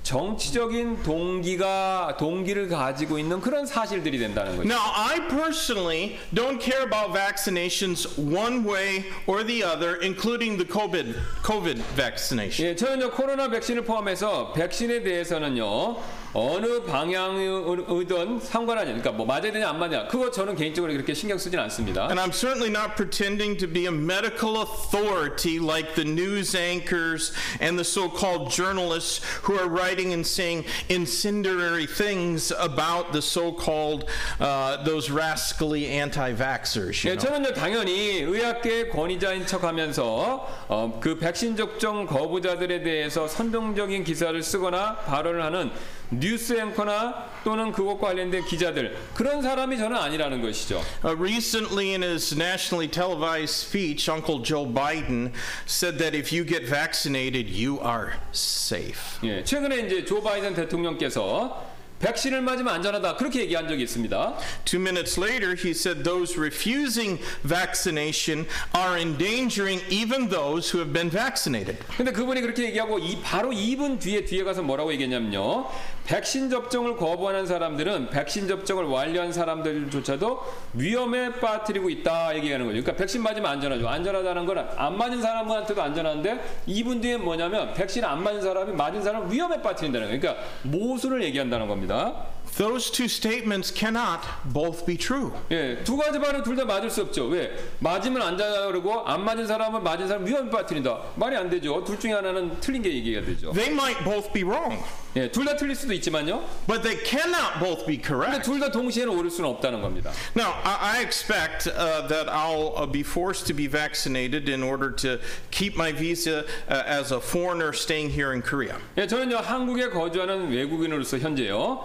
정치적인 0.06 1.02
동기가 1.02 2.16
동기를 2.20 2.70
가지고 2.70 3.18
있는 3.18 3.42
그런 3.42 3.66
사실들이 3.66 4.20
된다는 4.20 4.56
거죠. 4.56 4.70
Now, 4.70 4.80
I 4.94 5.28
personally 5.28 6.20
don't 6.32 6.62
care 6.62 6.84
about 6.84 7.12
vaccinations 7.12 8.08
one 8.20 8.64
way 8.64 9.06
or 9.26 9.44
the 9.44 9.64
other, 9.64 10.00
including 10.04 10.58
the 10.58 10.68
COVID 10.70 11.16
COVID 11.44 11.82
vaccination. 11.98 12.70
예, 12.70 12.76
저는요 12.76 13.12
코로나 13.12 13.50
백신을 13.50 13.84
포함해서 13.84 14.54
백신에 14.54 15.02
대해서는요 15.02 15.98
어느 16.36 16.84
방향이든 16.84 18.42
상관하지 18.42 18.88
그러니까 18.88 19.12
뭐 19.14 19.26
맞아야 19.26 19.54
되냐 19.54 19.70
안 19.70 19.80
맞냐 19.80 20.08
그거 20.08 20.30
저는 20.30 20.56
개인적으로 20.58 20.92
그렇게 20.92 21.14
신경 21.14 21.38
쓰진 21.38 21.58
않습니다. 21.60 22.10
And 22.10 22.20
I'm 22.20 22.34
certainly 22.34 22.70
not 22.70 22.96
pretending 22.96 23.58
to 23.58 23.68
be 23.68 23.86
a 23.86 23.92
medical 23.92 24.62
authority 24.62 25.60
like 25.60 25.96
the 25.96 26.04
news 26.04 26.54
anchors 26.54 27.32
and 27.62 27.80
the 27.80 27.86
so 27.86 28.10
called 28.10 28.52
journalists 28.52 29.24
who 29.44 29.58
are 29.58 29.70
writing 29.70 30.12
and 30.12 30.28
saying 30.28 30.66
incendiary 30.90 31.88
things 31.88 32.52
about 32.60 33.14
the 33.14 33.22
so 33.22 33.54
called 33.54 34.04
uh, 34.42 34.84
those 34.84 35.10
rascally 35.10 35.88
anti 35.88 36.34
vaxxers. 36.34 37.06
You 37.06 37.14
예? 37.14 37.18
저는요 37.18 37.54
당연히 37.54 38.20
의학계 38.20 38.90
권위자인 38.90 39.48
척하면서 39.48 40.66
어, 40.68 41.00
그 41.00 41.18
백신 41.18 41.56
접종 41.56 42.06
거부자들에 42.06 42.84
대해서 42.84 43.26
선동적인 43.26 44.04
기사를 44.04 44.36
쓰거나 44.44 44.98
발언을 44.98 45.42
하는 45.42 45.72
뉴스 46.10 46.54
앵커나 46.60 47.30
또는 47.44 47.72
그것과 47.72 48.08
관련된 48.08 48.46
기자들 48.46 48.96
그런 49.14 49.42
사람이 49.42 49.78
저는 49.78 49.96
아니라는 49.96 50.42
것이죠. 50.42 50.82
Uh, 51.04 51.16
recently, 51.16 51.94
in 51.94 52.04
his 52.04 52.34
nationally 52.36 52.88
televised 52.90 53.56
speech, 53.56 54.10
Uncle 54.10 54.40
Joe 54.40 54.66
Biden 54.66 55.32
said 55.66 55.98
that 55.98 56.16
if 56.16 56.32
you 56.32 56.44
get 56.46 56.68
vaccinated, 56.68 57.50
you 57.50 57.80
are 57.82 58.14
safe. 58.34 59.20
예, 59.24 59.44
최근에 59.44 59.88
이제 59.88 60.06
조 60.06 60.22
바이든 60.22 60.54
대통령께서 60.56 61.76
백신을 62.00 62.42
맞으면 62.42 62.74
안전하다 62.76 63.16
그렇게 63.16 63.40
얘기한 63.42 63.68
적이 63.68 63.84
있습니다. 63.84 64.38
Two 64.66 64.80
minutes 64.80 65.20
later, 65.20 65.56
he 65.56 65.72
said 65.72 66.04
those 66.04 66.38
refusing 66.38 67.22
vaccination 67.48 68.46
are 68.76 69.00
endangering 69.00 69.82
even 69.90 70.30
those 70.30 70.70
who 70.70 70.84
have 70.84 70.94
been 70.94 71.10
vaccinated. 71.10 71.80
근데 71.98 72.12
그분이 72.12 72.42
그렇게 72.42 72.66
얘기하고 72.66 73.00
이 73.00 73.22
바로 73.24 73.52
2분 73.52 74.00
뒤에 74.00 74.26
뒤에 74.26 74.44
가서 74.44 74.62
뭐라고 74.62 74.92
얘기했냐면요. 74.94 75.68
백신 76.06 76.50
접종을 76.50 76.98
거부하는 76.98 77.46
사람들은 77.46 78.10
백신 78.10 78.48
접종을 78.48 78.86
완료한 78.86 79.34
사람들조차도 79.34 80.40
위험에 80.74 81.34
빠뜨리고 81.40 81.90
있다 81.90 82.36
얘기하는 82.36 82.66
거죠. 82.66 82.82
그러니까 82.82 82.94
백신 82.96 83.22
맞으면 83.24 83.46
안전하죠. 83.52 83.88
안전하다는 83.88 84.46
건 84.46 84.56
안 84.78 84.98
맞은 84.98 85.22
사람한테도 85.22 85.82
안전한데 85.82 86.40
2분 86.68 87.02
뒤에 87.02 87.18
뭐냐면 87.18 87.74
백신 87.74 88.04
안 88.06 88.24
맞은 88.24 88.42
사람이 88.42 88.72
맞은 88.74 89.02
사람을 89.04 89.32
위험에 89.34 89.62
빠뜨린다는 89.62 90.08
거예요. 90.08 90.20
그러니까 90.22 90.44
모순을 90.64 91.24
얘기한다는 91.24 91.68
겁니다. 91.68 92.28
Those 92.58 92.92
two 92.92 93.06
statements 93.06 93.74
cannot 93.76 94.22
both 94.54 94.86
be 94.86 94.96
true. 94.98 95.32
예, 95.52 95.84
두 95.84 95.98
가지 95.98 96.20
말은 96.20 96.44
둘 96.44 96.56
다 96.56 96.64
맞을 96.64 96.90
수 96.90 97.02
없죠. 97.02 97.26
왜? 97.26 97.52
맞으면 97.80 98.22
안전하다 98.22 98.68
그러고 98.68 99.02
안 99.06 99.26
맞은 99.26 99.46
사람은 99.46 99.84
맞은 99.84 100.08
사람 100.08 100.26
위험에 100.26 100.50
빠뜨린다. 100.50 100.98
말이 101.16 101.36
안 101.36 101.50
되죠. 101.50 101.84
둘 101.84 102.00
중에 102.00 102.14
하나는 102.14 102.58
틀린 102.62 102.82
게 102.82 102.90
얘기가 102.94 103.22
되죠. 103.22 103.52
They 103.52 103.74
might 103.74 104.02
both 104.06 104.32
be 104.32 104.44
wrong, 104.44 104.82
예, 105.16 105.32
둘 105.32 105.46
다 105.46 105.56
틀릴 105.56 105.76
수도 105.76 105.94
있지만요. 105.94 106.44
but 106.68 106.84
they 106.84 106.98
cannot 107.06 107.60
both 107.60 107.86
be 107.88 107.98
correct. 107.98 108.44
둘다 108.44 108.70
동시에는 108.72 109.14
옳을 109.16 109.30
수는 109.32 109.50
없다는 109.50 109.82
겁니다. 109.82 110.12
Now, 110.36 110.52
I, 110.64 110.98
I 110.98 111.02
expect 111.02 111.68
uh, 111.68 112.06
that 112.08 112.28
I'll 112.28 112.74
uh, 112.76 112.86
be 112.86 113.02
forced 113.02 113.48
to 113.48 113.54
be 113.54 113.68
vaccinated 113.68 114.50
in 114.50 114.62
order 114.62 114.92
to 114.92 115.20
keep 115.52 115.78
my 115.78 115.92
visa 115.94 116.44
uh, 116.70 116.84
as 116.86 117.12
a 117.14 117.22
foreigner 117.22 117.72
staying 117.72 118.10
here 118.10 118.34
in 118.34 118.42
Korea. 118.42 118.76
예, 118.98 119.08
저는요 119.08 119.38
한국에 119.38 119.90
거주하는 119.90 120.50
외국인으로서 120.52 121.18
현재요. 121.20 121.80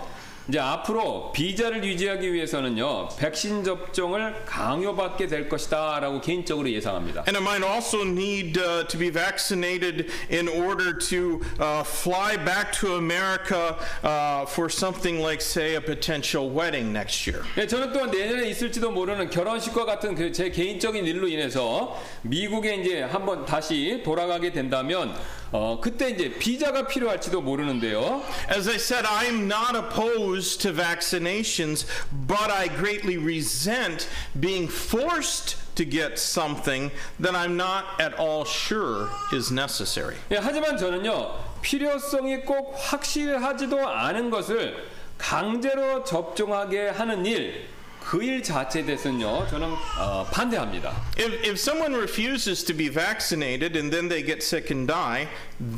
이제 0.50 0.58
앞으로 0.58 1.30
비자를 1.32 1.84
유지하기 1.84 2.32
위해서는요 2.32 3.10
백신 3.16 3.62
접종을 3.62 4.44
강요받게 4.44 5.28
될 5.28 5.48
것이다라고 5.48 6.20
개인적으로 6.20 6.68
예상합니다. 6.68 7.24
And 7.28 7.38
I 7.38 7.42
might 7.42 7.64
also 7.64 8.02
need 8.02 8.58
uh, 8.58 8.84
to 8.88 8.98
be 8.98 9.10
vaccinated 9.10 10.10
in 10.28 10.48
order 10.48 10.98
to 11.10 11.40
uh, 11.60 11.84
fly 11.86 12.36
back 12.36 12.72
to 12.80 12.96
America 12.96 13.76
uh, 14.02 14.44
for 14.46 14.68
something 14.68 15.22
like, 15.22 15.40
say, 15.40 15.76
a 15.76 15.80
potential 15.80 16.50
wedding 16.50 16.92
next 16.92 17.30
year. 17.30 17.44
예, 17.56 17.66
저는 17.68 17.92
또한 17.92 18.10
내년에 18.10 18.48
있을지도 18.50 18.90
모르는 18.90 19.30
결혼식과 19.30 19.84
같은 19.84 20.16
그 20.16 20.32
제 20.32 20.50
개인적인 20.50 21.04
일로 21.06 21.28
인해서 21.28 22.00
미국에 22.22 22.76
이제 22.76 23.02
한번 23.02 23.44
다시 23.44 24.00
돌아가게 24.04 24.52
된다면 24.52 25.14
어, 25.52 25.80
그때 25.82 26.10
이제 26.10 26.30
비자가 26.30 26.86
필요할지도 26.86 27.40
모르는데요. 27.40 28.22
As 28.48 28.68
I 28.68 28.76
said, 28.76 29.04
I'm 29.04 29.46
not 29.46 29.76
opposed 29.76 30.60
to 30.62 30.72
vaccinations, 30.72 31.86
but 32.28 32.50
I 32.50 32.68
greatly 32.68 33.16
resent 33.16 34.08
being 34.38 34.68
forced 34.68 35.56
to 35.74 35.84
get 35.84 36.18
something 36.18 36.92
that 37.18 37.34
I'm 37.34 37.56
not 37.56 38.00
at 38.00 38.14
all 38.18 38.44
sure 38.44 39.08
is 39.32 39.52
necessary. 39.52 40.16
예, 40.30 40.36
하지만 40.36 40.76
저는요 40.76 41.34
필요성이 41.62 42.42
꼭 42.42 42.74
확실하지도 42.76 43.88
않은 43.88 44.30
것을 44.30 44.88
강제로 45.18 46.04
접종하게 46.04 46.88
하는 46.88 47.26
일. 47.26 47.68
그 48.10 48.24
일 48.24 48.42
자체에 48.42 48.84
대해서는요, 48.84 49.46
저는 49.46 49.68
어, 49.96 50.26
반대합니다. 50.32 50.90
If, 51.16 51.32
if 51.46 51.52
someone 51.52 51.94
refuses 51.94 52.64
to 52.64 52.76
be 52.76 52.88
vaccinated 52.88 53.78
and 53.78 53.94
then 53.94 54.08
they 54.08 54.26
get 54.26 54.42
sick 54.42 54.74
and 54.74 54.90
die, 54.90 55.28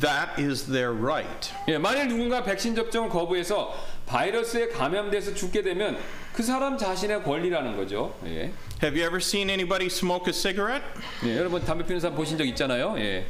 that 0.01 0.41
is 0.41 0.64
their 0.64 0.93
right. 0.95 1.53
예, 1.68 1.76
만일 1.76 2.09
누군가 2.09 2.43
백신 2.43 2.74
접종을 2.74 3.11
거부해서 3.11 3.74
바이러스에 4.07 4.68
감염돼서 4.68 5.35
죽게 5.35 5.61
되면 5.61 5.99
그 6.33 6.43
사람 6.43 6.78
자신의 6.78 7.22
권리라는 7.22 7.76
거죠. 7.76 8.16
예. 8.24 8.51
Have 8.83 8.97
you 8.99 9.05
ever 9.05 9.18
seen 9.18 9.51
anybody 9.51 9.89
smoke 9.89 10.26
a 10.26 10.33
cigarette? 10.33 10.87
예, 11.26 11.37
여러분 11.37 11.62
담배 11.62 11.85
피우는 11.85 12.01
사람 12.01 12.16
보신 12.16 12.39
적 12.39 12.47
있잖아요. 12.49 12.95
예. 12.97 13.26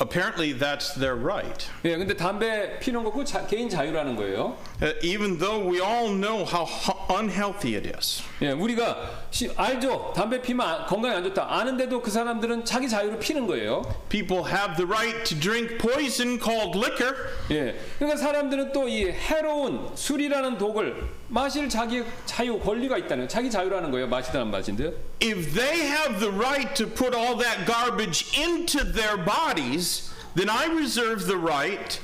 Apparently, 0.00 0.52
that's 0.52 0.94
their 0.94 1.14
right. 1.14 1.64
예, 1.84 1.96
근데 1.96 2.16
담배 2.16 2.80
피는 2.80 3.04
거 3.04 3.12
그 3.12 3.22
개인 3.46 3.68
자유라는 3.68 4.16
거예요. 4.16 4.56
Uh, 4.82 4.94
even 5.02 5.38
though 5.38 5.60
we 5.64 5.80
all 5.80 6.08
know 6.10 6.44
how 6.44 6.64
hu- 6.64 7.14
unhealthy 7.14 7.76
it 7.76 7.86
is. 7.86 8.22
예, 8.40 8.50
우리가 8.50 8.96
시- 9.25 9.25
알죠. 9.55 10.13
담배 10.15 10.41
피면 10.41 10.65
안- 10.67 10.85
건강에 10.85 11.15
안 11.15 11.23
좋다. 11.23 11.45
아는데도 11.49 12.01
그 12.01 12.09
사람들은 12.09 12.65
자기 12.65 12.87
자유로 12.89 13.19
피는 13.19 13.45
거예요. 13.47 13.83
People 14.09 14.43
have 14.45 14.75
the 14.77 14.85
right 14.89 15.23
to 15.25 15.37
drink 15.39 15.77
poison 15.77 16.39
called 16.39 16.77
liquor, 16.77 17.13
예. 17.51 17.77
그러니까 17.99 18.17
사람들은 18.19 18.71
또 18.71 18.87
이 18.87 19.05
해로운 19.11 19.89
술이라는 19.95 20.57
독을 20.57 21.09
마실 21.27 21.67
자기 21.69 22.03
자유 22.25 22.57
권리가 22.59 22.97
있다는. 22.97 23.27
자기 23.27 23.51
자유라는 23.51 23.91
거예요. 23.91 24.07
마시든 24.07 24.39
안 24.41 24.49
마시든. 24.51 24.95
if 25.21 25.53
they 25.53 25.81
have 25.87 26.19
the 26.19 26.31
right 26.31 26.73
to 26.73 26.87
put 26.87 27.15
all 27.15 27.37
that 27.37 27.65
garbage 27.65 28.25
into 28.39 28.79
their 28.93 29.17
bodies, 29.17 30.09
then 30.35 30.49
I 30.49 30.65
reserve 30.67 31.25
the 31.27 31.37
right 31.37 31.99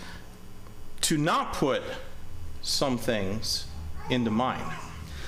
to 1.01 1.15
not 1.17 1.57
put 1.57 1.81
some 2.61 2.97
things 2.97 3.65
into 4.11 4.29
mine. 4.31 4.65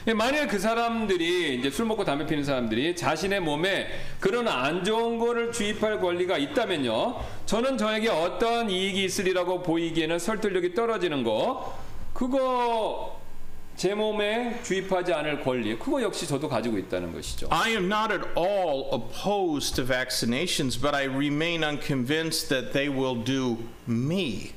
예, 0.08 0.14
만일 0.14 0.48
그 0.48 0.60
사람들이 0.60 1.56
이제 1.56 1.72
술 1.72 1.86
먹고 1.88 2.06
담배 2.06 2.28
피는 2.28 2.44
사람들이 2.44 2.96
자신의 2.96 3.40
몸에 3.40 3.88
그런 4.20 4.48
안 4.48 4.84
좋은 4.84 5.18
거를 5.18 5.52
주입할 5.52 6.00
권리가 6.00 6.38
있다면요. 6.38 7.20
저는 7.48 7.80
저에게 7.80 8.10
어떤 8.10 8.70
이익이 8.70 9.04
있으리라고 9.04 9.64
보이기에는 9.64 10.20
설득력이 10.20 10.76
떨어지는 10.76 11.24
거 11.24 11.76
그거 12.14 13.20
제 13.76 13.96
몸에 13.96 14.62
주입하지 14.64 15.12
않을 15.12 15.42
권리 15.42 15.78
그거 15.80 16.02
역시 16.04 16.28
저도 16.28 16.50
가지고 16.50 16.78
있다는 16.78 17.12
것이죠. 17.12 17.48
I 17.50 17.72
am 17.72 17.92
not 17.92 18.14
at 18.14 18.26
all 18.38 18.88
opposed 18.94 19.76
to 19.76 19.84
vaccinations, 19.84 20.80
but 20.80 20.96
I 20.96 21.06
remain 21.06 21.64
unconvinced 21.64 22.50
that 22.50 22.74
they 22.74 22.96
will 22.96 23.24
do 23.24 23.58
me 23.90 24.52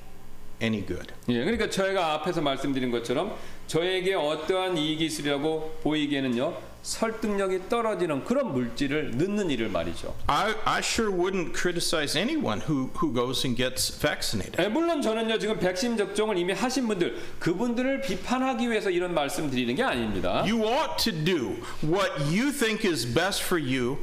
any 0.60 0.84
good. 0.84 1.14
예, 1.30 1.42
그러니까 1.42 1.70
저희가 1.70 2.12
앞에서 2.14 2.42
말씀드린 2.42 2.90
것처럼 2.90 3.34
저에게 3.68 4.14
어떠한 4.14 4.76
이익이 4.76 5.04
있으리라고 5.04 5.78
보이기에는요 5.82 6.68
설득력이 6.82 7.68
떨어지는 7.68 8.24
그런 8.24 8.52
물질을 8.52 9.10
넣는 9.18 9.50
일을 9.50 9.68
말이죠. 9.68 10.14
I, 10.26 10.54
I 10.64 10.78
sure 10.78 11.12
wouldn't 11.12 11.54
criticize 11.54 12.18
anyone 12.18 12.62
who, 12.62 12.90
who 13.02 13.12
goes 13.12 13.46
and 13.46 13.62
gets 13.62 13.92
vaccinated. 14.00 14.62
예, 14.62 14.68
물론 14.68 15.02
저는요 15.02 15.38
지금 15.38 15.58
백신 15.58 15.98
접종을 15.98 16.38
이미 16.38 16.54
하신 16.54 16.88
분들 16.88 17.18
그분들을 17.40 18.00
비판하기 18.00 18.70
위해서 18.70 18.88
이런 18.90 19.12
말씀 19.12 19.50
드리는 19.50 19.74
게 19.74 19.82
아닙니다. 19.82 20.44
You 20.46 20.64
ought 20.64 20.96
to 21.04 21.12
do 21.12 21.56
what 21.84 22.10
you 22.22 22.50
think 22.50 22.88
is 22.88 23.04
best 23.04 23.42
for 23.44 23.60
you 23.62 23.98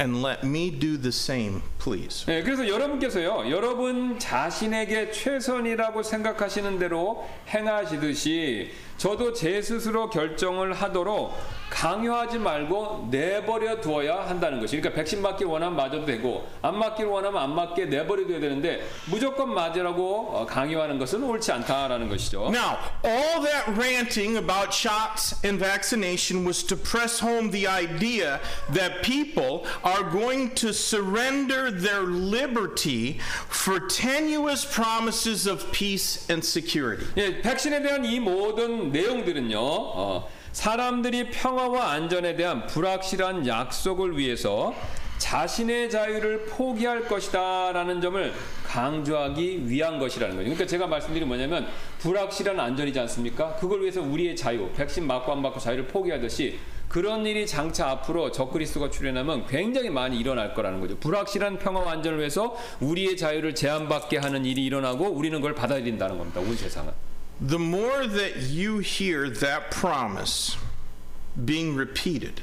and 0.00 0.22
let 0.22 0.46
me 0.46 0.70
do 0.70 0.96
the 0.96 1.08
same, 1.08 1.60
please. 1.82 2.24
예, 2.28 2.42
그래서 2.42 2.68
여러분께서요 2.68 3.50
여러분 3.50 4.18
자신에게 4.18 5.12
최선이라고 5.12 6.02
생각하시는 6.02 6.78
대로 6.78 7.26
행하시듯이 7.48 8.70
저도 8.98 9.32
제 9.32 9.62
스스로 9.62 10.10
결정을 10.10 10.74
하도록 10.74 11.32
강요하지 11.70 12.38
말고 12.38 13.08
내버려 13.10 13.80
두어야 13.80 14.26
한다는 14.26 14.60
것이. 14.60 14.76
그러니까 14.76 14.96
백신 15.00 15.22
맞기 15.22 15.44
원하면 15.44 15.76
맞아도 15.76 16.04
되고 16.04 16.48
안 16.62 16.78
맞기를 16.78 17.10
원하면 17.10 17.42
안 17.42 17.54
맞게 17.54 17.86
내버려 17.86 18.26
둬야 18.26 18.40
되는데 18.40 18.86
무조건 19.06 19.54
맞으라고 19.54 20.30
어, 20.32 20.46
강요하는 20.46 20.98
것은 20.98 21.22
옳지 21.22 21.52
않다라는 21.52 22.08
것이죠. 22.08 22.50
Now, 22.50 22.78
all 23.04 23.42
that 23.42 23.70
ranting 23.76 24.36
about 24.36 24.74
shots 24.74 25.36
and 25.44 25.62
vaccination 25.62 26.44
was 26.44 26.64
to 26.66 26.76
press 26.76 27.20
home 27.22 27.50
the 27.50 27.68
idea 27.68 28.40
that 28.72 29.02
people 29.02 29.64
are 29.84 30.10
going 30.10 30.54
to 30.54 30.72
surrender 30.72 31.70
their 31.70 32.02
liberty 32.02 33.20
for 33.48 33.78
tenuous 33.86 34.64
promises 34.64 35.46
of 35.46 35.70
peace 35.70 36.26
and 36.30 36.44
security. 36.44 37.06
예, 37.16 37.40
백신에 37.42 37.82
대한 37.82 38.04
이 38.04 38.18
모든 38.18 38.87
내용들은요. 38.92 39.58
어, 39.60 40.28
사람들이 40.52 41.30
평화와 41.30 41.92
안전에 41.92 42.34
대한 42.36 42.66
불확실한 42.66 43.46
약속을 43.46 44.18
위해서 44.18 44.74
자신의 45.18 45.90
자유를 45.90 46.46
포기할 46.46 47.06
것이다라는 47.06 48.00
점을 48.00 48.32
강조하기 48.64 49.68
위한 49.68 49.98
것이라는 49.98 50.36
거죠. 50.36 50.44
그러니까 50.44 50.66
제가 50.66 50.86
말씀드린 50.86 51.26
뭐냐면 51.26 51.66
불확실한 51.98 52.58
안전이지 52.58 52.98
않습니까? 53.00 53.56
그걸 53.56 53.82
위해서 53.82 54.00
우리의 54.00 54.36
자유, 54.36 54.70
백신 54.76 55.06
맞고 55.06 55.32
안 55.32 55.42
맞고 55.42 55.58
자유를 55.58 55.88
포기하듯이 55.88 56.58
그런 56.88 57.26
일이 57.26 57.46
장차 57.46 57.90
앞으로 57.90 58.32
적그리스도가 58.32 58.90
출현하면 58.90 59.46
굉장히 59.46 59.90
많이 59.90 60.18
일어날 60.18 60.54
거라는 60.54 60.80
거죠. 60.80 60.96
불확실한 60.98 61.58
평화와 61.58 61.92
안전을 61.92 62.18
위해서 62.18 62.56
우리의 62.80 63.16
자유를 63.16 63.54
제한받게 63.54 64.18
하는 64.18 64.44
일이 64.46 64.64
일어나고 64.64 65.04
우리는 65.04 65.38
그걸 65.38 65.54
받아들인다는 65.54 66.16
겁니다. 66.16 66.40
온 66.40 66.56
세상은. 66.56 66.92
The 67.40 67.58
more 67.58 68.06
that 68.06 68.36
you 68.36 68.78
hear 68.78 69.30
that 69.30 69.70
promise 69.70 70.56
being 71.44 71.76
repeated, 71.76 72.42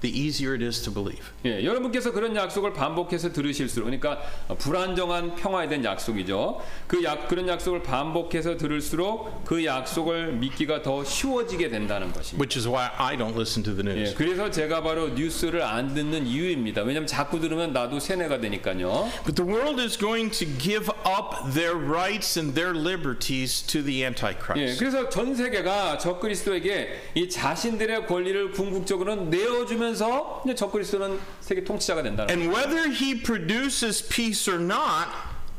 the 0.00 0.10
easier 0.10 0.54
it 0.54 0.64
is 0.64 0.82
to 0.82 0.92
believe. 0.92 1.22
예, 1.44 1.64
여러분께서 1.64 2.12
그런 2.12 2.34
약속을 2.34 2.72
반복해서 2.72 3.32
들으실수록 3.32 3.86
그러니까 3.86 4.20
불안정한 4.58 5.36
평화에 5.36 5.68
대한 5.68 5.84
약속이죠. 5.84 6.60
그 6.86 7.02
약, 7.04 7.28
그런 7.28 7.48
약속을 7.48 7.82
반복해서 7.82 8.56
들을수록 8.56 9.44
그 9.44 9.64
약속을 9.64 10.32
믿기가 10.34 10.82
더 10.82 11.04
쉬워지게 11.04 11.68
된다는 11.68 12.12
것입니다. 12.12 12.38
Which 12.42 12.58
is 12.58 12.68
why 12.68 12.90
I 12.96 13.16
don't 13.16 13.34
listen 13.34 13.62
to 13.64 13.74
the 13.74 13.86
예, 13.88 14.02
news. 14.02 14.14
그래서 14.16 14.50
제가 14.50 14.82
바로 14.82 15.10
뉴스를 15.10 15.62
안 15.62 15.94
듣는 15.94 16.26
이유입니다. 16.26 16.82
왜냐하면 16.82 17.06
자꾸 17.06 17.40
들으면 17.40 17.72
나도 17.72 18.00
세뇌가 18.00 18.40
되니까요. 18.40 19.10
But 19.24 19.34
the 19.34 19.48
world 19.50 19.80
is 19.80 19.98
going 19.98 20.30
to 20.38 20.46
give 20.58 20.88
up 21.04 21.52
their 21.52 21.76
rights 21.76 22.38
and 22.38 22.54
their 22.54 22.76
liberties 22.76 23.62
to 23.66 23.82
the 23.82 24.00
예, 24.00 24.06
Antichrist. 24.10 24.78
그래서 24.78 25.08
전 25.08 25.34
세계가 25.34 25.98
적그리스도에게 25.98 27.10
이 27.14 27.28
자신들의 27.28 28.06
권리를 28.06 28.50
궁극적으로 28.52 29.14
내어 29.16 29.66
주면 29.66 29.89
서 29.94 30.42
이제 30.44 30.54
적그리스도는 30.54 31.18
세계 31.40 31.64
통치자가 31.64 32.02
된다는 32.02 32.30
And 32.30 32.54
whether 32.54 32.90
he 32.90 33.20
produces 33.20 34.06
peace 34.06 34.48
or 34.48 34.60
not, 34.60 35.08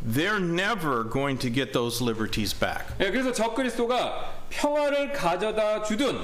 they're 0.02 0.40
never 0.40 1.04
going 1.04 1.38
to 1.40 1.50
get 1.50 1.74
those 1.74 2.04
liberties 2.04 2.54
back. 2.58 2.86
예, 3.00 3.12
그래서 3.12 3.32
적그리스도가 3.32 4.34
평화를 4.50 5.14
가져다 5.14 5.84
주든 5.84 6.18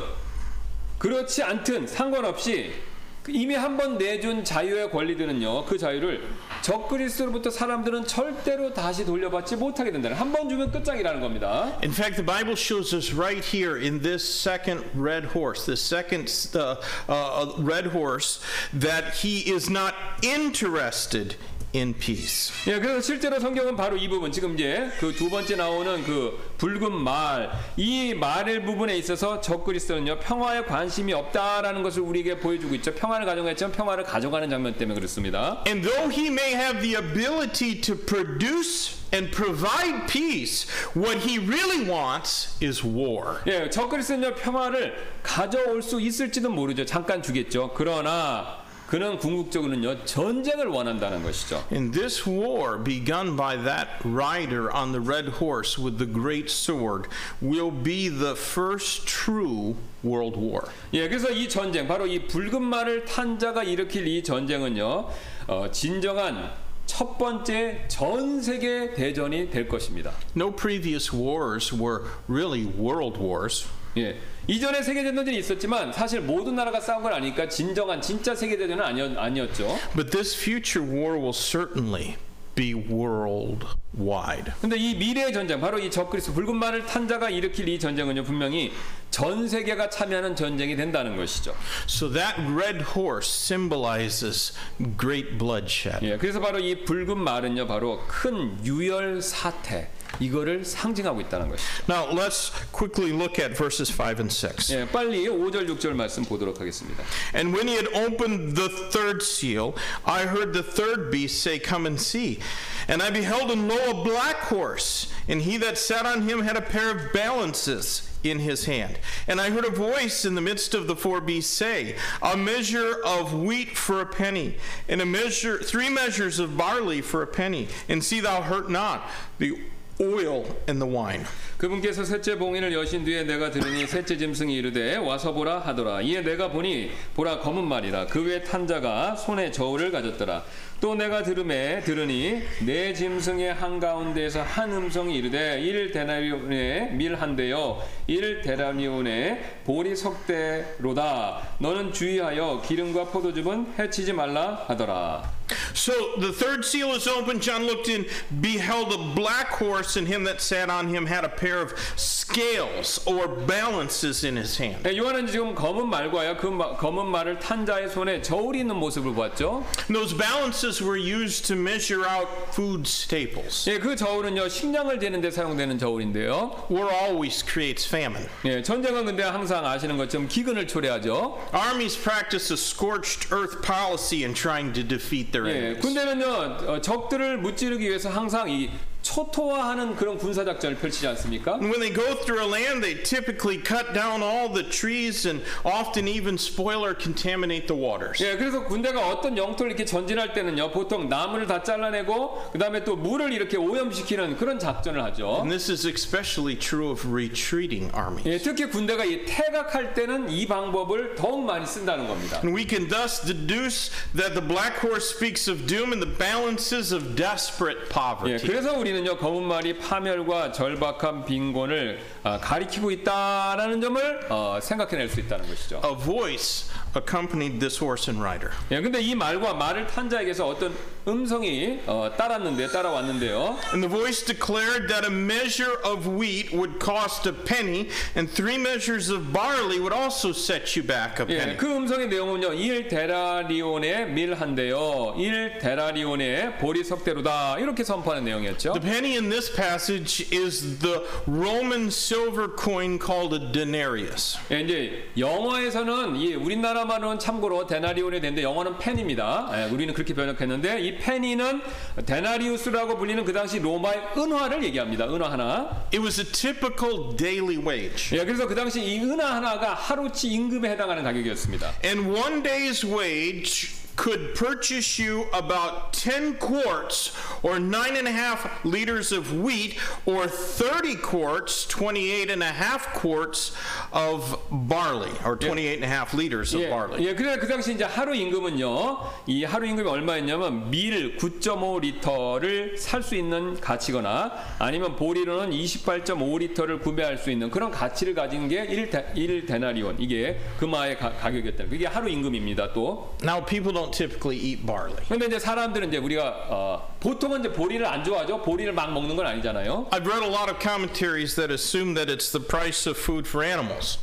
그렇지 0.98 1.44
않든 1.44 1.88
상관없이 1.88 2.74
그 2.74 2.97
이미 3.30 3.56
한 3.56 3.76
번 3.78 3.98
내준 3.98 4.44
자유의 4.44 4.90
권리들은요 4.92 5.66
그 5.66 5.78
자유를 5.78 6.24
적그리스도로부터 6.62 7.50
사람들은 7.50 8.06
절대로 8.08 8.74
다시 8.74 9.06
돌려받지 9.06 9.56
못하게 9.56 9.92
된다는 9.92 10.18
한 10.18 10.32
번 10.32 10.50
주면 10.50 10.72
끝장이라는 10.72 11.22
겁니다. 11.22 11.78
In 11.84 11.92
fact, 11.92 12.16
the 12.16 12.26
Bible 12.26 12.56
shows 12.56 12.94
us 12.96 13.14
right 13.14 13.44
here 13.44 13.78
in 13.78 14.02
this 14.02 14.24
second 14.24 14.84
red 14.96 15.30
horse, 15.36 15.66
the 15.66 15.78
second 15.78 16.28
uh, 16.56 16.76
uh, 17.08 17.54
red 17.58 17.88
horse, 17.88 18.40
that 18.74 19.24
he 19.24 19.40
is 19.50 19.70
not 19.70 19.94
interested 20.24 21.36
in 21.78 21.94
peace. 21.94 22.52
예, 22.68 22.80
그래서 22.80 23.02
실제로 23.02 23.40
성경은 23.40 23.76
바로 23.76 23.96
이 23.98 24.08
부분 24.08 24.32
지금 24.32 24.54
이제 24.56 24.90
그 25.00 25.14
두 25.16 25.30
번째 25.30 25.56
나오는 25.56 26.04
그 26.04 26.54
붉은 26.58 26.92
말 26.92 27.50
이 27.78 28.14
말의 28.14 28.66
부분에 28.66 28.98
있어서 28.98 29.40
적그리스도는요 29.42 30.20
평화에 30.20 30.64
관심이 30.64 31.14
없다라는 31.14 31.84
것을 31.84 32.02
우리에게 32.02 32.40
보여주고 32.40 32.76
있죠. 32.76 32.94
평화를 32.94 33.26
가져가지만 33.26 33.72
평화를 33.72 34.04
가져가는 34.04 34.50
장면 34.50 34.74
때문에 34.76 34.96
그렇습니다. 34.96 35.64
And 35.68 35.88
though 35.88 36.10
he 36.12 36.28
may 36.28 36.54
have 36.54 36.82
the 36.82 36.96
ability 36.96 37.80
to 37.82 37.96
produce 37.96 38.98
and 39.14 39.32
provide 39.32 40.08
peace, 40.12 40.68
what 40.96 41.20
he 41.28 41.38
really 41.40 41.90
wants 41.90 42.58
is 42.62 42.84
war. 42.84 43.38
예, 43.48 43.70
적그리스도는요 43.70 44.36
평화를 44.36 44.96
가져올 45.24 45.82
수 45.82 46.02
있을지도 46.02 46.50
모르죠. 46.50 46.86
잠깐 46.86 47.22
주겠죠. 47.22 47.72
그러나 47.76 48.66
그는 48.88 49.18
궁극적으로는요 49.18 50.06
전쟁을 50.06 50.68
원한다는 50.68 51.22
것이죠. 51.22 51.64
And 51.72 51.92
this 51.92 52.28
war, 52.28 52.82
begun 52.82 53.36
by 53.36 53.62
that 53.62 53.90
rider 54.06 54.74
on 54.74 54.94
the 54.94 55.02
red 55.02 55.30
horse 55.42 55.78
with 55.78 55.98
the 55.98 56.12
great 56.12 56.50
sword, 56.50 57.10
will 57.42 57.72
be 57.72 58.08
the 58.08 58.32
first 58.32 59.06
true 59.06 59.76
world 60.04 60.40
war. 60.40 60.70
예, 60.94 61.10
그래서 61.10 61.30
이 61.30 61.50
전쟁 61.50 61.86
바로 61.86 62.08
이 62.08 62.28
붉은 62.28 62.64
말을 62.64 63.04
탄 63.04 63.38
자가 63.38 63.64
일으킬 63.64 64.08
이 64.08 64.24
전쟁은요 64.24 65.10
어, 65.48 65.72
진정한 65.72 66.52
첫 66.86 67.18
번째 67.18 67.84
전 67.90 68.42
세계 68.42 68.94
대전이 68.94 69.50
될 69.50 69.68
것입니다. 69.68 70.14
No 70.34 70.56
previous 70.56 71.14
wars 71.14 71.76
were 71.76 72.06
really 72.30 72.66
world 72.66 73.20
wars. 73.22 73.68
예. 73.98 74.16
이전에 74.48 74.82
세계대전들이 74.82 75.38
있었지만 75.38 75.92
사실 75.92 76.22
모든 76.22 76.56
나라가 76.56 76.80
싸운 76.80 77.04
건 77.04 77.14
아니니까 77.14 77.50
진정한 77.50 78.02
진짜 78.02 78.34
세계대전은 78.34 78.84
아니었, 78.84 79.18
아니었죠. 79.18 79.78
But 79.96 80.10
this 80.10 80.36
future 80.36 80.88
war 80.90 81.18
will 81.18 81.34
certainly 81.34 82.16
be 82.56 82.74
worldwide. 82.74 84.54
근데 84.60 84.78
이 84.78 84.96
미래의 84.96 85.32
전쟁, 85.32 85.62
바로 85.62 85.78
이 85.78 85.92
적그리스도 85.92 86.34
붉은 86.34 86.56
말을 86.56 86.86
탄 86.88 87.08
자가 87.08 87.30
일으킬 87.30 87.70
이 87.70 87.78
전쟁은요, 87.78 88.24
분명히 88.24 88.72
전 89.12 89.48
세계가 89.48 89.90
참여하는 89.92 90.36
전쟁이 90.36 90.76
된다는 90.76 91.16
것이죠. 91.18 91.56
So 91.88 92.12
that 92.12 92.42
red 92.50 92.84
horse 92.96 93.30
symbolizes 93.30 94.54
great 94.98 95.38
bloodshed. 95.38 96.04
예, 96.04 96.18
그래서 96.18 96.40
바로 96.40 96.58
이 96.58 96.84
붉은 96.84 97.18
말은요, 97.20 97.68
바로 97.68 98.02
큰 98.08 98.58
유혈 98.66 99.22
사태, 99.22 99.92
이거를 100.21 100.65
상징하고 100.65 101.21
있다는 101.23 101.49
것이죠. 101.49 101.67
Now 101.89 102.11
let's 102.11 102.53
quickly 102.73 103.13
look 103.13 103.39
at 103.39 103.57
verses 103.57 103.91
5 103.91 104.21
and 104.21 104.33
6. 104.33 104.71
예, 104.71 104.87
빨리 104.87 105.27
5절, 105.27 105.67
6절 105.69 105.95
말씀 105.95 106.25
보도록 106.25 106.61
하겠습니다. 106.61 107.03
And 107.35 107.55
when 107.55 107.67
he 107.67 107.77
had 107.77 107.89
opened 107.95 108.55
the 108.55 108.69
third 108.91 109.23
seal, 109.23 109.75
I 110.05 110.27
heard 110.27 110.53
the 110.53 110.63
third 110.63 111.11
beast 111.11 111.43
say, 111.43 111.59
Come 111.59 111.87
and 111.87 112.01
see. 112.01 112.41
And 112.89 113.03
I 113.03 113.11
beheld, 113.11 113.51
and 113.51 113.69
lo, 113.69 113.79
a 113.91 114.05
black 114.05 114.51
horse, 114.51 115.09
and 115.29 115.43
he 115.43 115.57
that 115.59 115.79
sat 115.79 116.05
on 116.05 116.23
him 116.23 116.43
had 116.43 116.57
a 116.57 116.63
pair 116.63 116.91
of 116.91 117.13
balances 117.13 118.09
in 118.25 118.41
his 118.41 118.67
hand. 118.67 118.99
And 119.27 119.41
I 119.41 119.51
heard 119.51 119.65
a 119.65 119.71
voice 119.71 120.25
in 120.25 120.35
the 120.35 120.41
midst 120.41 120.75
of 120.75 120.87
the 120.87 120.97
four 120.97 121.21
beasts 121.21 121.53
say, 121.53 121.97
A 122.21 122.37
measure 122.37 122.97
of 123.05 123.33
wheat 123.33 123.77
for 123.77 124.01
a 124.01 124.07
penny, 124.07 124.57
and 124.89 125.01
a 125.01 125.07
measure, 125.07 125.59
three 125.59 125.89
measures 125.89 126.39
of 126.39 126.57
barley 126.57 127.01
for 127.01 127.23
a 127.23 127.27
penny, 127.27 127.69
and 127.89 128.03
see 128.03 128.21
thou 128.21 128.43
hurt 128.43 128.69
not. 128.69 129.09
The 129.39 129.59
oil 130.02 130.46
and 130.70 130.84
the 130.84 130.96
wine. 130.96 131.26
그분께서 131.58 132.04
셋째 132.04 132.38
봉인을 132.38 132.72
여신 132.74 133.04
뒤에 133.04 133.24
내가 133.24 133.50
들으니 133.50 133.88
셋째 133.88 134.16
짐승이 134.16 134.56
이르되 134.56 134.98
와서 134.98 135.34
보라 135.34 135.60
하더라. 135.60 136.02
이에 136.02 136.22
내가 136.22 136.50
보니 136.52 136.92
보라 137.16 137.40
검은 137.40 137.64
말이라. 137.64 138.06
그 138.08 138.28
외 138.28 138.44
탄자가 138.44 139.16
손에 139.16 139.52
저울을 139.52 139.92
가졌더라. 139.92 140.44
또 140.80 140.94
내가 140.94 141.24
들음에 141.24 141.80
들으니 141.82 142.44
내 142.64 142.94
짐승의 142.94 143.54
한 143.56 143.80
가운데에서 143.80 144.44
한 144.44 144.72
음성이 144.72 145.16
이르되 145.16 145.60
일 145.62 145.92
데나리온의 145.92 146.92
밀한 146.92 147.36
대요. 147.36 147.82
일 148.06 148.42
데나리온의 148.42 149.62
보리 149.66 149.96
석대로다. 149.96 151.42
너는 151.58 151.92
주의하여 151.94 152.62
기름과 152.64 153.06
포도즙은 153.06 153.74
해치지 153.80 154.14
말라 154.14 154.66
하더라 154.68 155.37
So 155.75 155.93
the 156.19 156.33
third 156.33 156.65
seal 156.65 156.93
is 156.95 157.07
opened. 157.07 157.43
John 157.43 157.65
looked 157.67 157.89
in, 157.89 158.07
beheld 158.41 158.93
a 158.93 158.99
black 159.15 159.49
horse, 159.49 159.97
and 159.97 160.07
him 160.09 160.25
that 160.25 160.41
sat 160.41 160.71
on 160.71 160.89
him 160.89 161.05
had 161.07 161.25
a 161.25 161.29
pair 161.29 161.61
of 161.61 161.75
scales 161.97 163.01
or 163.07 163.29
balances 163.29 164.25
in 164.25 164.37
his 164.37 164.57
hand. 164.57 164.83
네, 164.85 164.97
요한은 164.97 165.27
지금 165.27 165.55
검은 165.55 165.89
말과요 165.91 166.37
그 166.39 166.47
마- 166.47 166.77
검은 166.77 167.07
말을 167.07 167.39
탄 167.39 167.67
자의 167.67 167.89
손에 167.91 168.23
저울이 168.23 168.61
있는 168.61 168.77
모습을 168.77 169.13
보았죠 169.13 169.65
And 169.89 169.95
those 169.97 170.15
balances 170.17 170.81
were 170.83 170.97
used 170.97 171.45
to 171.49 171.57
measure 171.57 172.07
out 172.09 172.29
food 172.55 172.87
staples. 172.87 173.69
예, 173.69 173.79
그 173.79 173.95
저울은요 173.97 174.49
식량을 174.49 175.01
재는데 175.01 175.31
사용되는 175.31 175.79
저울인데요. 175.79 176.67
War 176.71 176.89
always 176.91 177.45
creates 177.45 177.87
famine. 177.87 178.27
예, 178.47 178.63
전쟁은 178.63 179.05
근데 179.05 179.23
항상 179.23 179.67
아시는 179.67 179.99
것처럼 179.99 180.29
기근을 180.29 180.67
초래하죠. 180.67 181.39
Armies 181.53 181.97
practice 182.01 182.51
a 182.51 182.57
scorched 182.57 183.33
earth 183.33 183.61
policy 183.63 184.25
in 184.25 184.33
trying 184.33 184.73
to 184.73 184.83
defeat 184.83 185.33
their 185.33 185.36
예, 185.46 185.50
enemies. 185.50 185.82
군대는요 185.82 186.72
어, 186.72 186.82
적들을 186.82 187.38
무찌르기 187.38 187.88
위해서 187.88 188.10
항상 188.10 188.50
이 188.50 188.70
초토화하는 189.08 189.96
그런 189.96 190.18
군사 190.18 190.44
작전을 190.44 190.78
펼치지 190.78 191.08
않습니까? 191.08 191.54
And 191.54 191.70
when 191.72 191.80
they 191.80 191.94
go 191.94 192.16
through 192.24 192.44
a 192.44 192.50
land, 192.50 192.84
they 192.84 193.02
typically 193.02 193.58
cut 193.64 193.94
down 193.94 194.22
all 194.22 194.52
the 194.52 194.68
trees 194.68 195.26
and 195.26 195.44
often 195.64 196.08
even 196.08 196.36
spoil 196.36 196.84
or 196.84 196.94
contaminate 196.94 197.68
the 197.68 197.78
waters. 197.78 198.22
예, 198.24 198.36
그래서 198.36 198.66
군대가 198.66 199.08
어떤 199.08 199.38
영토를 199.38 199.72
이렇게 199.72 199.86
전진할 199.86 200.34
때는요 200.34 200.72
보통 200.72 201.08
나무를 201.08 201.48
다 201.48 201.64
잘라내고 201.64 202.52
그 202.52 202.60
다음에 202.60 202.84
또 202.84 202.96
물을 202.96 203.32
이렇게 203.32 203.56
오염시키는 203.58 204.38
그런 204.38 204.60
작전을 204.60 205.02
하죠. 205.06 205.38
And 205.40 205.50
this 205.50 205.72
is 205.72 205.88
especially 205.88 206.58
true 206.58 206.92
of 206.92 207.08
retreating 207.08 207.92
armies. 207.96 208.28
예, 208.28 208.38
특히 208.38 208.66
군대가 208.66 209.06
이 209.06 209.24
퇴각할 209.26 209.94
때는 209.94 210.30
이 210.30 210.48
방법을 210.48 211.16
더욱 211.16 211.46
많이 211.46 211.66
쓴다는 211.66 212.08
겁니다. 212.08 212.42
And 212.44 212.54
we 212.54 212.68
can 212.68 212.90
thus 212.90 213.22
deduce 213.22 213.92
that 214.16 214.34
the 214.34 214.46
black 214.46 214.84
horse 214.84 215.08
speaks 215.08 215.50
of 215.50 215.66
doom 215.66 215.94
and 215.94 216.04
the 216.04 216.12
balances 216.18 216.94
of 216.94 217.16
desperate 217.16 217.80
예, 217.86 217.90
poverty. 217.90 218.48
그래서 218.48 218.78
우리는 218.78 218.97
요 219.06 219.18
검은 219.18 219.44
말이 219.44 219.78
파멸과 219.78 220.52
절박한 220.52 221.26
빈곤을 221.26 222.00
아, 222.24 222.40
가리키고 222.40 222.92
있다라는 222.92 223.82
점을 223.82 224.20
어, 224.30 224.60
생각해낼 224.62 225.10
수 225.10 225.20
있다는 225.20 225.48
것이죠. 225.48 225.82
A 225.84 225.96
voice 225.96 226.72
accompanied 226.96 227.60
this 227.60 227.84
horse 227.84 228.12
and 228.12 228.24
rider. 228.24 228.52
예, 228.72 228.82
근데 228.82 229.02
이 229.02 229.16
말과 229.16 229.54
말을 229.54 229.88
탄 229.88 230.10
자에게서 230.10 230.48
어떤 230.48 230.74
음성이 231.08 231.80
어, 231.88 232.12
따랐는데 232.18 232.68
따라왔는데요. 232.68 233.58
And 233.72 233.82
the 233.82 233.88
voice 233.88 234.26
declared 234.26 234.90
that 234.90 235.06
a 235.08 235.12
measure 235.12 235.80
of 235.86 236.06
wheat 236.06 236.52
would 236.52 236.80
cost 236.84 237.26
a 237.30 237.32
penny, 237.34 237.88
and 238.18 238.30
three 238.30 238.58
measures 238.58 239.10
of 239.10 239.32
barley 239.32 239.80
would 239.80 239.94
also 239.96 240.32
set 240.34 240.76
you 240.76 240.86
back 240.86 241.20
a 241.22 241.26
예, 241.30 241.38
penny. 241.40 241.58
그 241.58 241.66
음성의 241.66 242.10
내용은요. 242.10 242.54
1 242.54 242.90
데라리온의 242.90 244.10
밀한 244.12 244.56
대요. 244.56 245.16
1 245.18 245.60
데라리온의 245.60 246.58
보리 246.58 246.84
석대로다. 246.84 247.58
이렇게 247.60 247.86
선포하는 247.86 248.26
내용이었죠. 248.26 248.74
The 248.74 248.82
penny 248.82 249.16
in 249.16 249.30
this 249.30 249.50
passage 249.56 250.28
is 250.36 250.80
the 250.80 251.04
Roman 251.26 251.88
silver 251.88 252.50
coin 252.54 253.00
called 253.00 253.34
a 253.34 253.52
denarius. 253.54 254.38
예, 254.52 254.60
이제 254.60 255.08
영어에서는 255.18 256.18
이 256.18 256.36
우리나라만은 256.36 257.20
참고로 257.20 257.66
데나리온이 257.66 258.20
되는데 258.20 258.44
영어는 258.44 258.78
펜입니다. 258.78 259.50
예, 259.54 259.74
우리는 259.74 259.94
그렇게 259.94 260.14
번역했는데 260.14 260.82
이 260.82 260.97
페니는 261.00 261.62
데나리우스라고 262.06 262.98
불리는 262.98 263.24
그 263.26 263.34
당시 263.34 263.60
로마의 263.60 264.02
은화를 264.18 264.64
얘기합니다. 264.64 265.06
은화 265.06 265.32
하나. 265.32 265.86
It 265.94 266.00
was 266.00 266.20
a 266.20 266.26
typical 266.26 267.16
daily 267.16 267.58
wage. 267.58 268.18
예, 268.18 268.26
그래서 268.26 268.48
그 268.48 268.56
당시 268.56 268.84
이 268.84 269.00
은화 269.00 269.36
하나가 269.36 269.74
하루치 269.74 270.28
임금에 270.30 270.70
해당하는 270.72 271.04
가격이었습니다. 271.04 271.74
And 271.84 272.10
one 272.10 272.44
day's 272.44 272.84
wage 272.88 273.87
could 273.98 274.36
purchase 274.36 274.98
you 275.00 275.26
about 275.34 275.92
10 275.92 276.36
quarts 276.38 277.12
or 277.44 277.60
nine 277.60 277.98
and 277.98 278.08
a 278.08 278.12
half 278.12 278.64
liters 278.64 279.12
of 279.12 279.34
wheat 279.42 279.78
or 280.06 280.28
30 280.28 280.96
quarts, 280.98 281.66
28 281.68 282.30
and 282.30 282.44
a 282.44 282.46
half 282.46 282.94
quarts 282.94 283.52
of 283.92 284.40
barley 284.52 285.12
or 285.26 285.36
28 285.36 285.76
and 285.76 285.84
a 285.84 285.88
half 285.88 286.14
liters 286.14 286.54
of 286.54 286.62
예, 286.62 286.70
barley. 286.70 287.04
예, 287.06 287.16
그래 287.16 287.38
그 287.38 287.48
당시 287.48 287.74
이제 287.74 287.84
하루 287.84 288.14
임금은요, 288.16 289.00
이 289.26 289.44
하루 289.44 289.66
임금이 289.68 289.90
얼마였냐면 289.90 290.70
밀 290.70 291.18
9.5리터를 291.18 292.78
살 292.78 293.02
수 293.02 293.16
있는 293.16 293.60
가치거나 293.60 294.32
아니면 294.60 294.96
보리로는 294.96 295.52
28.5리터를 295.52 296.82
구매할 296.82 297.18
수 297.18 297.32
있는 297.32 297.50
그런 297.50 297.72
가치를 297.72 298.14
가진 298.14 298.48
게 298.50 298.64
1, 298.66 298.90
데, 298.90 299.12
1 299.16 299.46
데나리온 299.46 299.96
이게 300.00 300.40
금화의 300.60 300.98
가, 300.98 301.14
가격이었다. 301.14 301.66
그게 301.66 301.86
하루 301.88 302.10
임금입니다. 302.10 302.74
또. 302.74 303.16
Now 303.24 303.44
people 303.46 303.74
don't 303.74 303.87
typically 303.92 304.38
eat 304.38 304.66
barley. 304.66 304.98
근데 305.08 305.26
이제 305.28 305.40
사람들은 305.40 305.90
이제 305.90 305.98
우리가 305.98 306.48
어, 306.50 306.96
보통은 307.00 307.42
이제 307.42 307.52
보리를 307.52 307.86
안 307.86 308.04
좋아하죠. 308.04 308.42
보리를 308.42 308.72
막 308.74 308.92
먹는 308.94 309.16
건 309.16 309.26
아니잖아요. 309.28 309.88
I've 309.92 310.06
read 310.08 310.24
a 310.24 310.30
lot 310.30 310.50
of 310.52 310.60
commentaries 310.60 311.36
that 311.36 311.52
assume 311.54 311.94
that 311.96 312.12
it's 312.12 312.32
the 312.32 312.44
price 312.46 312.90
of 312.90 312.98
food 313.00 313.28
for 313.28 313.46
animals. 313.46 314.00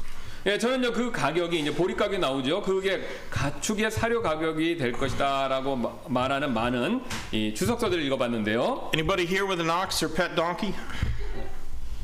예, 0.46 0.58
저는요 0.58 0.92
그 0.92 1.10
가격이 1.10 1.58
이제 1.58 1.72
보리 1.72 1.94
가격이 1.96 2.18
나오죠. 2.18 2.60
그게 2.60 3.00
가축의 3.30 3.90
사료 3.90 4.20
가격이 4.20 4.76
될 4.76 4.92
것이다라고 4.92 5.74
마- 5.76 5.92
말하는 6.06 6.52
많은 6.52 7.02
이 7.32 7.54
주석서들을 7.54 8.02
읽어봤는데요. 8.04 8.90
Anybody 8.94 9.24
here 9.26 9.46
with 9.48 9.60
an 9.62 9.70
ox 9.70 10.04
or 10.04 10.12
pet 10.14 10.34
donkey? 10.36 10.74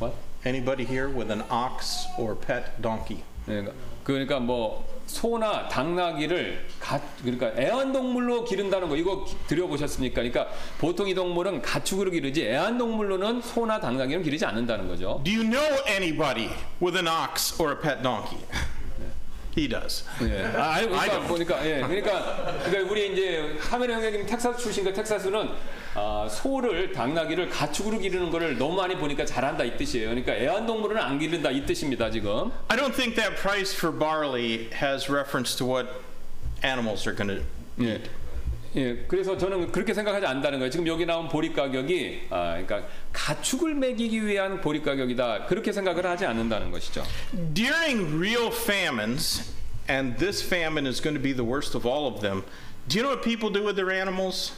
What? 0.00 0.14
Anybody 0.46 0.84
here 0.86 1.08
with 1.08 1.30
an 1.30 1.42
ox 1.50 2.06
or 2.18 2.34
pet 2.34 2.80
donkey? 2.80 3.22
예, 3.48 3.66
그러니까 4.04 4.40
뭐 4.40 4.88
소나 5.06 5.68
당나귀를 5.68 6.66
가, 6.78 7.00
그러니까 7.22 7.52
애완동물로 7.60 8.44
기른다는 8.44 8.88
거 8.88 8.96
이거 8.96 9.24
기- 9.24 9.36
들여보셨습니까? 9.48 10.14
그러니까 10.22 10.46
보통 10.78 11.08
이 11.08 11.14
동물은 11.14 11.62
가축으로 11.62 12.10
기르지 12.12 12.44
애완동물로는 12.46 13.42
소나 13.42 13.80
당나귀는 13.80 14.22
기르지 14.22 14.44
않는다는 14.44 14.86
거죠. 14.88 15.20
Do 15.24 15.32
you 15.32 15.42
know 15.48 15.82
anybody 15.88 16.48
with 16.80 16.96
an 16.96 17.08
ox 17.08 17.60
or 17.60 17.72
a 17.74 17.80
pet 17.80 18.02
donkey? 18.02 18.38
He 19.60 19.68
does. 19.68 20.04
예. 20.22 20.46
아, 20.56 20.72
아니, 20.76 20.88
그러니까 20.88 21.18
don't. 21.18 21.28
보니까 21.28 21.66
예, 21.66 21.80
그러니까 21.82 22.56
그러니까 22.64 22.90
우리 22.90 23.12
이제 23.12 23.58
카메라 23.60 23.94
형님 24.00 24.24
텍사스 24.24 24.58
출신과 24.62 24.94
텍사스는 24.94 25.50
아, 25.94 26.26
소를 26.30 26.92
당나귀를 26.92 27.50
가축으로 27.50 27.98
기르는 27.98 28.30
거를 28.30 28.56
너무 28.56 28.76
많이 28.76 28.96
보니까 28.96 29.26
잘한다 29.26 29.64
이 29.64 29.76
뜻이에요. 29.76 30.08
그러니까 30.08 30.32
애완동물은 30.34 30.96
안 30.96 31.18
기른다 31.18 31.50
이 31.50 31.66
뜻입니다 31.66 32.10
지금. 32.10 32.50
I 32.68 32.78
don't 32.78 32.94
think 32.94 33.16
that 33.16 33.36
price 33.36 33.76
for 33.76 33.92
barley 33.96 34.70
has 34.80 35.10
reference 35.12 35.54
to 35.58 35.66
what 35.66 35.88
animals 36.64 37.06
are 37.06 37.14
going 37.14 37.28
to 37.40 37.46
예. 37.84 38.00
예, 38.76 39.04
그래서 39.08 39.36
저는 39.36 39.72
그렇게 39.72 39.92
생각하지 39.92 40.26
않는다는 40.26 40.60
거예요. 40.60 40.70
지금 40.70 40.86
여기 40.86 41.04
나온 41.04 41.28
보리 41.28 41.52
가격이, 41.52 42.20
아, 42.30 42.52
그러니까 42.52 42.88
가축을 43.12 43.74
먹이기 43.74 44.24
위한 44.24 44.60
보리 44.60 44.80
가격이다. 44.80 45.46
그렇게 45.46 45.72
생각을 45.72 46.06
하지 46.06 46.24
않는다는 46.24 46.70
것이죠. 46.70 47.02
During 47.52 48.14
real 48.16 48.52
famines, 48.52 49.52
and 49.90 50.16
this 50.18 50.44
famine 50.44 50.86
is 50.86 51.02
going 51.02 51.18
to 51.18 51.22
be 51.22 51.34
the 51.34 51.44
worst 51.44 51.76
of 51.76 51.84
all 51.88 52.06
of 52.06 52.20
them, 52.20 52.44
do 52.88 52.98
you 52.98 53.02
know 53.02 53.10
what 53.16 53.22
people 53.28 53.50
do 53.52 53.64
with 53.66 53.74
their 53.74 53.90
animals? 53.90 54.52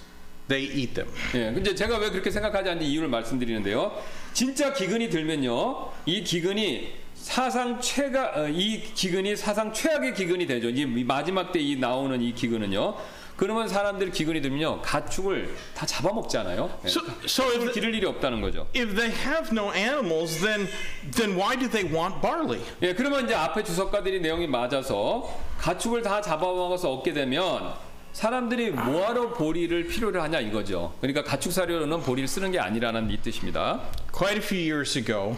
They 0.48 0.64
eat 0.64 0.92
them. 0.92 1.08
예, 1.34 1.50
근데 1.54 1.74
제가 1.74 1.96
왜 1.96 2.10
그렇게 2.10 2.30
생각하지 2.30 2.68
않는 2.68 2.82
이유를 2.82 3.08
말씀드리는데요. 3.08 3.92
진짜 4.34 4.74
기근이 4.74 5.08
들면요, 5.08 5.88
이 6.04 6.22
기근이 6.22 7.00
사상 7.14 7.80
최가 7.80 8.32
어, 8.34 8.48
이 8.48 8.82
기근이 8.94 9.36
사상 9.36 9.72
최악의 9.72 10.12
기근이 10.14 10.46
되죠. 10.46 10.68
이 10.68 10.84
마지막 11.04 11.50
때 11.52 11.60
이 11.60 11.76
나오는 11.76 12.20
이 12.20 12.34
기근은요. 12.34 13.21
그러면 13.36 13.66
사람들이 13.68 14.10
기근이 14.10 14.40
들면요, 14.40 14.82
가축을 14.82 15.54
다 15.74 15.86
잡아먹잖아요. 15.86 16.78
예, 16.84 16.88
So, 16.88 17.02
so 17.24 17.44
if, 17.50 17.72
기를 17.72 17.94
일이 17.94 18.06
없다는 18.06 18.40
거죠. 18.40 18.66
if 18.76 18.94
they 18.94 19.10
have 19.24 19.50
no 19.52 19.72
animals, 19.74 20.40
then 20.40 20.68
then 21.12 21.36
why 21.38 21.56
do 21.58 21.68
they 21.68 21.84
want 21.92 22.20
barley? 22.20 22.60
예, 22.82 22.94
그러면 22.94 23.24
이제 23.24 23.34
앞에 23.34 23.64
주석가들이 23.64 24.20
내용이 24.20 24.46
맞아서 24.46 25.28
가축을 25.58 26.02
다 26.02 26.20
잡아먹어서 26.20 26.92
얻게 26.92 27.12
되면 27.12 27.72
사람들이 28.12 28.70
뭐하러 28.72 29.32
보리를 29.32 29.86
필요로 29.86 30.20
하냐 30.22 30.40
이거죠. 30.40 30.92
그러니까 31.00 31.24
가축 31.24 31.50
사료로는 31.52 32.02
보리를 32.02 32.28
쓰는 32.28 32.50
게 32.52 32.58
아니라는 32.58 33.10
이 33.10 33.16
뜻입니다. 33.16 33.80
Quite 34.12 34.36
a 34.38 34.44
few 34.44 34.60
years 34.60 34.98
ago, 34.98 35.36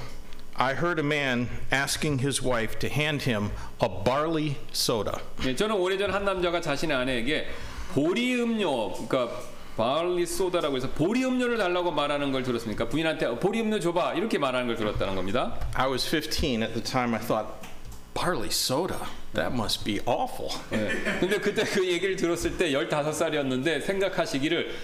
I 0.56 0.72
heard 0.74 1.00
a 1.00 1.06
man 1.06 1.48
asking 1.72 2.20
his 2.24 2.44
wife 2.44 2.78
to 2.80 2.90
hand 2.90 3.30
him 3.30 3.50
a 3.82 3.88
barley 4.04 4.56
soda. 4.72 5.12
예, 5.46 5.54
저는 5.54 5.76
오래전 5.76 6.12
한 6.12 6.24
남자가 6.24 6.60
자신의 6.60 6.96
아내에게 6.96 7.46
보리 7.94 8.34
음료, 8.34 8.92
그러니까 8.92 9.40
바울리 9.76 10.26
소다라고 10.26 10.76
해서 10.76 10.88
보리 10.90 11.24
음료를 11.24 11.56
달라고 11.56 11.92
말하는 11.92 12.32
걸 12.32 12.42
들었습니까? 12.42 12.88
부인한테 12.88 13.26
어, 13.26 13.38
보리 13.38 13.60
음료 13.60 13.78
줘봐 13.78 14.14
이렇게 14.14 14.36
말하는 14.36 14.66
걸 14.66 14.74
들었다는 14.74 15.14
겁니다. 15.14 15.56
I 15.74 15.88
was 15.88 16.04
15 16.04 16.62
at 16.62 16.72
the 16.74 16.82
time. 16.82 17.14
I 17.14 17.20
thought, 17.20 17.52
barley 18.12 18.48
soda? 18.48 18.98
That 19.34 19.54
must 19.54 19.84
be 19.84 20.00
awful. 20.06 20.50
예. 20.72 21.20
근데 21.20 21.38
그때 21.38 21.62
그 21.62 21.86
얘기를 21.86 22.16
들었을 22.16 22.56
때 22.56 22.72
15살이었는데 22.72 23.82
생각하시기를 23.82 24.74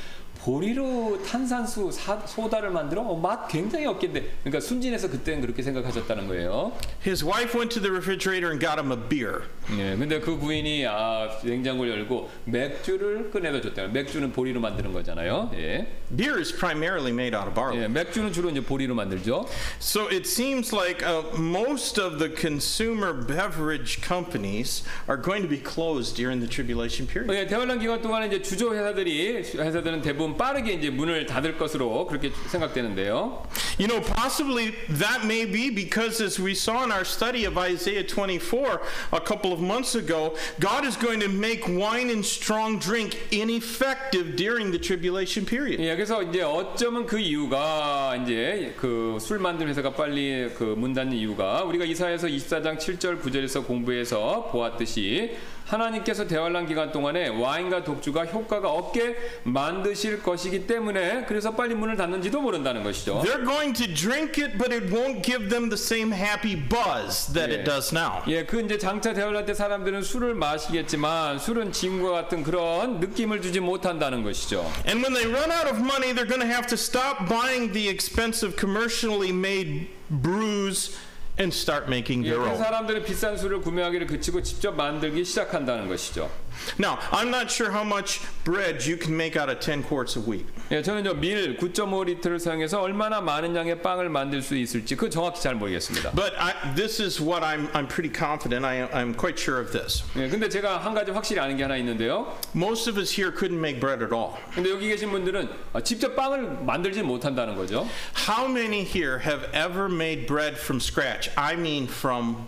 보리로 0.44 1.22
탄산수 1.26 1.90
사- 1.92 2.20
소다를 2.26 2.70
만들어 2.70 3.02
어, 3.02 3.16
맛 3.16 3.46
굉장히 3.48 3.86
없겠는데 3.86 4.28
그러니까 4.42 4.60
순진해서 4.60 5.10
그때는 5.10 5.40
그렇게 5.42 5.62
생각하셨다는 5.62 6.26
거예요. 6.28 6.72
His 7.06 7.24
wife 7.24 7.54
went 7.58 7.72
to 7.74 7.80
the 7.82 7.90
refrigerator 7.90 8.50
and 8.50 8.58
got 8.64 8.78
him 8.80 8.90
a 8.90 8.96
beer. 9.08 9.42
예. 9.78 9.96
근데 9.96 10.18
그 10.20 10.36
부인이 10.38 10.86
아 10.86 11.28
냉장고를 11.44 11.92
열고 11.92 12.30
맥주를 12.46 13.30
꺼내다 13.30 13.60
줬대요. 13.60 13.88
맥주는 13.88 14.32
보리로 14.32 14.60
만드는 14.60 14.92
거잖아요. 14.92 15.50
예. 15.54 15.86
Beer 16.16 16.38
is 16.38 16.52
primarily 16.56 17.12
made 17.12 17.36
out 17.36 17.46
of 17.48 17.54
barley. 17.54 17.84
예. 17.84 17.88
맥주는 17.88 18.32
주로 18.32 18.50
이제 18.50 18.60
보리로 18.60 18.94
만들죠. 18.94 19.46
So 19.78 20.06
it 20.08 20.26
seems 20.26 20.74
like 20.74 21.04
uh, 21.06 21.22
most 21.38 22.00
of 22.00 22.18
the 22.18 22.32
consumer 22.34 23.12
beverage 23.12 24.00
companies 24.02 24.84
are 25.08 25.20
going 25.20 25.42
to 25.42 25.48
be 25.48 25.58
closed 25.62 26.16
during 26.16 26.40
the 26.40 26.48
tribulation 26.48 27.06
period. 27.06 27.30
예, 27.36 27.46
대환란 27.46 27.78
기간 27.78 28.00
동안에 28.00 28.26
이제 28.28 28.42
주조 28.42 28.74
회사들이 28.74 29.42
회사들은 29.56 30.02
대부분 30.02 30.29
빠르게 30.36 30.72
이제 30.72 30.90
문을 30.90 31.26
닫을 31.26 31.56
것으로 31.58 32.06
그렇게 32.06 32.30
생각되는데요. 32.48 33.42
You 33.78 33.88
know, 33.88 34.00
possibly 34.00 34.72
that 34.98 35.24
may 35.24 35.46
be 35.46 35.70
because, 35.70 36.20
as 36.20 36.38
we 36.40 36.52
saw 36.52 36.84
in 36.84 36.92
our 36.92 37.04
study 37.04 37.46
of 37.46 37.56
Isaiah 37.56 38.04
24 38.06 38.80
a 39.12 39.20
couple 39.20 39.52
of 39.52 39.60
months 39.62 39.94
ago, 39.94 40.34
God 40.60 40.84
is 40.84 40.96
going 40.96 41.20
to 41.20 41.28
make 41.28 41.66
wine 41.66 42.10
and 42.10 42.24
strong 42.24 42.78
drink 42.78 43.16
ineffective 43.32 44.36
during 44.36 44.70
the 44.70 44.78
tribulation 44.78 45.46
period. 45.46 45.80
예, 45.80 45.94
그래서 45.96 46.22
이제 46.22 46.42
어쩌면 46.42 47.06
그 47.06 47.18
이유가 47.18 48.16
이제 48.22 48.74
그 48.76 49.18
술 49.20 49.38
만드는 49.38 49.70
회사가 49.70 49.92
빨리 49.94 50.50
그 50.54 50.74
문 50.76 50.92
닫는 50.92 51.16
이유가 51.16 51.62
우리가 51.64 51.84
이사에서 51.84 52.26
24장 52.26 52.78
7절 52.78 53.20
9절에서 53.22 53.66
공부해서 53.66 54.48
보았듯이 54.52 55.36
하나님께서 55.70 56.26
대환란 56.26 56.66
기간 56.66 56.90
동안에 56.90 57.28
와인과 57.28 57.84
독주가 57.84 58.24
효과가 58.26 58.68
없게 58.68 59.16
만드실 59.44 60.22
것이기 60.22 60.66
때문에 60.66 61.24
그래서 61.26 61.52
빨리 61.54 61.74
문을 61.74 61.96
닫는지도 61.96 62.40
모른다는 62.40 62.82
것이죠. 62.82 63.22
They're 63.24 63.44
going 63.46 63.72
to 63.74 63.86
drink 63.94 64.42
it, 64.42 64.58
but 64.58 64.74
it 64.74 64.92
won't 64.92 65.22
give 65.22 65.48
them 65.48 65.68
the 65.70 65.78
same 65.78 66.12
happy 66.12 66.56
buzz 66.56 67.32
that 67.32 67.50
it 67.52 67.60
Yeah. 67.60 67.64
does 67.64 67.94
now. 67.94 68.22
예, 68.26 68.44
그 68.44 68.60
이제 68.60 68.78
장차 68.78 69.12
대환란 69.14 69.46
때 69.46 69.54
사람들은 69.54 70.02
술을 70.02 70.34
마시겠지만 70.34 71.38
술은 71.38 71.72
지금과 71.72 72.10
같은 72.10 72.42
그런 72.42 72.98
느낌을 73.00 73.40
주지 73.42 73.60
못한다는 73.60 74.22
것이죠. 74.24 74.64
And 74.86 75.04
when 75.04 75.14
they 75.14 75.26
run 75.30 75.50
out 75.52 75.68
of 75.70 75.78
money, 75.78 76.12
they're 76.12 76.26
going 76.28 76.42
to 76.42 76.48
have 76.50 76.66
to 76.68 76.76
stop 76.76 77.28
buying 77.28 77.72
the 77.72 77.88
expensive 77.88 78.56
commercially 78.58 79.30
made 79.30 79.86
brews 80.08 80.96
and 81.40 81.52
start 81.54 81.86
making 81.88 82.22
예, 82.26 82.30
their 82.30 82.42
그 82.44 82.50
own. 82.50 82.58
사람들은 82.58 83.04
비싼 83.04 83.36
술을 83.36 83.60
구매하기를 83.62 84.06
그치고 84.06 84.42
직접 84.42 84.72
만들기 84.72 85.24
시작한다는 85.24 85.88
것이죠. 85.88 86.30
Now, 86.77 86.99
I'm 87.11 87.29
not 87.29 87.51
sure 87.51 87.71
how 87.71 87.83
much 87.83 88.21
bread 88.43 88.85
you 88.85 88.97
can 88.97 89.15
make 89.15 89.35
out 89.37 89.49
of 89.49 89.59
10 89.59 89.83
quarts 89.83 90.15
of 90.15 90.27
wheat. 90.27 90.45
예, 90.71 90.81
저는 90.81 91.03
저밀 91.03 91.57
9.5리터를 91.57 92.39
사용해서 92.39 92.81
얼마나 92.81 93.21
많은 93.21 93.55
양의 93.55 93.81
빵을 93.81 94.09
만들 94.09 94.41
수 94.41 94.55
있을지 94.55 94.95
그 94.95 95.09
정확히 95.09 95.41
잘 95.41 95.55
모르겠습니다. 95.55 96.11
But 96.15 96.33
I, 96.37 96.53
this 96.75 97.01
is 97.01 97.21
what 97.21 97.43
I'm, 97.43 97.69
I'm 97.73 97.87
pretty 97.87 98.09
confident. 98.09 98.65
I, 98.65 98.87
I'm 98.91 99.13
quite 99.13 99.39
sure 99.39 99.61
of 99.61 99.71
this. 99.71 100.03
예, 100.15 100.27
근데 100.27 100.49
제가 100.49 100.77
한 100.79 100.93
가지 100.93 101.11
확실히 101.11 101.39
아는 101.41 101.55
게 101.57 101.63
하나 101.63 101.77
있는데요. 101.77 102.35
Most 102.55 102.89
of 102.89 102.97
us 102.99 103.13
here 103.13 103.31
couldn't 103.31 103.59
make 103.59 103.79
bread 103.79 104.01
at 104.01 104.13
all. 104.13 104.33
근데 104.53 104.69
여기 104.71 104.87
계신 104.87 105.11
분들은 105.11 105.49
아, 105.73 105.81
직접 105.81 106.15
빵을 106.15 106.63
만들지 106.65 107.03
못한다는 107.03 107.55
거죠. 107.55 107.87
How 108.27 108.49
many 108.49 108.81
here 108.81 109.19
have 109.19 109.45
ever 109.53 109.85
made 109.85 110.25
bread 110.25 110.57
from 110.57 110.79
scratch? 110.79 111.29
I 111.37 111.53
mean, 111.53 111.87
from 111.87 112.47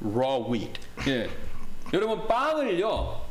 raw 0.00 0.38
wheat. 0.38 0.80
예. 1.06 1.30
여러분 1.92 2.26
빵을요. 2.26 3.27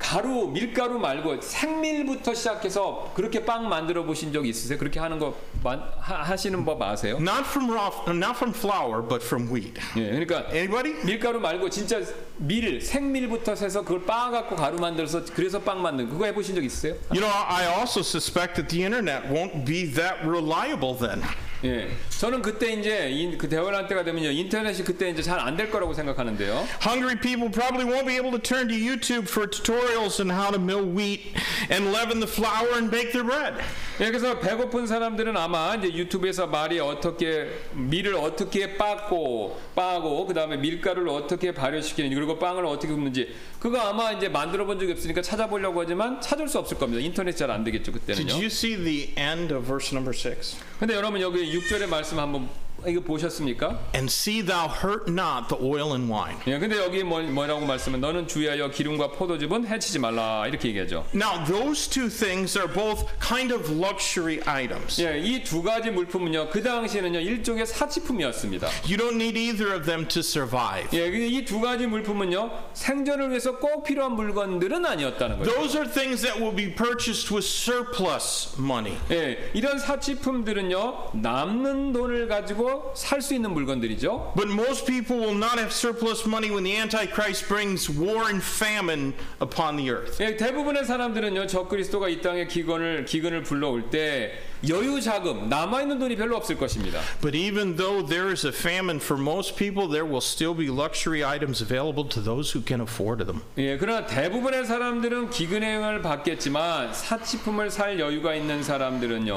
가루, 0.00 0.48
밀가루 0.48 0.98
말고 0.98 1.40
생밀부터 1.42 2.32
시작해서 2.34 3.12
그렇게 3.14 3.44
빵 3.44 3.68
만들어 3.68 4.02
보신 4.02 4.32
적 4.32 4.46
있으세요? 4.46 4.78
그렇게 4.78 4.98
하는 4.98 5.18
거 5.18 5.36
만- 5.62 5.82
하, 5.98 6.22
하시는 6.22 6.64
법 6.64 6.80
아세요? 6.82 7.16
Not 7.20 7.42
from 7.46 7.70
raw, 7.70 7.90
not 8.08 8.34
from 8.36 8.54
flour, 8.54 9.06
but 9.06 9.22
from 9.24 9.52
wheat. 9.52 9.74
예, 9.96 10.10
그러니까 10.10 10.46
Anybody? 10.52 11.04
밀가루 11.04 11.38
말고 11.38 11.68
진짜 11.68 12.00
밀, 12.38 12.80
생밀부터 12.80 13.54
세서 13.54 13.82
그걸 13.82 14.04
빻아 14.06 14.30
갖고 14.30 14.56
가루 14.56 14.78
만들어서 14.78 15.22
그래서 15.34 15.60
빵 15.60 15.82
만든 15.82 16.06
거. 16.08 16.14
그거 16.14 16.24
해보신 16.24 16.54
적 16.54 16.64
있으세요? 16.64 16.94
You 17.12 17.20
know, 17.20 17.30
I 17.30 17.66
also 17.78 18.00
suspect 18.00 18.54
that 18.54 18.68
the 18.68 18.82
internet 18.82 19.28
won't 19.30 19.64
be 19.66 19.84
that 19.94 20.26
reliable 20.26 20.96
then. 20.98 21.22
예. 21.64 21.90
저는 22.08 22.40
그때 22.42 22.72
이제 22.72 23.10
이- 23.10 23.36
그 23.36 23.48
대화할 23.48 23.86
때가 23.86 24.02
되면요 24.04 24.30
인터넷이 24.30 24.82
그때 24.82 25.10
이제 25.10 25.20
잘 25.22 25.38
안 25.38 25.56
될 25.56 25.70
거라고 25.70 25.92
생각하는데요. 25.92 26.66
Hungry 26.86 27.16
people 27.20 27.50
probably 27.50 27.84
won't 27.84 28.06
be 28.06 28.14
able 28.16 28.30
to 28.30 28.38
turn 28.40 28.68
to 28.68 28.74
YouTube 28.76 29.28
for 29.28 29.48
tutorials 29.50 30.20
on 30.22 30.30
how 30.30 30.50
to 30.50 30.58
mill 30.58 30.84
wheat 30.84 31.34
and 31.70 31.92
leaven 31.92 32.20
the 32.20 32.26
flour 32.30 32.72
and 32.76 32.90
bake 32.90 33.12
their 33.12 33.24
bread. 33.26 33.60
예, 34.00 34.06
그래서 34.06 34.38
배고픈 34.38 34.86
사람들은 34.86 35.36
아마 35.36 35.74
이제 35.76 35.92
유튜브에서 35.92 36.46
말이 36.46 36.80
어떻게 36.80 37.48
밀을 37.74 38.14
어떻게 38.14 38.76
빻고 38.78 39.60
빻고 39.74 40.26
그 40.26 40.32
다음에 40.34 40.56
밀가루를 40.56 41.10
어떻게 41.10 41.52
발효시키는지 41.52 42.14
그리고 42.14 42.38
빵을 42.38 42.64
어떻게 42.64 42.92
굽는지 42.92 43.34
그거 43.58 43.78
아마 43.78 44.12
이제 44.12 44.28
만들어 44.30 44.64
본 44.64 44.78
적이 44.78 44.92
없으니까 44.92 45.20
찾아보려고 45.20 45.82
하지만 45.82 46.18
찾을 46.22 46.48
수 46.48 46.58
없을 46.58 46.78
겁니다. 46.78 47.02
인터넷 47.04 47.36
잘 47.36 47.50
안 47.50 47.62
되겠죠 47.64 47.92
Did 47.92 48.00
그때는요. 48.06 48.32
you 48.34 48.46
see 48.46 48.76
the 48.76 49.12
end 49.18 49.52
of 49.52 49.66
verse 49.66 49.92
number 49.94 50.16
6? 50.16 50.56
근데 50.78 50.94
여러분 50.94 51.20
여기 51.20 51.49
6절의 51.50 51.88
말씀 51.88 52.18
한번 52.18 52.48
이거 52.86 53.00
보셨습니까? 53.00 53.78
And 53.94 54.10
see 54.10 54.42
thou 54.44 54.68
hurt 54.68 55.10
not 55.10 55.48
the 55.48 55.58
oil 55.62 55.92
and 55.94 56.10
wine. 56.12 56.36
예, 56.46 56.58
근데 56.58 56.76
여기 56.76 57.02
뭐, 57.04 57.20
뭐라고 57.22 57.66
말씀은 57.66 58.00
너는 58.00 58.26
주의하여 58.28 58.70
기름과 58.70 59.12
포도즙은 59.12 59.66
해치지 59.66 59.98
말라 59.98 60.46
이렇게 60.46 60.68
얘기하죠. 60.68 61.04
Now, 61.14 61.44
those 61.44 61.88
two 61.88 62.08
things 62.08 62.56
are 62.58 62.72
both 62.72 63.04
kind 63.20 63.52
of 63.52 63.70
luxury 63.70 64.40
items. 64.46 65.00
예, 65.02 65.18
이 65.18 65.42
두 65.42 65.62
가지 65.62 65.90
물품은요, 65.90 66.48
그 66.50 66.62
당시에는요, 66.62 67.20
일종의 67.20 67.66
사치품이었습니다. 67.66 68.68
You 68.88 68.96
don't 68.96 69.14
need 69.20 69.38
either 69.38 69.74
of 69.74 69.84
them 69.84 70.06
to 70.08 70.20
survive. 70.20 70.88
예, 70.94 71.06
이 71.08 71.44
두 71.44 71.60
가지 71.60 71.86
물품은요, 71.86 72.50
생존을 72.74 73.30
위해서 73.30 73.58
꼭 73.58 73.84
필요한 73.84 74.12
물건들은 74.12 74.84
아니었다는 74.86 75.38
거예요. 75.38 75.52
Those 75.52 75.76
are 75.78 75.90
things 75.90 76.22
that 76.22 76.40
will 76.40 76.54
be 76.54 76.74
purchased 76.74 77.32
with 77.34 77.46
surplus 77.46 78.54
money. 78.58 78.96
예, 79.10 79.50
이런 79.54 79.78
사치품들은요, 79.78 81.10
남는 81.14 81.92
돈을 81.92 82.28
가지고 82.28 82.69
살 82.94 83.20
수 83.22 83.34
있는 83.34 83.52
물건들이죠. 83.52 84.34
But 84.36 84.50
most 84.52 84.86
people 84.86 85.20
will 85.20 85.36
not 85.36 85.58
have 85.58 85.72
surplus 85.72 86.26
money 86.26 86.50
when 86.50 86.64
the 86.64 86.76
Antichrist 86.76 87.46
brings 87.48 87.90
war 87.90 88.28
and 88.28 88.42
famine 88.42 89.14
upon 89.40 89.76
the 89.76 89.90
earth. 89.90 90.22
예, 90.22 90.36
대부분의 90.36 90.84
사람들은요, 90.84 91.46
적그리스도가 91.46 92.08
이 92.08 92.20
땅에 92.20 92.46
기근을 92.46 93.04
기근을 93.04 93.42
불러올 93.42 93.90
때 93.90 94.32
여유 94.68 95.00
자금 95.00 95.48
남아 95.48 95.82
있는 95.82 95.98
돈이 95.98 96.16
별로 96.16 96.36
없을 96.36 96.58
것입니다. 96.58 97.00
But 97.22 97.34
even 97.36 97.76
though 97.76 98.06
there 98.06 98.30
is 98.30 98.46
a 98.46 98.52
famine 98.52 99.00
for 99.00 99.20
most 99.20 99.56
people, 99.56 99.88
there 99.88 100.04
will 100.04 100.20
still 100.20 100.54
be 100.54 100.68
luxury 100.68 101.24
items 101.24 101.62
available 101.62 102.06
to 102.10 102.22
those 102.22 102.52
who 102.52 102.62
can 102.66 102.80
afford 102.82 103.24
them. 103.24 103.40
예, 103.56 103.78
그러나 103.78 104.04
대부분의 104.06 104.66
사람들은 104.66 105.30
기근행을 105.30 106.02
받겠지만 106.02 106.92
사치품을 106.92 107.70
살 107.70 107.98
여유가 107.98 108.34
있는 108.34 108.62
사람들은요, 108.62 109.36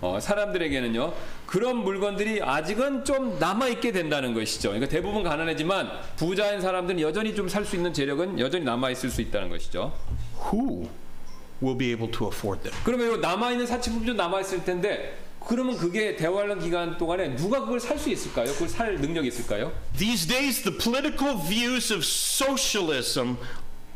어, 0.00 0.18
사람들에게는요, 0.20 1.12
그런 1.46 1.76
물건들이 1.76 2.42
아직은 2.42 3.04
좀 3.04 3.38
남아 3.38 3.68
있게 3.68 3.92
된다는 3.92 4.34
것이죠. 4.34 4.70
그러니까 4.70 4.88
대부분 4.90 5.22
가난하지만 5.22 5.90
부자인 6.16 6.60
사람들은 6.60 7.00
여전히 7.00 7.34
좀 7.34 7.48
살 7.48 7.64
수 7.64 7.76
있는 7.76 7.92
재력은 7.94 8.38
여전히 8.40 8.64
남아 8.64 8.90
있을 8.90 9.10
수 9.10 9.20
있다는 9.22 9.48
것이죠. 9.48 9.92
Who 10.52 10.88
will 11.62 11.78
be 11.78 11.90
able 11.90 12.10
to 12.12 12.26
afford 12.28 12.62
them? 12.62 12.76
그러면 12.84 13.14
이 13.14 13.20
남아 13.20 13.52
있는 13.52 13.66
사치품도 13.66 14.14
남아 14.14 14.40
있을 14.40 14.64
텐데. 14.64 15.18
그러면 15.46 15.76
그게 15.76 16.16
대화하는 16.16 16.58
기간 16.58 16.98
동안에 16.98 17.36
누가 17.36 17.60
그걸 17.60 17.78
살 17.78 17.96
수 18.00 18.10
있을까요? 18.10 18.46
그걸 18.52 18.68
살 18.68 18.96
능력이 18.96 19.28
있을까요? 19.28 19.72
These 19.96 20.26
days, 20.26 20.62
the 20.64 20.76
political 20.76 21.38
views 21.46 21.92
of 21.92 22.02
socialism 22.04 23.36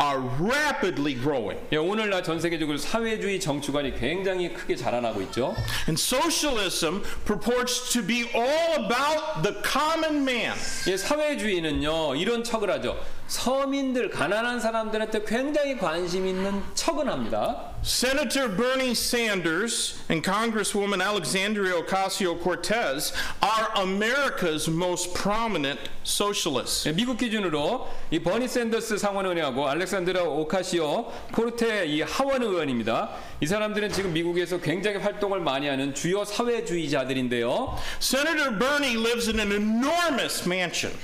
are 0.00 0.18
rapidly 0.40 1.14
growing. 1.14 1.60
예, 1.72 1.76
오늘날 1.76 2.24
전 2.24 2.40
세계적으로 2.40 2.78
사회주의 2.78 3.38
정치관이 3.38 3.94
굉장히 3.98 4.52
크게 4.52 4.74
자라나고 4.74 5.20
있죠. 5.22 5.54
And 5.86 6.00
socialism 6.00 7.02
purports 7.26 7.92
to 7.92 8.02
be 8.02 8.24
all 8.34 8.84
about 8.84 9.42
the 9.42 9.54
common 9.62 10.22
man. 10.22 10.56
예, 10.86 10.96
사회주의는요 10.96 12.16
이런 12.16 12.42
척을 12.42 12.70
하죠. 12.70 12.98
서민들 13.30 14.10
가난한 14.10 14.58
사람들한테 14.58 15.22
굉장히 15.24 15.78
관심 15.78 16.26
있는 16.26 16.60
척은 16.74 17.08
합니다. 17.08 17.70
Senator 17.84 18.56
Bernie 18.56 18.90
Sanders 18.90 20.00
and 20.10 20.28
Congresswoman 20.28 21.00
Alexandria 21.00 21.76
Ocasio-Cortez 21.76 23.12
are 23.40 23.68
America's 23.76 24.68
most 24.68 25.14
prominent 25.14 25.78
socialists. 26.02 26.88
예, 26.88 26.92
미국 26.92 27.18
기준으로 27.18 27.86
이 28.10 28.18
버니 28.18 28.48
샌더스 28.48 28.98
상원 28.98 29.26
의원하고 29.26 29.68
알렉산드라 29.68 30.24
오카시오 30.24 31.06
코르테 31.32 31.86
이 31.86 32.02
하원 32.02 32.42
의원입니다. 32.42 33.10
이 33.40 33.46
사람들은 33.46 33.92
지금 33.92 34.12
미국에서 34.12 34.58
굉장히 34.58 34.96
활동을 34.98 35.38
많이 35.38 35.68
하는 35.68 35.94
주요 35.94 36.24
사회주의자들인데요. 36.24 37.78
Senator 38.02 38.58
Bernie 38.58 38.96
lives 38.96 39.28
in 39.28 39.38
an 39.38 39.52
enormous 39.52 40.42
mansion. 40.44 40.98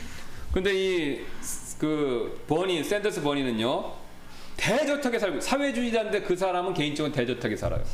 근데 0.53 0.73
이 0.75 1.21
그 1.79 2.43
버니 2.49 2.83
샌더스 2.83 3.23
버니는요 3.23 3.93
대저택에 4.57 5.19
살고 5.19 5.41
사회주의자인데 5.41 6.23
그 6.23 6.37
사람은 6.37 6.75
개인적으로 6.75 7.13
대저택에 7.13 7.57
살아요. 7.57 7.85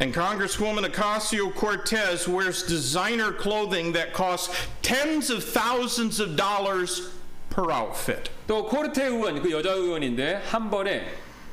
And 0.00 0.14
Congresswoman 0.14 0.84
Ocasio-Cortez 0.84 2.28
wears 2.28 2.64
designer 2.64 3.32
clothing 3.32 3.92
that 3.92 4.14
costs 4.14 4.54
tens 4.80 5.28
of 5.28 5.42
thousands 5.44 6.20
of 6.20 6.36
dollars 6.36 7.10
per 7.50 7.70
outfit. 7.72 8.30
또 8.46 8.64
코르테 8.64 9.06
의원 9.06 9.42
그 9.42 9.50
여자 9.50 9.72
의원인데 9.72 10.42
한 10.46 10.70
번에 10.70 11.04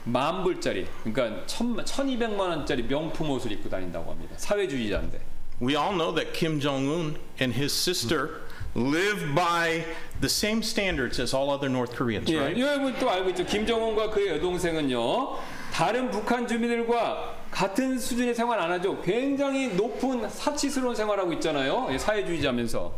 만 0.03 0.43
불짜리 0.43 0.85
그러니까 1.03 1.45
천 1.47 1.83
천이백만 1.83 2.49
원짜리 2.49 2.83
명품 2.83 3.31
옷을 3.31 3.51
입고 3.51 3.67
다닌다고 3.67 4.11
합니다. 4.11 4.35
사회주의자인데. 4.37 5.19
We 5.59 5.75
all 5.75 5.95
know 5.95 6.13
that 6.13 6.33
Kim 6.37 6.59
Jong-un 6.59 7.17
and 7.41 7.59
his 7.59 7.73
sister 7.73 8.44
live 8.75 9.33
by 9.33 9.85
the 10.21 10.29
same 10.29 10.61
standards 10.61 11.19
as 11.19 11.33
all 11.33 11.49
other 11.49 11.69
North 11.69 11.95
Koreans, 11.95 12.29
예, 12.29 12.37
right? 12.37 12.59
여러분 12.59 12.93
또 12.99 13.09
알고 13.09 13.29
있죠. 13.29 13.45
김정은과 13.45 14.09
그의 14.11 14.35
여동생은요. 14.35 15.37
다른 15.71 16.11
북한 16.11 16.47
주민들과 16.47 17.35
같은 17.51 17.97
수준의 17.97 18.35
생활 18.35 18.59
안 18.59 18.71
하죠. 18.71 19.01
굉장히 19.01 19.69
높은 19.69 20.29
사치스러운 20.29 20.95
생활하고 20.95 21.33
있잖아요. 21.33 21.87
예, 21.91 21.97
사회주의자면서. 21.97 22.93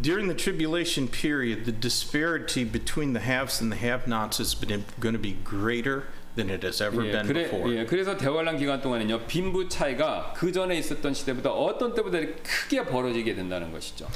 During 0.00 0.26
the 0.26 0.36
tribulation 0.36 1.06
period, 1.08 1.64
the 1.64 1.72
disparity 1.72 2.64
between 2.64 3.12
the 3.12 3.24
haves 3.24 3.60
and 3.60 3.70
the 3.70 3.78
have-nots 3.78 4.40
is 4.40 4.54
going 4.56 5.14
to 5.14 5.20
be 5.20 5.36
greater 5.44 6.04
than 6.34 6.48
it 6.48 6.64
has 6.64 6.82
ever 6.82 7.04
예, 7.04 7.12
been 7.12 7.26
그래, 7.26 7.44
before. 7.44 7.70
예, 7.76 7.84
그래서 7.84 8.16
대환란 8.16 8.56
기간 8.56 8.80
동안은요 8.80 9.26
빈부 9.26 9.68
차이가 9.68 10.32
그 10.34 10.50
전에 10.50 10.76
있었던 10.78 11.12
시대보다 11.12 11.50
어떤 11.52 11.94
때보다 11.94 12.18
크게 12.42 12.84
벌어지게 12.86 13.34
된다는 13.34 13.70
것이죠. 13.70 14.08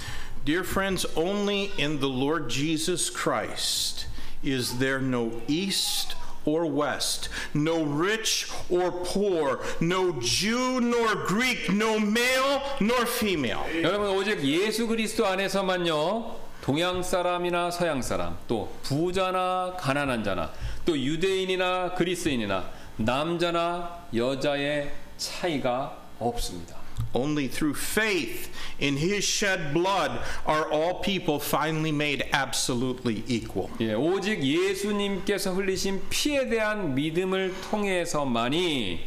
Dear 0.46 0.62
friends, 0.62 1.04
only 1.16 1.72
in 1.76 1.98
the 1.98 2.06
Lord 2.06 2.48
Jesus 2.48 3.10
Christ 3.10 4.06
is 4.44 4.78
there 4.78 5.00
no 5.00 5.42
east 5.48 6.14
or 6.44 6.66
west, 6.66 7.28
no 7.52 7.82
rich 7.82 8.48
or 8.70 8.92
poor, 8.92 9.58
no 9.80 10.20
Jew 10.20 10.80
nor 10.80 11.26
Greek, 11.26 11.68
no 11.72 11.98
male 11.98 12.62
nor 12.78 13.06
female. 13.06 13.66
여러분 13.82 14.08
오직 14.10 14.44
예수 14.44 14.86
그리스도 14.86 15.26
안에서만요 15.26 16.36
동양 16.62 17.02
사람이나 17.02 17.72
서양 17.72 18.00
사람 18.00 18.38
또 18.46 18.72
부자나 18.84 19.74
가난한 19.80 20.22
자나 20.22 20.52
또 20.84 20.96
유대인이나 20.96 21.94
그리스인이나 21.94 22.70
남자나 22.98 24.06
여자의 24.14 24.92
차이가 25.18 25.98
없습니다. 26.20 26.75
Only 27.16 27.48
through 27.48 27.74
faith 27.74 28.50
in 28.78 28.98
his 28.98 29.24
shed 29.24 29.72
blood 29.72 30.20
are 30.44 30.70
all 30.70 31.00
people 31.00 31.40
finally 31.40 31.90
made 31.90 32.28
absolutely 32.32 33.24
equal. 33.26 33.70
예, 33.80 33.94
오직 33.94 34.42
예수님께서 34.44 35.54
흘리신 35.54 36.02
피에 36.10 36.50
대한 36.50 36.94
믿음을 36.94 37.54
통해서만이 37.70 39.00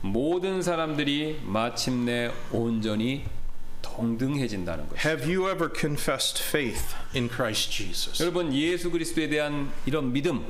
모든 0.00 0.60
사람들이 0.60 1.40
마침내 1.44 2.32
온전히 2.50 3.24
동등해진다는 3.80 4.88
거죠. 4.88 5.08
Have 5.08 5.32
you 5.32 5.48
ever 5.48 5.70
confessed 5.72 6.42
faith 6.42 6.96
in 7.14 7.28
Christ 7.28 7.70
Jesus? 7.70 8.20
여러분 8.20 8.52
예수 8.52 8.90
그리스도에 8.90 9.28
대한 9.28 9.70
이런 9.86 10.12
믿음 10.12 10.44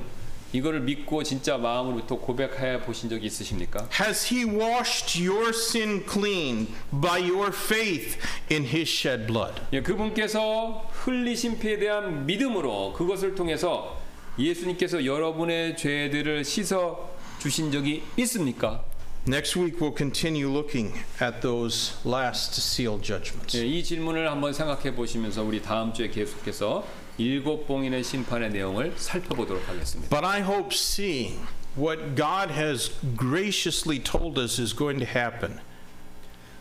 이거를 0.52 0.80
믿고 0.80 1.22
진짜 1.22 1.56
마음으로부터 1.56 2.16
고백해 2.16 2.82
보신 2.82 3.08
적이 3.08 3.26
있으십니까? 3.26 3.88
Has 4.00 4.32
he 4.32 4.44
washed 4.44 5.26
your 5.26 5.48
sin 5.48 6.04
clean 6.06 6.68
by 6.90 7.20
your 7.20 7.50
faith 7.52 8.18
in 8.50 8.64
his 8.64 8.88
shed 8.88 9.26
blood? 9.26 9.54
예, 9.72 9.80
그분께서 9.80 10.90
흘리신 10.92 11.58
피에 11.58 11.78
대한 11.78 12.26
믿음으로 12.26 12.92
그것을 12.92 13.34
통해서 13.34 13.98
예수님께서 14.38 15.04
여러분의 15.04 15.76
죄들을 15.76 16.44
씻어 16.44 17.10
주신 17.38 17.72
적이 17.72 18.02
있습니까? 18.18 18.84
Next 19.26 19.56
week 19.56 19.78
we'll 19.78 19.96
continue 19.96 20.48
looking 20.48 20.92
at 21.22 21.40
those 21.42 21.94
last 22.04 22.58
seal 22.58 23.00
judgments. 23.00 23.56
예, 23.56 23.64
이 23.64 23.82
질문을 23.82 24.28
한번 24.30 24.52
생각해 24.52 24.94
보시면서 24.94 25.42
우리 25.44 25.62
다음 25.62 25.92
주에 25.92 26.08
계속해서 26.08 26.84
일곱 27.18 27.66
봉인의 27.66 28.02
심판의 28.02 28.50
내용을 28.50 28.94
살펴보도록 28.96 29.68
하겠습니다. 29.68 30.08
But 30.10 30.26
I 30.26 30.40
hope 30.40 30.70
seeing 30.72 31.40
what 31.76 32.14
God 32.16 32.52
has 32.52 32.92
graciously 33.18 34.02
told 34.02 34.40
us 34.40 34.60
is 34.60 34.74
going 34.76 35.04
to 35.04 35.08
happen 35.08 35.58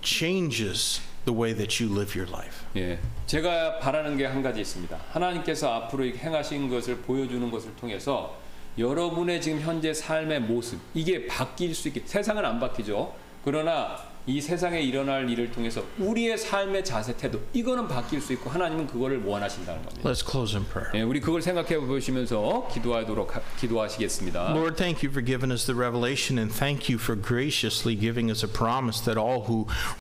changes 0.02 1.02
the 1.26 1.38
way 1.38 1.54
that 1.54 1.82
you 1.82 1.94
live 1.94 2.18
your 2.20 2.30
life. 2.32 2.66
예, 2.76 3.00
제가 3.28 3.80
바라는 3.80 4.18
게 4.18 4.26
한 4.26 4.42
가지 4.42 4.62
있습니다. 4.62 4.98
하나님께서 5.12 5.72
앞으로 5.74 6.06
행하신 6.06 6.70
것을 6.70 6.98
보여주는 6.98 7.50
것을 7.52 7.76
통해서 7.76 8.38
여러분의 8.78 9.42
지금 9.42 9.60
현재 9.62 9.94
삶의 9.94 10.42
모습 10.42 10.80
이게 10.94 11.28
바뀔 11.28 11.76
수 11.76 11.88
있게 11.90 12.02
세상은 12.06 12.44
안 12.46 12.60
바뀌죠. 12.60 13.14
그러나 13.44 14.11
이 14.28 14.40
세상에 14.40 14.80
일어날 14.82 15.28
일을 15.30 15.52
통해서 15.52 15.84
우리의 15.98 16.38
삶의 16.38 16.84
자세 16.86 17.16
태도 17.18 17.42
이거는 17.54 17.88
바뀔 17.88 18.22
수 18.22 18.34
있고 18.34 18.50
하나님은 18.52 18.86
그거를 18.88 19.24
원하신다는 19.24 19.84
겁니다. 19.84 20.08
Let's 20.10 20.24
close 20.30 20.56
in 20.56 20.64
prayer. 20.68 20.92
예, 20.96 21.02
우리 21.02 21.20
그걸 21.20 21.42
생각해 21.42 21.80
보시면서 21.80 22.68
기도하도록 22.72 23.36
하- 23.36 23.42
기도하시겠습니다. 23.60 24.52
Lord, 24.54 24.76
thank 24.76 25.02
you 25.04 25.10
for 25.12 25.26
giving 25.26 25.52
us 25.52 25.66
the 25.66 25.76
revelation 25.78 26.38
and 26.38 26.54
thank 26.54 26.88
you 26.92 27.00
for 27.02 27.20
graciously 27.20 27.98
giving 28.00 28.30
us 28.30 28.44
a 28.46 28.48
promise 28.52 29.02
that 29.06 29.18
all 29.20 29.46
who 29.50 29.66